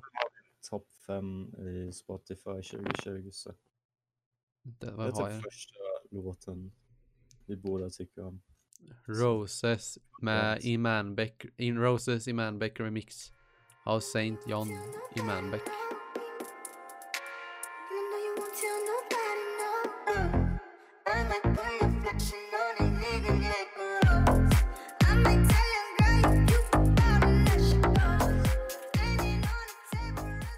[0.70, 3.54] Topp 5 i Spotify 2020 så.
[4.62, 5.44] Det är vad har typ jag?
[5.44, 5.80] första
[6.12, 6.72] låten
[7.46, 8.42] vi båda tycker om.
[9.08, 10.66] Roses med Yes.
[10.66, 11.46] Iman Beck.
[11.58, 13.34] In Roses Iman Beck remix.
[13.86, 14.70] Av Saint John
[15.18, 15.62] Iman Beck.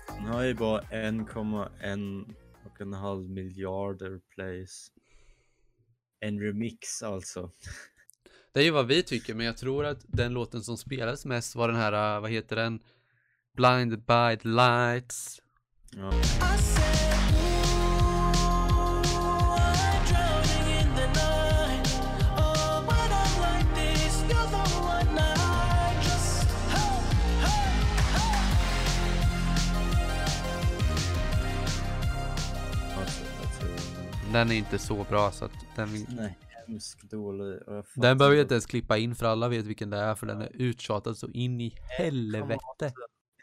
[0.07, 4.91] Den har ju bara 1,1 och en halv miljarder plays.
[6.19, 7.51] En remix alltså.
[8.53, 11.55] Det är ju vad vi tycker, men jag tror att den låten som spelades mest
[11.55, 12.79] var den här, vad heter den?
[13.55, 15.41] Blinded by the lights.
[15.91, 16.05] Ja.
[16.05, 16.81] Alltså,
[33.59, 34.33] tror...
[34.33, 36.37] Den är inte så bra så att den, Nej,
[36.67, 37.59] hemskt dålig.
[37.65, 40.27] jag den behöver vi inte ens klippa in för alla vet vilken det är för
[40.27, 42.93] den är uttjatad så in i helvete.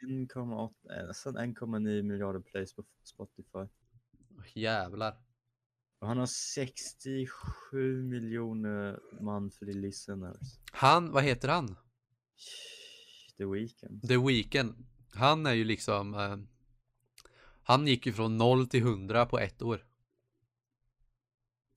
[0.03, 3.73] 1,8, eh, nästan 1,9 miljarder plays på Spotify.
[4.55, 5.17] Jävlar.
[6.01, 10.59] Han har 67 miljoner monthly listeners.
[10.73, 11.77] Han, vad heter han?
[13.37, 14.09] The Weeknd.
[14.09, 14.87] The Weeknd.
[15.15, 16.37] Han är ju liksom, eh,
[17.63, 19.87] han gick ju från 0 till 100 på ett år.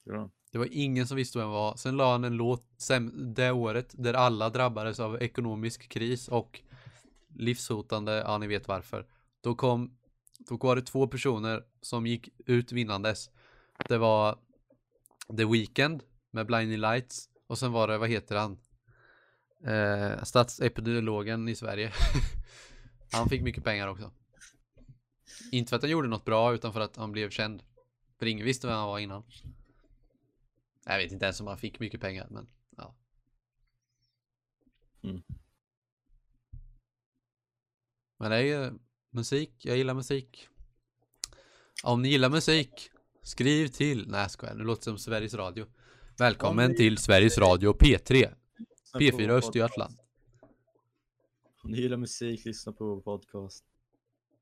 [0.03, 0.31] Ja.
[0.53, 1.75] Det var ingen som visste vem han var.
[1.75, 2.65] Sen la han en låt
[3.13, 6.61] det året där alla drabbades av ekonomisk kris och
[7.35, 9.07] livshotande, ja ni vet varför.
[9.41, 9.97] Då kom,
[10.49, 13.29] då var det två personer som gick ut vinnandes.
[13.87, 14.37] Det var
[15.37, 18.57] The Weeknd med Blinding Lights och sen var det, vad heter han?
[19.65, 21.91] Eh, statsepidemiologen i Sverige.
[23.11, 24.11] han fick mycket pengar också.
[25.51, 27.63] Inte för att han gjorde något bra utan för att han blev känd.
[28.19, 29.23] För ingen visste vem han var innan.
[30.85, 32.95] Jag vet inte ens om han fick mycket pengar, men ja.
[35.03, 35.23] Mm.
[38.19, 38.73] Men det är ju
[39.09, 40.47] musik, jag gillar musik.
[41.83, 42.89] Om ni gillar musik,
[43.21, 45.65] skriv till, nej jag skojar, nu låter det som Sveriges Radio.
[46.17, 49.97] Välkommen Om ni- till Sveriges Radio P3, Lyssna P4 på vår Östergötland.
[51.63, 53.65] Om ni gillar musik, lyssna på vår podcast.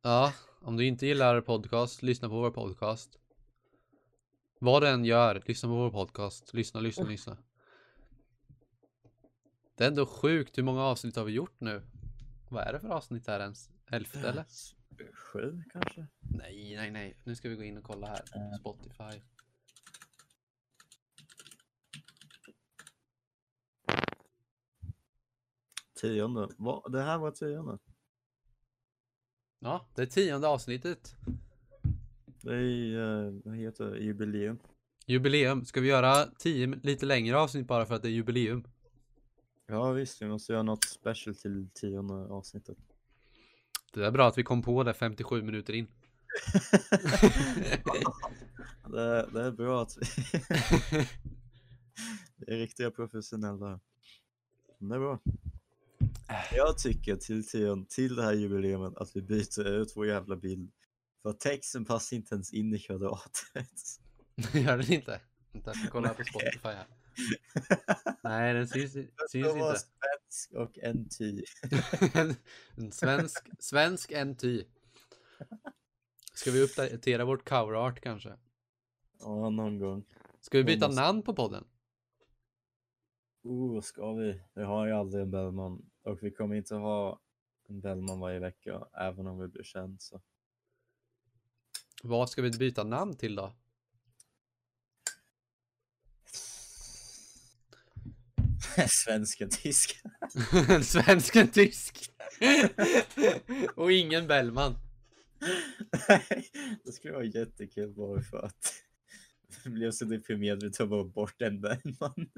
[0.01, 3.17] Ja, om du inte gillar podcast, lyssna på vår podcast.
[4.63, 6.53] Vad du än gör, lyssna på vår podcast.
[6.53, 7.37] Lyssna, lyssna, lyssna.
[9.75, 11.81] Det är ändå sjukt, hur många avsnitt har vi gjort nu?
[12.49, 13.69] Vad är det för avsnitt här ens?
[13.91, 14.45] Elfte eller?
[15.13, 16.07] Sju kanske?
[16.19, 17.17] Nej, nej, nej.
[17.23, 18.23] Nu ska vi gå in och kolla här.
[18.35, 18.59] Eh.
[18.59, 19.21] Spotify.
[26.01, 26.47] Tionde.
[26.57, 26.83] Va?
[26.89, 27.77] Det här var tionde.
[29.59, 31.15] Ja, det är tionde avsnittet.
[32.43, 34.59] Det är, eh, vad heter det, jubileum.
[35.05, 35.65] Jubileum.
[35.65, 38.63] Ska vi göra tio lite längre avsnitt bara för att det är jubileum?
[39.67, 42.77] Ja visst, vi måste göra något special till tionde avsnittet.
[43.93, 45.87] Det är bra att vi kom på det 57 minuter in.
[48.91, 50.05] Det, det är bra att vi...
[52.37, 53.79] vi är riktiga professionella.
[54.77, 55.19] Men Det är bra.
[56.51, 60.71] Jag tycker till, till, till det här jubileet att vi byter ut vår jävla bild.
[61.21, 63.69] För texten passar inte ens in i kvadratet.
[64.53, 65.21] Gör den inte?
[65.51, 66.85] Vänta, jag kolla på Spotify här.
[68.23, 69.79] Nej, den syns, syns Det var inte.
[69.79, 71.43] svensk och en ty.
[72.13, 72.35] en,
[72.85, 74.63] en svensk, svensk en ty.
[76.33, 78.37] Ska vi uppdatera vårt cover art kanske?
[79.19, 80.03] Ja, någon gång.
[80.41, 81.63] Ska vi byta måste- namn på podden?
[83.43, 84.41] Oh, ska vi?
[84.53, 85.85] Vi har ju aldrig en Bellman.
[86.03, 87.19] Och vi kommer inte ha
[87.69, 90.01] en Bellman varje vecka, även om vi blir känd.
[90.01, 90.21] Så.
[92.03, 93.53] Vad ska vi byta namn till då?
[98.87, 100.01] Svensken, tysk.
[100.69, 102.11] En svensk, en tysk.
[103.75, 104.75] Och ingen Bellman.
[106.83, 108.73] det skulle vara jättekul bara för att
[109.63, 112.29] jag blev så deprimerad vi tar bara bort en Bellman.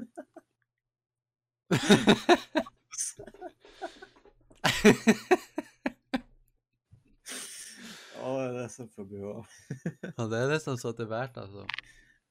[8.24, 9.48] Ja, det är så för bra.
[10.18, 11.68] Ja, det är nästan så att det är värt alltså.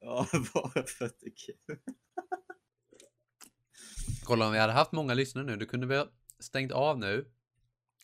[0.00, 1.78] Ja, bara för att det är kul.
[4.24, 7.32] Kolla om vi hade haft många lyssnare nu, då kunde vi ha stängt av nu.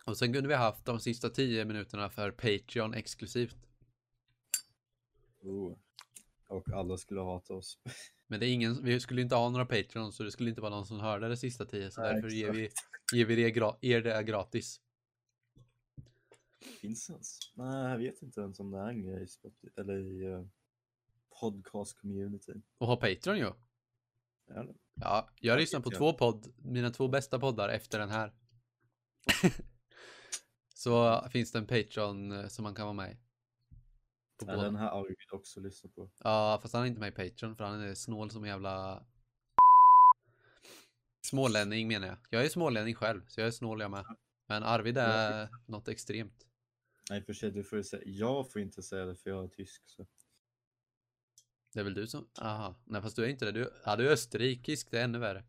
[0.04, 3.56] Och sen kunde vi ha haft de sista 10 minuterna för Patreon exklusivt.
[5.40, 5.78] Oh.
[6.48, 7.78] Och alla skulle hata oss.
[8.26, 10.74] Men det är ingen, vi skulle inte ha några Patreon så det skulle inte vara
[10.74, 12.70] någon som hörde det sista 10 så Nej, därför ger vi,
[13.12, 14.80] ger vi det er det gratis.
[16.60, 17.38] Finns ens?
[17.54, 19.26] Nej, jag vet inte ens om det är en grej
[19.76, 20.46] eller i uh,
[21.40, 22.62] podcast-communityn.
[22.78, 23.52] Och ha Patreon ju.
[24.46, 24.74] Det?
[24.94, 28.34] Ja, jag lyssnar på två podd, mina två bästa poddar efter den här.
[30.74, 33.16] så finns det en Patreon eh, som man kan vara med i.
[34.46, 36.10] Ja, den här Arvid också lyssna på.
[36.18, 39.06] Ja, fast han är inte med i Patreon för han är snål som jävla...
[41.26, 42.18] Smålänning menar jag.
[42.30, 44.04] Jag är smålänning själv, så jag är snål jag med.
[44.46, 46.47] Men Arvid är något extremt.
[47.10, 49.82] Nej, för sig, du får säga, jag får inte säga det för jag är tysk.
[49.86, 50.06] Så.
[51.72, 52.28] Det är väl du som...
[52.40, 52.82] Aha.
[52.84, 53.52] Nej, fast du är inte det.
[53.52, 55.44] Du, ja, du är österrikisk, det är ännu värre.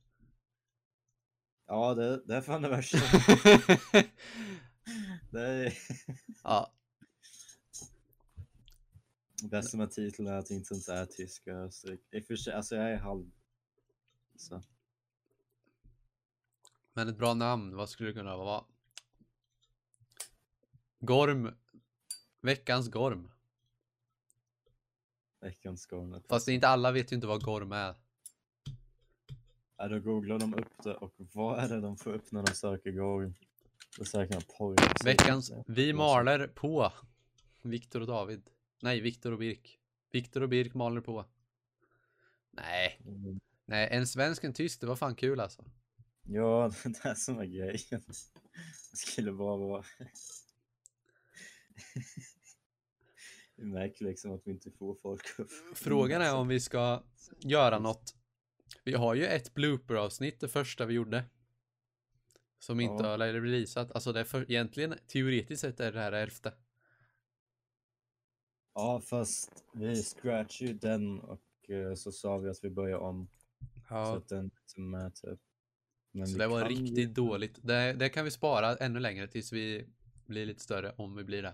[1.67, 2.97] Ja, det, det är fan det värsta.
[5.31, 5.73] Det är
[6.43, 6.73] ja,
[9.43, 12.01] bästa med titeln är att jag inte ens är tysk och österrik.
[12.11, 13.31] I och för sig, alltså jag är halv.
[14.35, 14.63] Så.
[16.93, 18.63] men ett bra namn, vad skulle det kunna vara?
[20.99, 21.53] Gorm.
[22.41, 23.31] Veckans Gorm.
[25.41, 26.23] Veckans Scornet.
[26.29, 27.95] Fast inte alla vet ju inte vad Gorm är.
[29.77, 32.53] Ja, då googlar de upp det och vad är det de får upp när de
[32.53, 33.33] söker Gorm?
[33.97, 35.03] Då söker de porr.
[35.05, 36.93] Veckans Vi maler på.
[37.61, 38.49] Viktor och David.
[38.81, 39.79] Nej, Viktor och Birk.
[40.11, 41.25] Viktor och Birk maler på.
[42.51, 43.39] Nej, Mm.
[43.65, 45.65] nej, en svensk, en tysk, det var fan kul alltså.
[46.23, 48.01] Ja, det är som är grejen.
[48.91, 49.83] Det skulle bara vara...
[53.55, 55.49] Vi märker liksom att vi inte får folk upp.
[55.75, 57.03] Frågan är om vi ska
[57.39, 58.15] göra något.
[58.83, 61.23] Vi har ju ett blooper-avsnitt, det första vi gjorde.
[62.59, 63.09] Som inte Ja.
[63.09, 63.91] har releasat.
[63.91, 66.53] Alltså det är för, egentligen, teoretiskt sett är det här elfte.
[68.73, 73.29] Ja, fast vi scratchade ju den och eh, så sa vi att vi börjar om.
[73.59, 74.17] Så Ja.
[74.17, 75.39] att den inte är med typ.
[76.11, 77.59] Men Så det var kan ju- riktigt dåligt.
[77.67, 79.89] Det, det kan vi spara ännu längre tills vi
[80.25, 81.53] blir lite större, om vi blir det.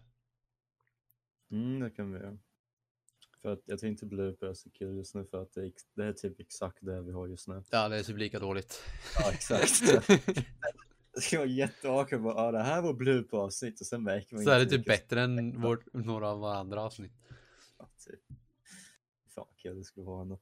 [1.52, 2.38] Mm, det kan vi göra.
[3.42, 6.14] För att jag tänkte är så kul just nu för att det är, det är
[6.14, 7.64] typ exakt det vi har just nu.
[7.72, 8.84] Ja, det är typ lika dåligt.
[9.20, 9.82] Ja, exakt.
[11.16, 14.44] Det ska vara jätteawkward bara, ja det här var blooper avsnitt och sen märker man
[14.44, 17.12] Så är det typ bättre än vårt, några av våra andra avsnitt.
[17.78, 18.20] Ja, typ.
[19.36, 20.40] Fan vad kul det skulle vara ändå.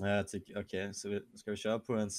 [0.00, 2.10] Jag tycker, okej, så vi, ska vi köra på en,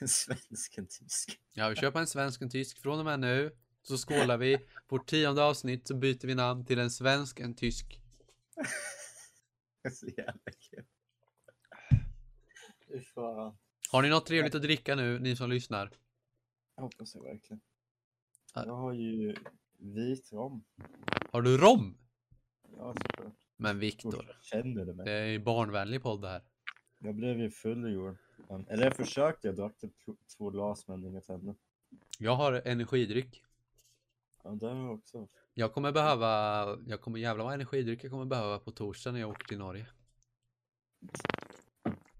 [0.00, 1.40] en svensk, en tysk?
[1.52, 2.78] Ja, vi köper en svensk och en tysk.
[2.78, 4.58] Från och med nu så skålar vi.
[4.88, 7.98] Vårt tionde avsnitt så byter vi namn till en svensk, en tysk.
[9.92, 10.84] Så jävla kul.
[12.88, 13.56] Fy fan.
[13.92, 15.90] Har ni något trevligt att dricka nu, ni som lyssnar?
[16.76, 17.60] Jag hoppas jag verkligen.
[18.54, 18.62] Ja.
[18.66, 19.34] Jag har ju
[19.78, 20.64] vit rom.
[21.30, 21.98] Har du rom?
[22.76, 23.32] Ja, såklart.
[23.56, 25.06] Men Viktor, känner det med.
[25.06, 26.42] det är ju barnvänlig podd det här.
[26.98, 28.16] Jag blev ju full i år.
[28.48, 29.92] Men- Eller jag försökte, jag drack typ
[30.36, 31.54] två glas men inget hände.
[32.18, 33.42] Jag har energidryck.
[34.42, 35.28] Ja, jag också.
[35.54, 39.30] Jag kommer behöva, jag kommer jävla vad energidryck jag kommer behöva på torsdag när jag
[39.30, 39.86] åker till Norge.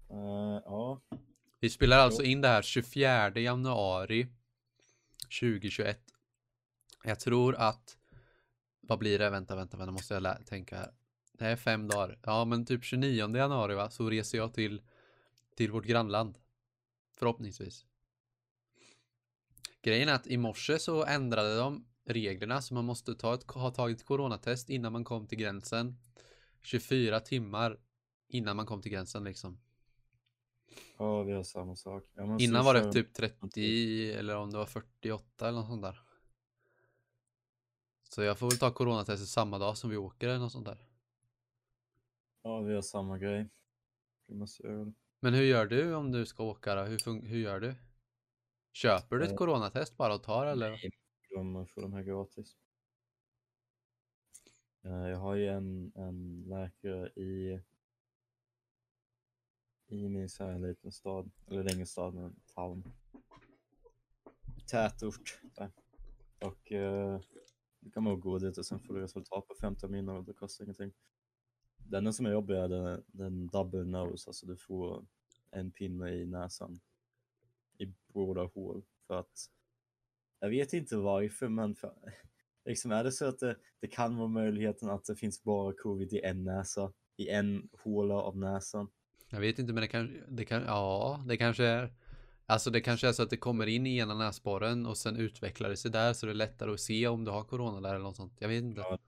[0.09, 1.01] Eh, ja,
[1.59, 4.27] Vi spelar alltså in det här 24 januari
[5.39, 5.99] 2021.
[7.03, 7.97] Jag tror att
[8.81, 9.29] Vad blir det?
[9.29, 10.93] Vänta, vänta, vänta, måste jag tänka här.
[11.33, 12.19] Det är fem dagar.
[12.23, 14.81] Ja, men typ 29 januari va, så reser jag till,
[15.55, 16.37] till vårt grannland.
[17.15, 17.85] Förhoppningsvis.
[19.81, 23.71] Grejen är att i morse så ändrade de reglerna så man måste ta ett, ha
[23.71, 25.97] tagit coronatest innan man kom till gränsen.
[26.61, 27.79] 24 timmar
[28.27, 29.59] innan man kom till gränsen liksom.
[30.97, 32.03] Ja, vi har samma sak.
[32.39, 35.99] Innan var det typ 30 eller om det var 48 eller något sånt där.
[38.03, 40.77] Så jag får väl ta coronatestet samma dag som vi åker eller något sånt där.
[42.41, 43.49] Ja, vi har samma grej.
[45.19, 46.81] Men hur gör du om du ska åka då?
[46.81, 47.75] Hur, hur gör du?
[48.73, 50.69] Köper du ett Eh, coronatest bara och tar eller?
[50.69, 50.91] Nej,
[51.35, 52.57] de får de här gratis.
[54.81, 57.61] Eh, jag har ju en, en läkare i
[59.87, 62.83] i min så här liten stad, eller det är ingen stad men town.
[64.67, 65.41] Tätort.
[65.55, 65.71] Där.
[66.39, 67.21] Och eh,
[67.79, 70.33] du kan man gå dit och sen får du resultat på 15 minuter och det
[70.33, 70.93] kostar ingenting.
[71.77, 75.05] Det enda som är jobbigt är den, den double nose, alltså du får
[75.51, 76.79] en pinne i näsan
[77.77, 79.49] i båda hål för att
[80.43, 81.93] jag vet inte varför men för,
[82.65, 86.13] liksom är det så att det, det kan vara möjligheten att det finns bara covid
[86.13, 88.87] i en näsa, i en håla av näsan.
[89.29, 91.93] Jag vet inte men det kan, det kan, ja det kanske är
[92.45, 95.69] Alltså det kanske är så att det kommer in i ena näsborren och sen utvecklar
[95.69, 98.03] det sig där så det är lättare att se om du har corona där eller
[98.03, 98.37] något sånt.
[98.39, 98.81] Jag vet inte.
[98.81, 98.99] Ja.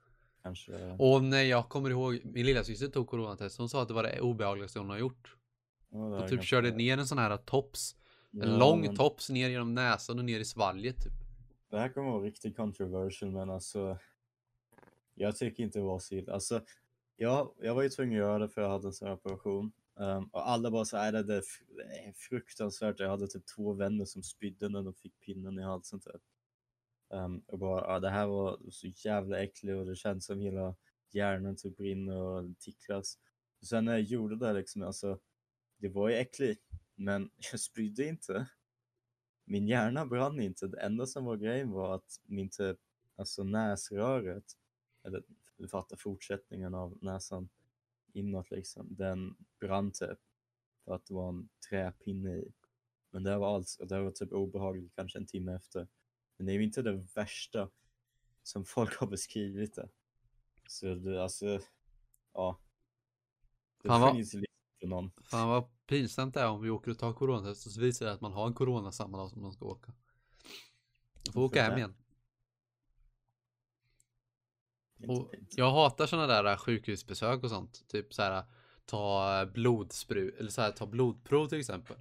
[0.42, 0.96] Kanske.
[0.98, 4.02] Och när jag kommer ihåg, min lilla syster tog coronatest, hon sa att det var
[4.02, 5.36] det obehagligaste hon har gjort.
[5.90, 7.96] Ja, Hon är typ körde ner en sån här tops,
[8.32, 11.25] en Ja, lång men tops ner genom näsan och ner i svalget typ.
[11.68, 13.98] Det här kommer vara riktigt controversial men alltså
[15.14, 16.32] jag tycker inte det var så illa.
[16.32, 16.60] Alltså,
[17.16, 19.72] jag, jag var ju tvungen att göra det för jag hade en sån här operation.
[19.94, 21.24] Um, och alla bara så här, det, är
[21.76, 23.00] det är fruktansvärt.
[23.00, 26.22] Jag hade typ två vänner som spydde när de fick pinnen i halsen typ.
[27.08, 30.76] Um, och bara, ja, det här var så jävla äckligt och det känns som hela
[31.10, 33.18] hjärnan typ brinner och ticklas.
[33.60, 35.18] Och sen när jag gjorde det liksom, alltså,
[35.78, 36.62] det var ju äckligt,
[36.94, 38.46] men jag spydde inte.
[39.48, 40.66] Min hjärna brann inte.
[40.66, 42.78] Det enda som var grejen var att min typ,
[43.16, 44.44] alltså näsröret,
[45.02, 45.22] eller
[45.56, 47.48] du fattar fortsättningen av näsan
[48.12, 50.18] inåt liksom, den brann typ
[50.84, 52.52] för att det var en träpinne i.
[53.10, 55.88] Men det var allt, och det var typ obehagligt kanske en timme efter.
[56.36, 57.70] Men det är ju inte det värsta
[58.42, 59.88] som folk har beskrivit det.
[60.68, 61.60] Så det, alltså,
[62.32, 62.58] ja.
[63.82, 65.10] Det Fan, vad- finns ju liksom för någon.
[65.22, 68.20] Fan vad pinsamt är om vi åker och tar coronatest och så visar det att
[68.20, 69.92] man har en corona samma dag som de ska åka.
[71.24, 71.94] Jag får åka hem igen.
[75.08, 77.88] Och jag hatar sådana där äh, sjukhusbesök och sånt.
[77.88, 78.44] Typ så här
[78.86, 81.96] ta äh, blodspru eller så här ta blodprov till exempel.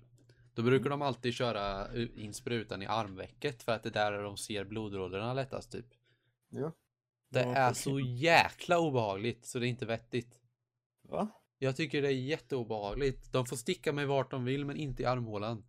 [0.54, 4.38] Då brukar de alltid köra in sprutan i armvecket för att det är där de
[4.38, 5.86] ser blodådrorna lättast typ.
[6.50, 6.72] Ja.
[7.30, 10.40] Det är så jäkla obehagligt så det är inte vettigt.
[11.02, 11.30] Va?
[11.58, 13.32] Jag tycker det är jätteobehagligt.
[13.32, 15.66] De får sticka mig vart de vill men inte i armhålan.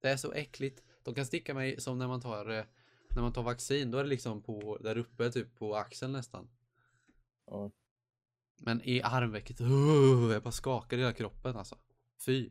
[0.00, 0.82] Det är så äckligt.
[1.02, 2.64] De kan sticka mig som när man tar eh,
[3.10, 3.90] när man tar vaccin.
[3.90, 6.48] Då är det liksom på där uppe typ på axeln nästan.
[7.46, 7.70] Ja.
[8.56, 11.78] Men i armvecket, uh, jag bara skakar i hela kroppen alltså.
[12.26, 12.50] Fy.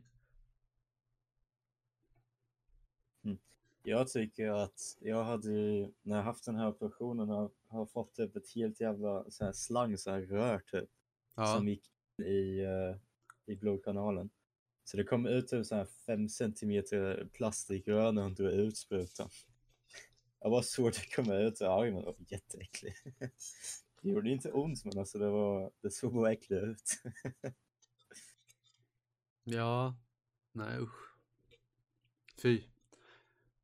[3.86, 8.14] Jag tycker att jag hade ju, när jag haft den här operationen, har, har fått
[8.14, 10.90] typ ett helt jävla så här slang, så här rör typ,
[11.34, 11.56] Ja.
[11.56, 12.96] som gick i, eh,
[13.46, 14.30] i blodkanalen.
[14.84, 19.28] Så det kom ut typ så här fem centimeter plastikrör när hon drog ut sprutan.
[20.40, 22.94] Jag bara såg det komma ut och armen var jätteäcklig.
[24.02, 27.02] Det gjorde inte ont men alltså det, var, det såg bara äckligt ut.
[29.44, 29.96] Ja.
[30.52, 31.14] Nej usch.
[32.42, 32.62] Fy.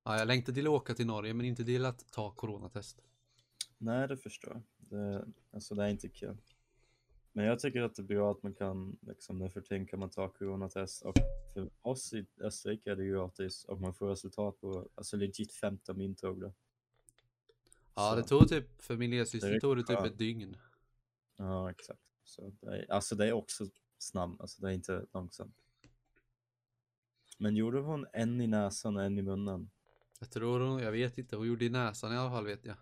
[0.04, 3.02] Ja, jag längtar till att åka till Norge men inte till att ta coronatest.
[3.78, 4.62] Nej, det förstår jag.
[4.76, 6.36] Det, alltså det är inte kul.
[7.32, 9.98] Men jag tycker att det är bra att man kan, liksom, nu för tiden kan
[9.98, 11.14] man ta coronatest och
[11.54, 15.98] för oss i Österrike är det gratis och man får resultat på, alltså legit 15
[15.98, 16.52] min tog det.
[17.94, 20.56] Ja, Så- det tog typ, för min lillasyster tog det typ ett dygn.
[21.36, 22.00] Ja, exakt.
[22.24, 23.66] Så det är, alltså det är också
[23.98, 25.56] snabbt, alltså det är inte långsamt.
[27.38, 29.70] Men gjorde hon en i näsan och en i munnen?
[30.18, 32.76] Jag tror hon, jag vet inte, hon gjorde i näsan i alla fall vet jag.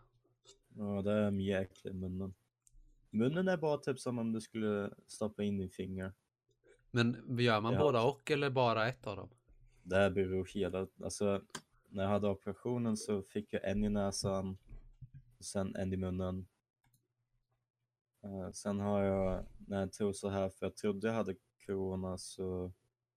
[0.69, 2.35] Ja, det är äckligt i munnen.
[3.11, 6.13] Munnen är bara typ som om du skulle stoppa in din finger.
[6.91, 7.81] Men gör man Ja.
[7.81, 9.31] båda och eller bara ett av dem?
[9.83, 11.43] Det här beror hela, alltså
[11.89, 14.59] när jag hade operationen så fick jag en i näsan,
[15.39, 16.47] och sen en i munnen.
[18.25, 21.37] Eh, sen har jag, när jag tog så här, för jag trodde jag hade
[21.67, 22.73] corona, så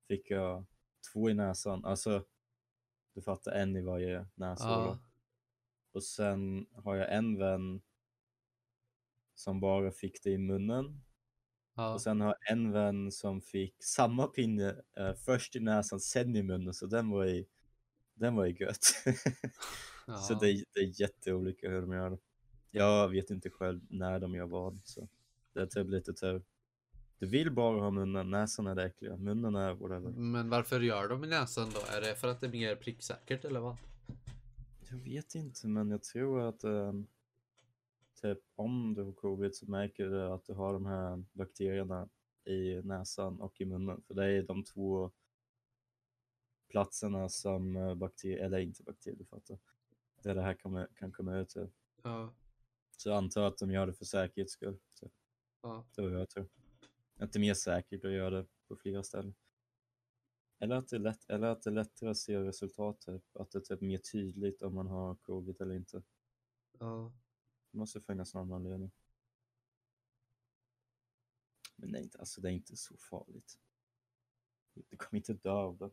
[0.07, 0.65] fick jag
[1.13, 1.85] två i näsan.
[1.85, 2.25] Alltså,
[3.13, 4.85] du fattar, en i varje näshåla.
[4.85, 4.99] Ja.
[5.91, 7.81] Och sen har jag en vän
[9.35, 11.01] som bara fick det i munnen.
[11.75, 11.93] Ja.
[11.93, 16.43] Och sen har en vän som fick samma pinne eh, först i näsan, sen i
[16.43, 16.73] munnen.
[16.73, 17.47] Så den var i,
[18.13, 18.83] den var i gött.
[20.05, 20.37] Så ja.
[20.41, 22.17] det, är- det är jätteolika hur de gör det.
[22.71, 24.79] Jag vet inte själv när de gör vad.
[24.83, 25.07] Så
[25.53, 26.41] det är typ lite tur.
[27.19, 29.17] Du vill bara ha munnen, näsan är det äckliga.
[29.17, 30.09] Munnen är whatever.
[30.11, 31.79] Men varför gör de i näsan då?
[31.97, 33.77] Är det för att det är mer pricksäkert eller vad?
[34.89, 37.07] Jag vet inte, men jag tror att ehm,
[38.21, 42.09] typ om du har covid så märker du att du har de här bakterierna
[42.45, 44.01] i näsan och i munnen.
[44.07, 45.11] För det är de två
[46.69, 49.59] platserna som eh, bakterier, eller inte bakterier, du fattar.
[50.23, 51.69] Där det här kan, kan komma ut till.
[52.03, 52.33] Ja.
[52.97, 54.79] Så jag antar att de gör det för säkerhets skull.
[54.93, 55.09] Så
[55.61, 55.85] ja.
[55.95, 56.49] det var jag tror.
[57.19, 59.35] Att det är mer säkert att göra det på flera ställen.
[60.59, 63.23] Eller att det är, lätt, eller att det är lättare att se resultat, typ.
[63.33, 66.03] att det är typ mer tydligt om man har covid eller inte.
[66.79, 67.11] ja.
[67.71, 68.91] Det måste finnas någon anledning.
[71.75, 73.59] Men nej, inte- alltså det är inte så farligt.
[74.73, 75.89] Du kommer inte dö av det.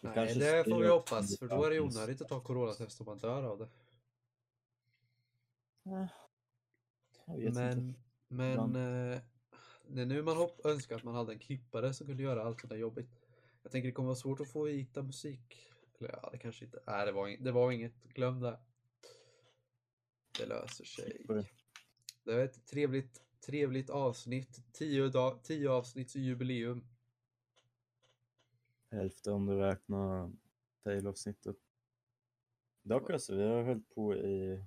[0.00, 1.38] Du Nej, det får vi hoppas.
[1.38, 3.68] För då är det onödigt att ta coronatest om man dör av det.
[7.26, 8.00] Jag vet inte.
[8.28, 9.20] Men, men eh,
[9.88, 12.62] det är nu man hopp, önskar att man hade en klippare som kunde göra allt
[12.62, 13.10] det där jobbigt.
[13.62, 15.68] Jag tänker det kommer vara svårt att få hitta musik.
[15.98, 16.82] Eller ja, det kanske inte.
[16.86, 18.04] Nej, det var, ing- det var inget.
[18.04, 18.60] Glöm det.
[20.38, 21.26] Det löser sig.
[22.24, 24.72] Det är ett trevligt, trevligt avsnitt.
[24.72, 26.84] Tio, dag, tio avsnitts jubileum.
[28.90, 30.32] Hälften om du räknar
[30.84, 31.56] fail-avsnittet.
[32.82, 34.64] Dock alltså, vi har hållit på i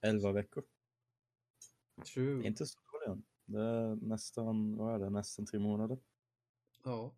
[0.00, 0.64] 11 veckor.
[2.14, 2.46] True.
[2.46, 3.24] Inte så dåligt än.
[3.44, 5.98] Det är nästan, vad är det, nästan tre månader.
[6.84, 7.14] Ja.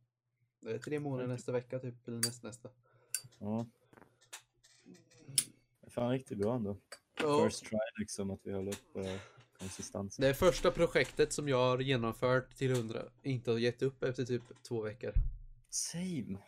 [0.61, 2.71] Det är tre månader nästa vecka typ, eller näst, nästa.
[3.39, 3.67] Ja.
[5.81, 6.77] Det är fan riktigt bra ändå.
[7.21, 7.45] Ja.
[7.45, 9.21] First try liksom att vi håller upp eh,
[9.59, 10.23] konsistensen.
[10.23, 13.03] Det är första projektet som jag har genomfört till 100.
[13.23, 15.13] Inte har gett upp efter typ två veckor.
[15.71, 16.39] Same.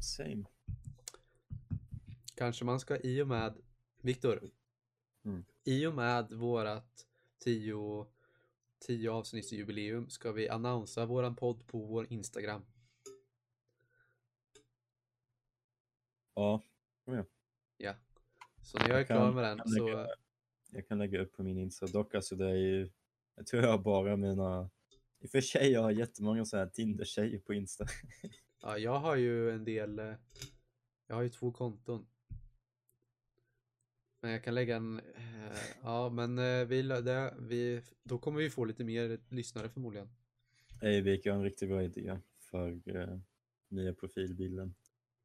[0.00, 0.44] Same.
[2.34, 3.54] Kanske man ska i och med
[4.02, 4.50] Viktor.
[5.24, 5.44] Mm.
[5.64, 7.06] I och med vårat
[7.38, 8.06] 10
[8.86, 12.64] 10 avsnittsjubileum ska vi annonsa våran podd på vår Instagram.
[16.34, 16.62] Ja,
[17.76, 17.94] Ja.
[18.62, 20.06] Så när jag är klar med den så
[20.72, 21.86] jag kan lägga upp på min Insta.
[21.86, 22.90] Dock alltså det är ju,
[23.36, 24.70] jag tror jag har bara mina,
[25.20, 27.86] i och för sig jag har jättemånga så här Tinder-tjejer på Insta.
[28.62, 29.98] ja, jag har ju en del.
[29.98, 30.14] eh,
[31.06, 32.06] Jag har ju två konton.
[34.20, 34.98] Men jag kan lägga en.
[34.98, 40.08] eh, Ja, men eh, vi, det, vi, då kommer vi få lite mer lyssnare förmodligen.
[40.82, 43.18] Eivik, jag har en riktigt bra idé för eh,
[43.68, 44.74] nya profilbilden.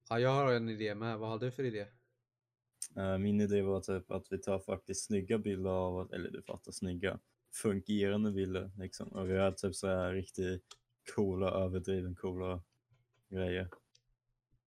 [0.10, 1.20] Ja, jag har en idé med.
[1.20, 1.88] Vad har du för idé?
[2.96, 6.72] Eh, min idé var typ att vi tar faktiskt snygga bilder av, eller du fattar
[6.72, 7.20] snygga,
[7.54, 9.08] fungerande bilder liksom.
[9.08, 10.64] Och vi har typ så här riktigt
[11.16, 12.62] coola, överdriven coola
[13.30, 13.70] grejer.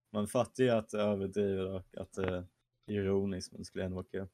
[0.09, 2.45] Man fattar ju att det är överdrivet och att det är
[2.87, 4.27] ironiskt, men det skulle ändå vara kul.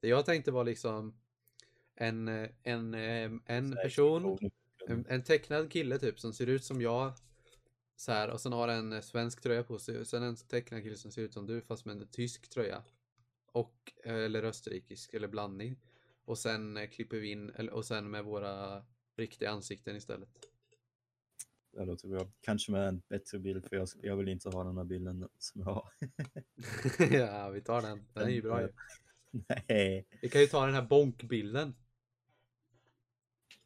[0.00, 1.14] Det jag tänkte var liksom
[1.94, 2.28] en,
[2.62, 2.94] en,
[3.46, 4.50] en person,
[4.88, 7.12] en, en tecknad kille typ som ser ut som jag.
[7.96, 10.96] Så här, och sen har en svensk tröja på sig och sen en tecknad kille
[10.96, 12.82] som ser ut som du fast med en tysk tröja.
[13.52, 15.76] Och, eller österrikisk eller blandning.
[16.24, 18.84] Och sen eh, klipper vi in, och sen med våra
[19.16, 20.28] riktiga ansikten istället.
[21.72, 22.32] Det låter bra.
[22.40, 25.60] Kanske med en bättre bild, för jag, jag vill inte ha den här bilden som
[25.60, 25.88] jag har.
[27.18, 28.06] ja, vi tar den.
[28.12, 28.68] Den är ju bra ju.
[29.48, 31.74] Nej, Vi kan ju ta den här bonkbilden.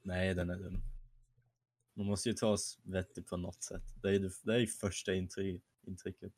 [0.02, 0.82] nej den är den.
[1.94, 3.82] Man måste ju ta oss vettigt på något sätt.
[4.02, 6.32] Det är ju det är ju första intryck, intrycket.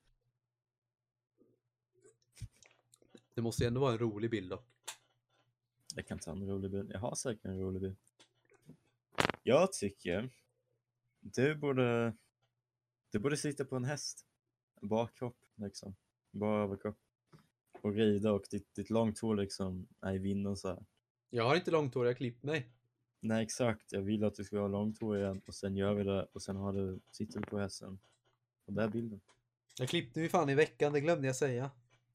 [3.39, 4.67] Det måste ju ändå vara en rolig bild dock.
[5.95, 6.91] Jag kan ta en rolig bild.
[6.93, 7.97] Jag har säkert en rolig bild.
[9.43, 10.31] Jag tycker
[11.21, 12.17] du borde,
[13.11, 14.27] du borde sitta på en häst.
[14.83, 15.97] En bakkropp liksom.
[16.31, 16.99] Bara överkropp.
[17.81, 20.85] Och rida och ditt, ditt långt hår liksom är i vinden så här.
[21.31, 22.71] Jag har inte långt hår, jag har klippt mig.
[23.21, 26.05] Nej exakt, jag vill att du ska ha långt hår igen och sen gör vi
[26.05, 27.99] det och sen har du, sitter du på hästen.
[28.65, 29.21] Och där är bilden.
[29.79, 31.71] Jag klippte mig fan i veckan, det glömde jag säga.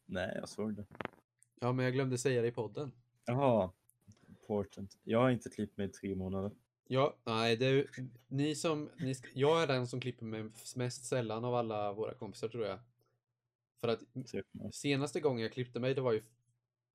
[0.05, 0.85] Nej, jag såg det.
[1.63, 2.91] Ja, men jag glömde säga det i podden.
[3.25, 3.71] Jaha,
[4.29, 4.97] important.
[5.03, 6.51] Jag har inte klippt mig i tre månader.
[6.87, 7.87] Ja, nej, det är,
[8.27, 12.47] ni som, ni, jag är den som klipper mig mest sällan av alla våra kompisar
[12.47, 12.79] tror jag.
[13.81, 14.45] För att Typ.
[14.71, 16.21] senaste gången jag klippte mig, det var ju,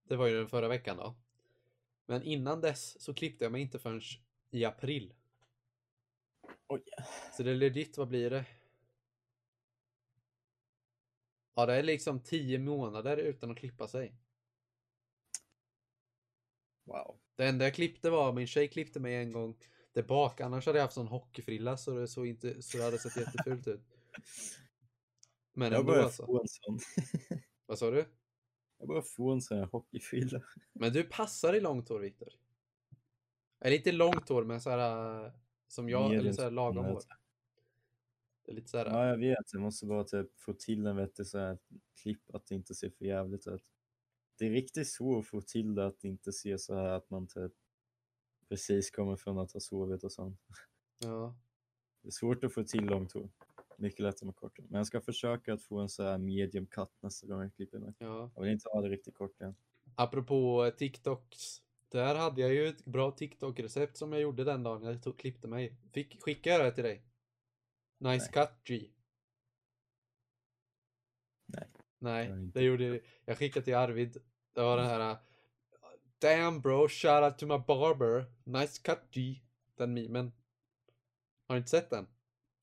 [0.08, 1.14] det var ju den förra veckan då.
[2.06, 4.00] Men innan dess så klippte jag mig inte förrän
[4.50, 5.14] i april.
[6.66, 6.82] Oj.
[7.36, 8.44] Så det är legit, vad blir det?
[11.54, 14.14] Ja, det är liksom tio månader utan att klippa sig.
[16.88, 17.18] Wow.
[17.36, 19.56] Det enda jag klippte var, min tjej klippte mig en gång
[19.92, 22.98] där bak, annars hade jag haft sån hockeyfrilla så det såg inte, så det hade
[22.98, 23.80] sett jättefult ut.
[25.52, 26.26] Men Jag ändå börjar alltså.
[26.26, 26.78] få en sån.
[27.66, 28.04] Vad sa du?
[28.78, 30.42] Jag börjar få en sån här hockeyfrilla.
[30.72, 32.28] Men du passar i långt hår Viktor.
[33.60, 35.32] Eller inte långt hår men så här äh,
[35.68, 37.02] som jag, eller så här lagom hår.
[38.44, 38.86] Det är lite så här.
[38.86, 39.52] Ja, jag vet.
[39.52, 41.58] Jag måste bara typ få till en vettig så här
[42.02, 43.64] klipp att det inte ser för jävligt ut.
[44.38, 47.26] Det är riktigt svårt att få till det att inte ser så här att man
[47.26, 47.52] typ
[48.48, 50.40] precis kommer från att ha sovit och sånt.
[50.98, 51.36] Ja.
[52.02, 53.30] Det är svårt att få till långt hår.
[53.76, 54.58] Mycket lättare med kort.
[54.58, 57.78] Men jag ska försöka att få en så här medium cut nästa gång jag klipper
[57.78, 57.94] mig.
[57.98, 58.30] ja.
[58.34, 59.54] Jag vill inte ha det riktigt kort än.
[59.94, 61.62] Apropå TikToks.
[61.88, 65.48] Där hade jag ju ett bra TikTok-recept som jag gjorde den dagen jag tog, klippte
[65.48, 65.76] mig.
[65.92, 67.04] Fick, skickade jag det till dig?
[67.98, 68.90] Nice cut G.
[71.46, 73.00] Nej, Nej, det gjorde jag.
[73.24, 74.16] Jag skickade till Arvid.
[74.58, 75.10] Det var den här.
[75.10, 75.18] uh,
[76.18, 78.24] Damn bro, shout out to my barber.
[78.44, 79.40] Nice cut G.
[79.76, 80.32] Den memen.
[81.46, 82.06] Har du inte sett den?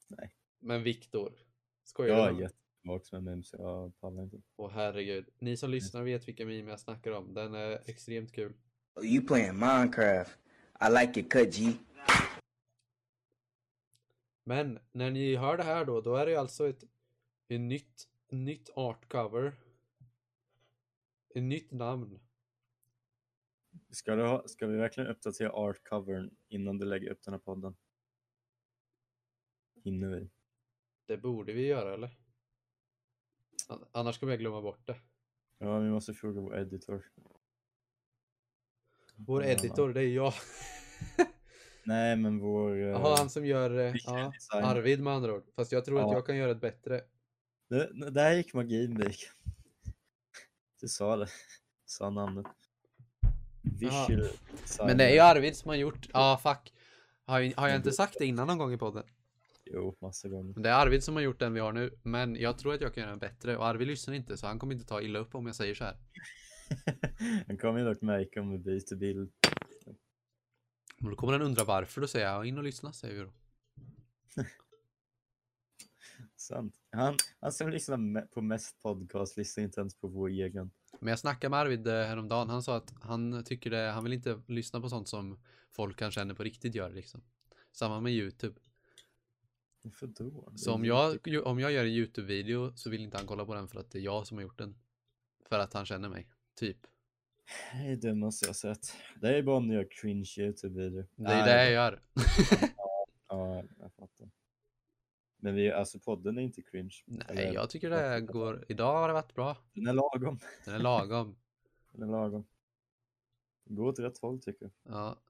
[0.08, 0.36] Nej.
[0.60, 1.34] Men Viktor.
[1.84, 4.38] Skojar Jag du är jättetillbaks med memes, jag pallar inte.
[4.56, 5.30] Åh herregud.
[5.40, 7.34] Ni som lyssnar vet vilka meme jag snackar om.
[7.34, 8.54] Den är extremt kul.
[9.04, 10.38] You playing Minecraft.
[10.82, 11.74] I like your cut, G.
[14.44, 16.84] Men när ni hör det här då, då är det alltså ett,
[17.50, 19.48] ett nytt, nytt artcover.
[19.48, 19.65] Ett
[21.41, 22.20] nytt namn.
[23.90, 27.76] Ska, du ha, ska vi verkligen uppdatera artcovern innan du lägger upp den här podden?
[29.84, 30.30] Hinner vi?
[31.06, 32.18] Det borde vi göra eller?
[33.68, 34.99] An- Annars kommer jag glömma bort det.
[35.57, 37.12] Ja, vi måste fråga vår editor.
[39.16, 39.49] Vår Ja.
[39.49, 40.34] editor, det är jag.
[41.84, 42.72] Nej, men vår...
[42.76, 44.34] eh, Jaha, han som gör eh, ja.
[44.52, 45.44] Arvid med andra ord.
[45.56, 46.14] Fast jag tror att Ja.
[46.14, 47.02] jag kan göra ett bättre.
[47.68, 49.24] Det, där gick magin, Dik.
[50.86, 51.28] Du sa det.
[51.86, 52.45] Sa namnet.
[53.62, 54.30] Visual
[54.62, 54.88] design.
[54.88, 56.74] Men det är ju Arvid som har gjort, ja fuck.
[57.26, 59.03] Har jag, har jag inte sagt det innan någon gång i podden?
[59.66, 60.53] Jo, massa gånger.
[60.53, 61.99] Men Det är Arvid som har gjort den vi har nu.
[62.03, 63.57] Men jag tror att jag kan göra den bättre.
[63.57, 65.84] Och Arvid lyssnar inte så han kommer inte ta illa upp om jag säger så
[65.84, 65.98] här.
[67.48, 69.32] Han kommer ju dock märka om vi byter bild.
[70.98, 72.02] Men då kommer han undra varför.
[72.02, 73.32] Då säger jag in och lyssna säger vi då.
[76.46, 76.76] Sant.
[76.92, 80.72] Han, han som lyssnar me- på mest podcast lyssnar inte ens på vår egen.
[81.00, 82.50] Men jag snackade med Arvid eh, häromdagen.
[82.50, 85.40] Han sa att han tycker det, han vill inte lyssna på sånt som
[85.72, 87.22] folk han känner på riktigt gör liksom.
[87.72, 88.60] Samma med YouTube.
[89.82, 90.52] Varför då?
[90.56, 93.56] Så om jag, ju- om jag gör en YouTube-video så vill inte han kolla på
[93.56, 94.76] den för att det är jag som har gjort den.
[95.50, 96.28] För att han känner mig.
[96.56, 96.78] Typ.
[97.74, 98.88] Det är det dummaste jag sett.
[99.22, 101.08] Det är bara om du gör cringe YouTube-videor.
[101.16, 102.02] Det är det jag gör.
[103.28, 104.30] Ja, jag fattar.
[105.38, 107.03] Men vi, alltså podden är inte cringe.
[107.06, 108.66] Nej, Eller- jag tycker det går.
[108.70, 109.57] Idag har det varit bra.
[109.74, 110.40] Den är lagom.
[110.66, 111.36] Den är lagom.
[111.91, 112.48] Den är lagom.
[113.66, 114.95] Gå åt rätt håll tycker jag.
[114.95, 115.22] Ja.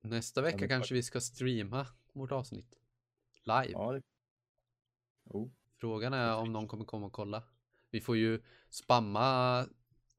[0.00, 2.78] Nästa vecka men kanske vi ska streama vårt avsnitt.
[3.44, 3.70] Live.
[3.72, 4.02] Ja, det...
[5.24, 7.42] Oh, Frågan är om någon kommer komma och kolla.
[7.90, 9.66] Vi får ju spamma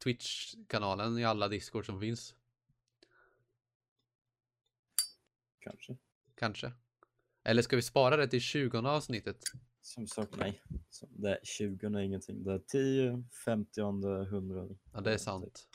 [0.03, 2.35] Twitch-kanalen i alla Discord som finns.
[5.59, 5.97] kanske.
[6.35, 6.71] Kanske.
[7.43, 9.37] Eller ska vi spara det till 20 avsnittet?
[9.81, 10.61] Som sagt, nej.
[11.09, 12.43] Det är 20 är ingenting.
[12.43, 14.67] Det är 10, 50, 100.
[14.93, 15.67] Ja, det är sant.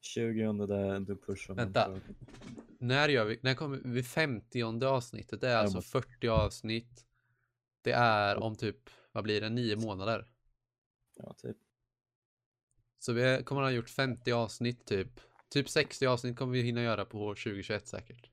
[0.00, 2.00] 20 det är du pushar Vänta.
[2.80, 3.40] När gör vi?
[3.42, 4.02] När kommer vi?
[4.02, 5.40] 50 avsnittet?
[5.40, 7.04] Det är alltså men- 40 avsnitt.
[7.82, 10.26] Det är om typ, vad blir det, 9 månader.
[11.16, 11.56] Ja, typ.
[12.98, 15.20] Så vi kommer ha gjort 50 avsnitt typ.
[15.50, 18.30] Typ 60 avsnitt kommer vi hinna göra på 2021 säkert.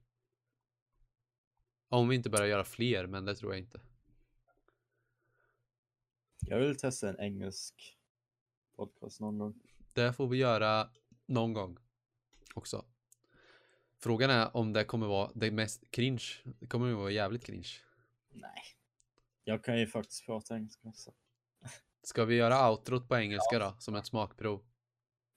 [1.89, 3.79] Om vi inte börjar göra fler, men det tror jag inte.
[6.47, 7.97] Jag vill testa en engelsk
[8.75, 9.61] podcast någon gång.
[9.93, 10.89] Det får vi göra
[11.25, 11.77] någon gång
[12.53, 12.85] också.
[13.97, 16.23] Frågan är om det kommer vara det mest cringe.
[16.59, 17.69] Det kommer ju vara jävligt cringe.
[18.29, 18.63] Nej.
[19.43, 20.91] Jag kan ju faktiskt prata engelska.
[20.93, 21.13] Så.
[22.03, 24.63] Ska vi göra outrot på engelska då, som ett smakprov?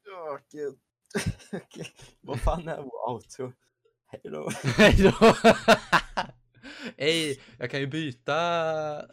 [0.05, 0.79] Ja, gud.
[2.21, 3.53] Vad fan är vår outro?
[4.07, 4.51] Hej då.
[4.77, 5.35] Hej då!
[6.97, 8.35] Ej, jag kan ju byta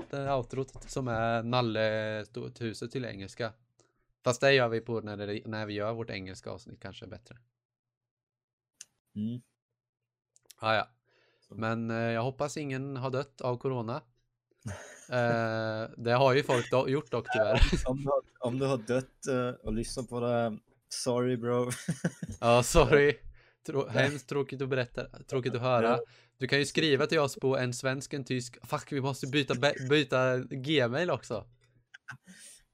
[0.10, 3.54] det outrot som är Nalle stod huset till engelska.
[4.24, 7.38] Fast det gör vi på när, det, när vi gör vårt engelska avsnitt kanske bättre.
[9.16, 9.42] Mm.
[10.58, 10.88] Ah, ja.
[11.50, 14.02] Men eh, jag hoppas ingen har dött av corona.
[15.10, 17.62] Eh, det har ju folk do- gjort dock tyvärr.
[17.90, 20.60] Om, du har, om du har dött eh, och lyssnat på det här,
[20.90, 21.72] sorry bro.
[22.40, 23.18] Ja, sorry.
[23.66, 26.00] Trå- hemskt tråkigt att berätta, tråkigt att höra.
[26.38, 28.68] Du kan ju skriva till oss på en svensk, en tysk.
[28.68, 29.56] Fuck, vi måste byta,
[29.90, 31.48] byta gmail också.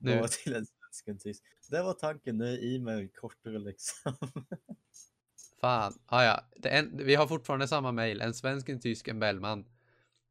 [0.03, 0.17] Nu.
[0.17, 1.43] Bara till en svensk en tysk.
[1.69, 4.13] Det var tanken, nu är e-mail kortare liksom.
[5.61, 5.99] Fan.
[6.05, 6.45] Ah, ja.
[6.63, 8.21] en, vi har fortfarande samma mail.
[8.21, 9.65] En svensk, en tysk, en Bellman.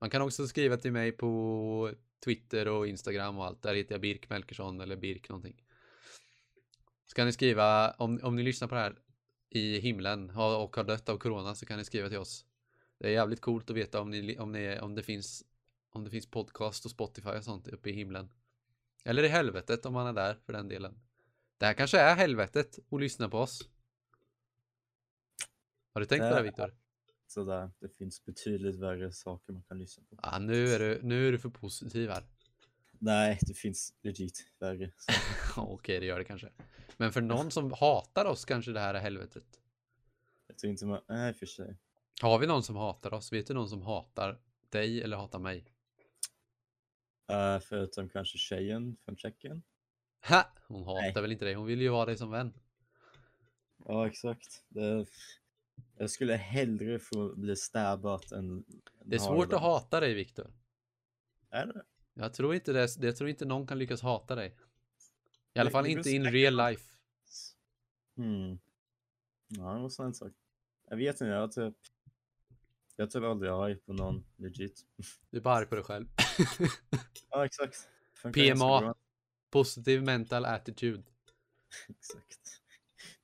[0.00, 3.62] Man kan också skriva till mig på Twitter och Instagram och allt.
[3.62, 5.62] Där heter jag Birk Melkersson eller Birk någonting.
[7.06, 8.96] Så kan ni skriva, om, om ni lyssnar på det här
[9.50, 12.46] i himlen och och har dött av corona så kan ni skriva till oss.
[12.98, 15.44] Det är jävligt coolt att veta om, ni, om, ni, om, det, finns,
[15.90, 18.30] om det finns podcast och Spotify och sånt uppe i himlen.
[19.04, 21.00] Eller i helvetet om man är där för den delen.
[21.58, 23.68] Det här kanske är helvetet att lyssna på oss.
[25.92, 26.74] Har du tänkt på det Det- Viktor?
[27.26, 30.18] Sådär, det finns betydligt värre saker man kan lyssna på.
[30.22, 32.24] Ja, nu är du, nu är du för positiv här.
[32.98, 34.92] Nej, det finns legit värre.
[35.56, 36.50] Okej, det gör det kanske.
[37.00, 39.60] Men för någon som hatar oss kanske det här är helvetet.
[40.46, 41.76] jag tror inte man, nej för sig.
[42.22, 43.32] Har vi någon som hatar oss?
[43.32, 45.64] Vet du någon som hatar dig eller hatar mig?
[47.32, 49.62] Uh, förutom kanske tjejen från Tjeckien.
[50.28, 50.44] Ha!
[50.68, 51.22] Hon hatar Nej.
[51.22, 51.54] väl inte dig?
[51.54, 52.52] Hon vill ju ha dig som vän.
[53.86, 54.64] Ja, exakt.
[54.68, 55.06] Det,
[55.98, 58.64] jag skulle hellre få bli stabbat än...
[59.04, 60.52] Det är svårt att hata dig, Viktor.
[61.50, 61.82] Är det?
[62.14, 62.96] Jag tror inte det.
[63.00, 64.56] Jag tror inte någon kan lyckas hata dig.
[65.54, 66.89] I alla fall inte in real life.
[68.20, 68.58] Hmm.
[69.48, 70.36] Ja, det var snällt sagt.
[70.88, 71.76] Jag vet inte, jag har typ...
[72.96, 74.86] Jag typ aldrig arg på någon legit.
[75.30, 76.06] Du är bara arg på dig själv.
[77.30, 77.88] Ja, exakt.
[78.14, 78.80] Funkar PMA.
[78.80, 78.94] bra.
[79.50, 81.02] Positive mental attitude.
[81.88, 82.62] Exakt.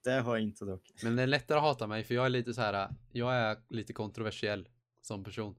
[0.05, 0.91] Det har jag inte dock.
[1.03, 2.95] Men det är lättare att hata mig för jag är lite så här.
[3.13, 4.69] Jag är lite kontroversiell
[5.03, 5.57] som person.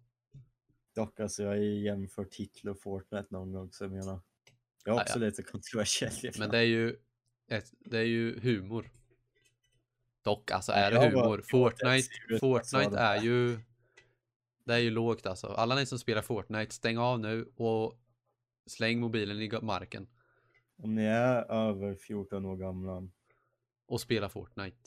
[0.96, 4.22] Dock, alltså jag har ju jämfört Hitler och Fortnite någon gång, så jag menar...
[4.86, 5.26] Jag är också ja.
[5.26, 6.32] lite kontroversiell.
[6.40, 6.96] Men det är ju
[7.48, 8.92] ett, det är ju humor.
[10.28, 11.42] Dock, alltså är det humor?
[11.46, 13.60] Fortnite, Fortnite är ju
[14.64, 15.48] Det är ju lågt alltså.
[15.48, 18.00] Alla ni som spelar Fortnite, stäng av nu och
[18.66, 20.08] släng mobilen i marken
[20.84, 23.10] Om ni är över 14 år gamla,
[23.88, 24.78] och spela Fortnite.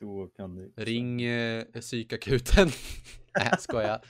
[0.00, 0.72] då kan ni...
[0.76, 2.68] Ring eh, psykakuten.
[3.38, 4.04] Nej, skojar.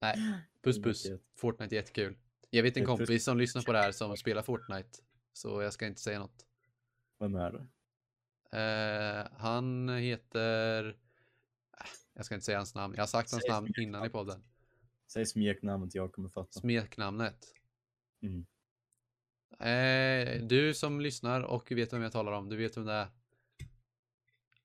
[0.00, 0.16] Nej,
[0.64, 1.06] puss puss.
[1.36, 2.16] Fortnite är jättekul.
[2.50, 4.98] Jag vet en kompis som lyssnar på det här som spelar Fortnite.
[5.32, 6.46] Så jag ska inte säga något.
[7.20, 7.66] Vem är det?
[8.52, 10.88] Eh, han heter...
[10.88, 10.94] Äh,
[12.14, 12.94] Jag ska inte säga hans namn.
[12.96, 13.88] Jag har sagt hans Säg namn smeknamn.
[13.88, 14.44] innan i podden.
[15.12, 16.60] Säg smeknamnet, jag kommer fatta.
[16.60, 17.54] Smeknamnet.
[18.22, 18.46] Mm.
[19.60, 23.08] Eh, du som lyssnar och vet vem jag talar om, du vet vem det är.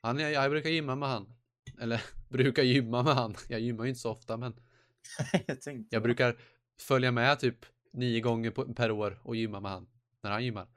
[0.02, 1.34] Han, jag, jag brukar gymma med han.
[1.80, 3.36] Eller brukar gymma med han.
[3.50, 4.54] Jag gymmar ju inte så ofta men
[5.48, 5.96] jag tänkte...
[5.96, 6.40] jag brukar
[6.80, 9.88] följa med typ nio gånger på, per år och gymma med han.
[10.22, 10.68] När han gymmar.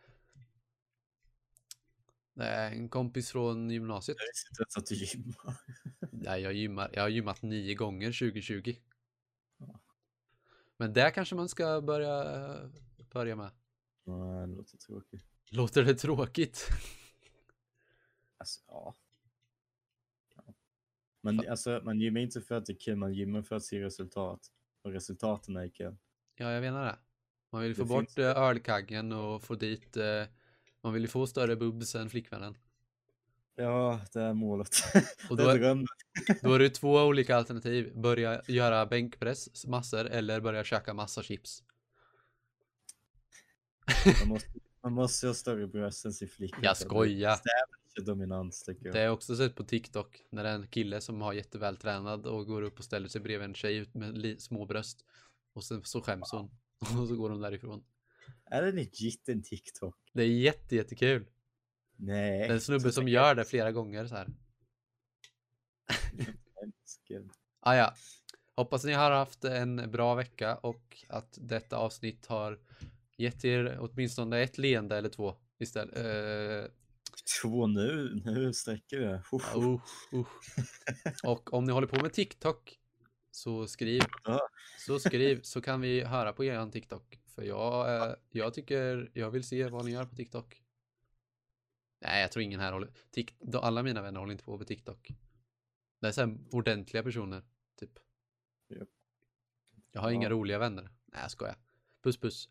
[2.37, 4.17] Det är en kompis från gymnasiet.
[4.21, 5.57] Jag visste inte ens att du gymmar.
[6.11, 6.91] Nej, jag gymmar.
[6.93, 8.75] Jag har gymmat nio gånger 2020.
[10.77, 12.71] Men där kanske man ska börja,
[13.13, 13.51] börja med.
[14.05, 15.25] Nej, det låter tråkigt.
[15.51, 16.69] Låter det tråkigt?
[18.39, 18.95] Alltså, ja.
[20.37, 20.55] ja.
[21.21, 23.81] Men alltså, man gymmar inte för att det är kul, man gymmar för att se
[23.83, 24.41] resultat.
[24.83, 25.97] Och resultaten är kul.
[26.35, 26.97] Ja, jag menar det.
[27.51, 29.97] Man vill ju få Det bort finns- eh, ölkaggen och få dit...
[29.97, 30.25] eh,
[30.87, 32.57] Man vill ju få större boobs än flickvännen.
[33.57, 34.69] Ja, det är målet.
[35.31, 35.87] Och då är är,
[36.43, 37.93] då är det två olika alternativ.
[37.97, 41.63] Börja göra bänkpress massor eller börja käka massa chips.
[44.21, 44.49] Man måste,
[44.83, 46.59] man måste ha större bröst än sin flicka.
[46.63, 47.39] Jag skojar.
[47.95, 48.95] Det är dominans, tycker jag.
[48.95, 50.23] Det har jag också sett på TikTok.
[50.31, 53.49] När det är en kille som har jättevältränad och går upp och ställer sig bredvid
[53.49, 55.05] en tjej med små bröst.
[55.53, 56.51] Och sen så skäms hon.
[57.01, 57.85] Och så går hon därifrån.
[58.51, 59.97] Är det legit en TikTok?
[60.13, 61.27] Det är jätte, jättekul.
[61.97, 62.39] Nej.
[62.39, 64.29] Det är en snubbe som gör det flera gånger så här.
[67.61, 67.95] Ah, ja.
[68.57, 72.59] Hoppas ni har haft en bra vecka och att detta avsnitt har
[73.17, 75.99] gett er åtminstone ett leende eller två istället.
[75.99, 76.71] Uh,
[77.43, 79.23] Två nu, nu sträcker det.
[79.33, 79.81] Uff, uh,
[80.13, 80.27] uh.
[81.25, 82.79] Och om ni håller på med TikTok
[83.31, 84.03] så skriv,
[84.87, 87.19] så skriv så kan vi höra på er TikTok.
[87.37, 90.63] För jag, eh, jag tycker, jag vill se vad ni gör på TikTok.
[92.01, 94.67] Nej, jag tror ingen här håller, Tik, då- alla mina vänner håller inte på med
[94.67, 95.11] TikTok.
[96.01, 97.43] Det är så ordentliga personer,
[97.77, 97.99] typ.
[98.69, 98.89] Japp.
[99.93, 100.31] Jag har inga Ja.
[100.31, 100.83] roliga vänner.
[101.07, 101.57] Nej, jag skojar.
[102.03, 102.49] Puss puss.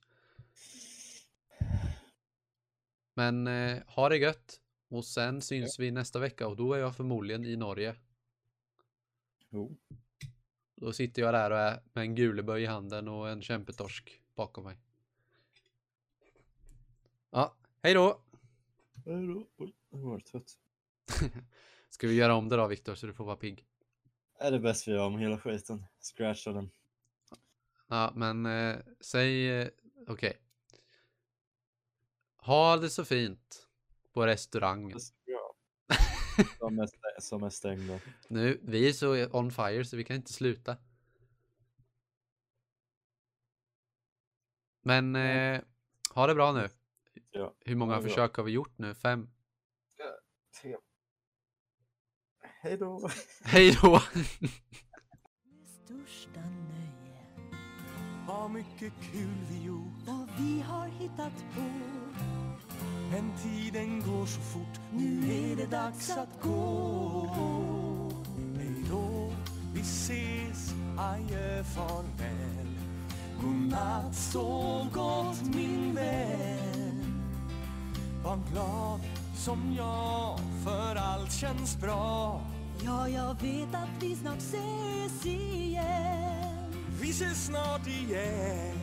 [3.14, 4.62] Men eh, ha det gött.
[4.90, 7.96] Och sen syns vi nästa vecka och då är jag förmodligen i Norge.
[9.50, 9.78] Jo.
[10.76, 14.64] Då sitter jag där och är med en guleböj i handen och en kämpetorsk bakom
[14.64, 14.78] mig.
[17.30, 18.22] Ja, hej då!
[19.06, 19.48] Hej då.
[19.58, 20.58] Oj, jag var trött.
[21.90, 23.66] Ska vi göra om det då Viktor så du får vara pigg?
[24.38, 25.86] Är det bäst vi gör med hela skiten?
[26.00, 26.70] Scratcha den.
[27.88, 29.68] Ja, men eh, säg eh,
[30.08, 30.38] okej.
[32.38, 33.68] Ha det så fint
[34.14, 34.98] på restaurangen.
[34.98, 38.00] Det som, är, stä- som är stängda.
[38.28, 40.78] Nu, vi är så on fire så vi kan inte sluta.
[44.86, 45.62] Men eh,
[46.14, 46.70] ha det bra nu.
[47.32, 47.54] Ja.
[47.60, 48.10] Hur många bra.
[48.10, 48.94] försök har vi gjort nu?
[48.94, 49.30] Fem?
[52.62, 53.10] Hej då!
[53.44, 54.00] Hej då!
[55.84, 57.22] största nöje
[58.28, 61.62] Har mycket kul vi gjort vad vi har hittat på.
[63.12, 67.30] Men tiden går så fort Nu är det dags att gå
[68.58, 69.34] Hej då,
[69.74, 72.65] vi ses, adjö, farväl
[73.46, 77.22] Godnatt, sov gott min vän.
[78.24, 79.00] Var glad
[79.36, 82.42] som jag, för allt känns bra.
[82.86, 86.74] Ja, jag vet att vi snart ses igen.
[87.02, 88.80] Vi ses snart igen.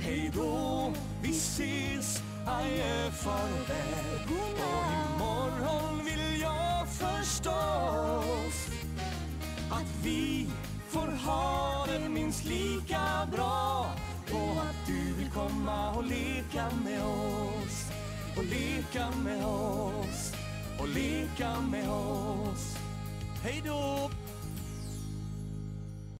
[0.00, 8.68] Hej då, vi ses, adjö, farväl Och imorgon vill jag förstås
[9.70, 10.46] Att vi
[10.92, 13.86] får ha det minst lika bra.
[14.32, 17.90] Och att du vill komma och leka med oss.
[18.36, 20.32] Och leka med oss.
[20.80, 22.76] Och leka med oss.
[23.42, 24.10] Hej då,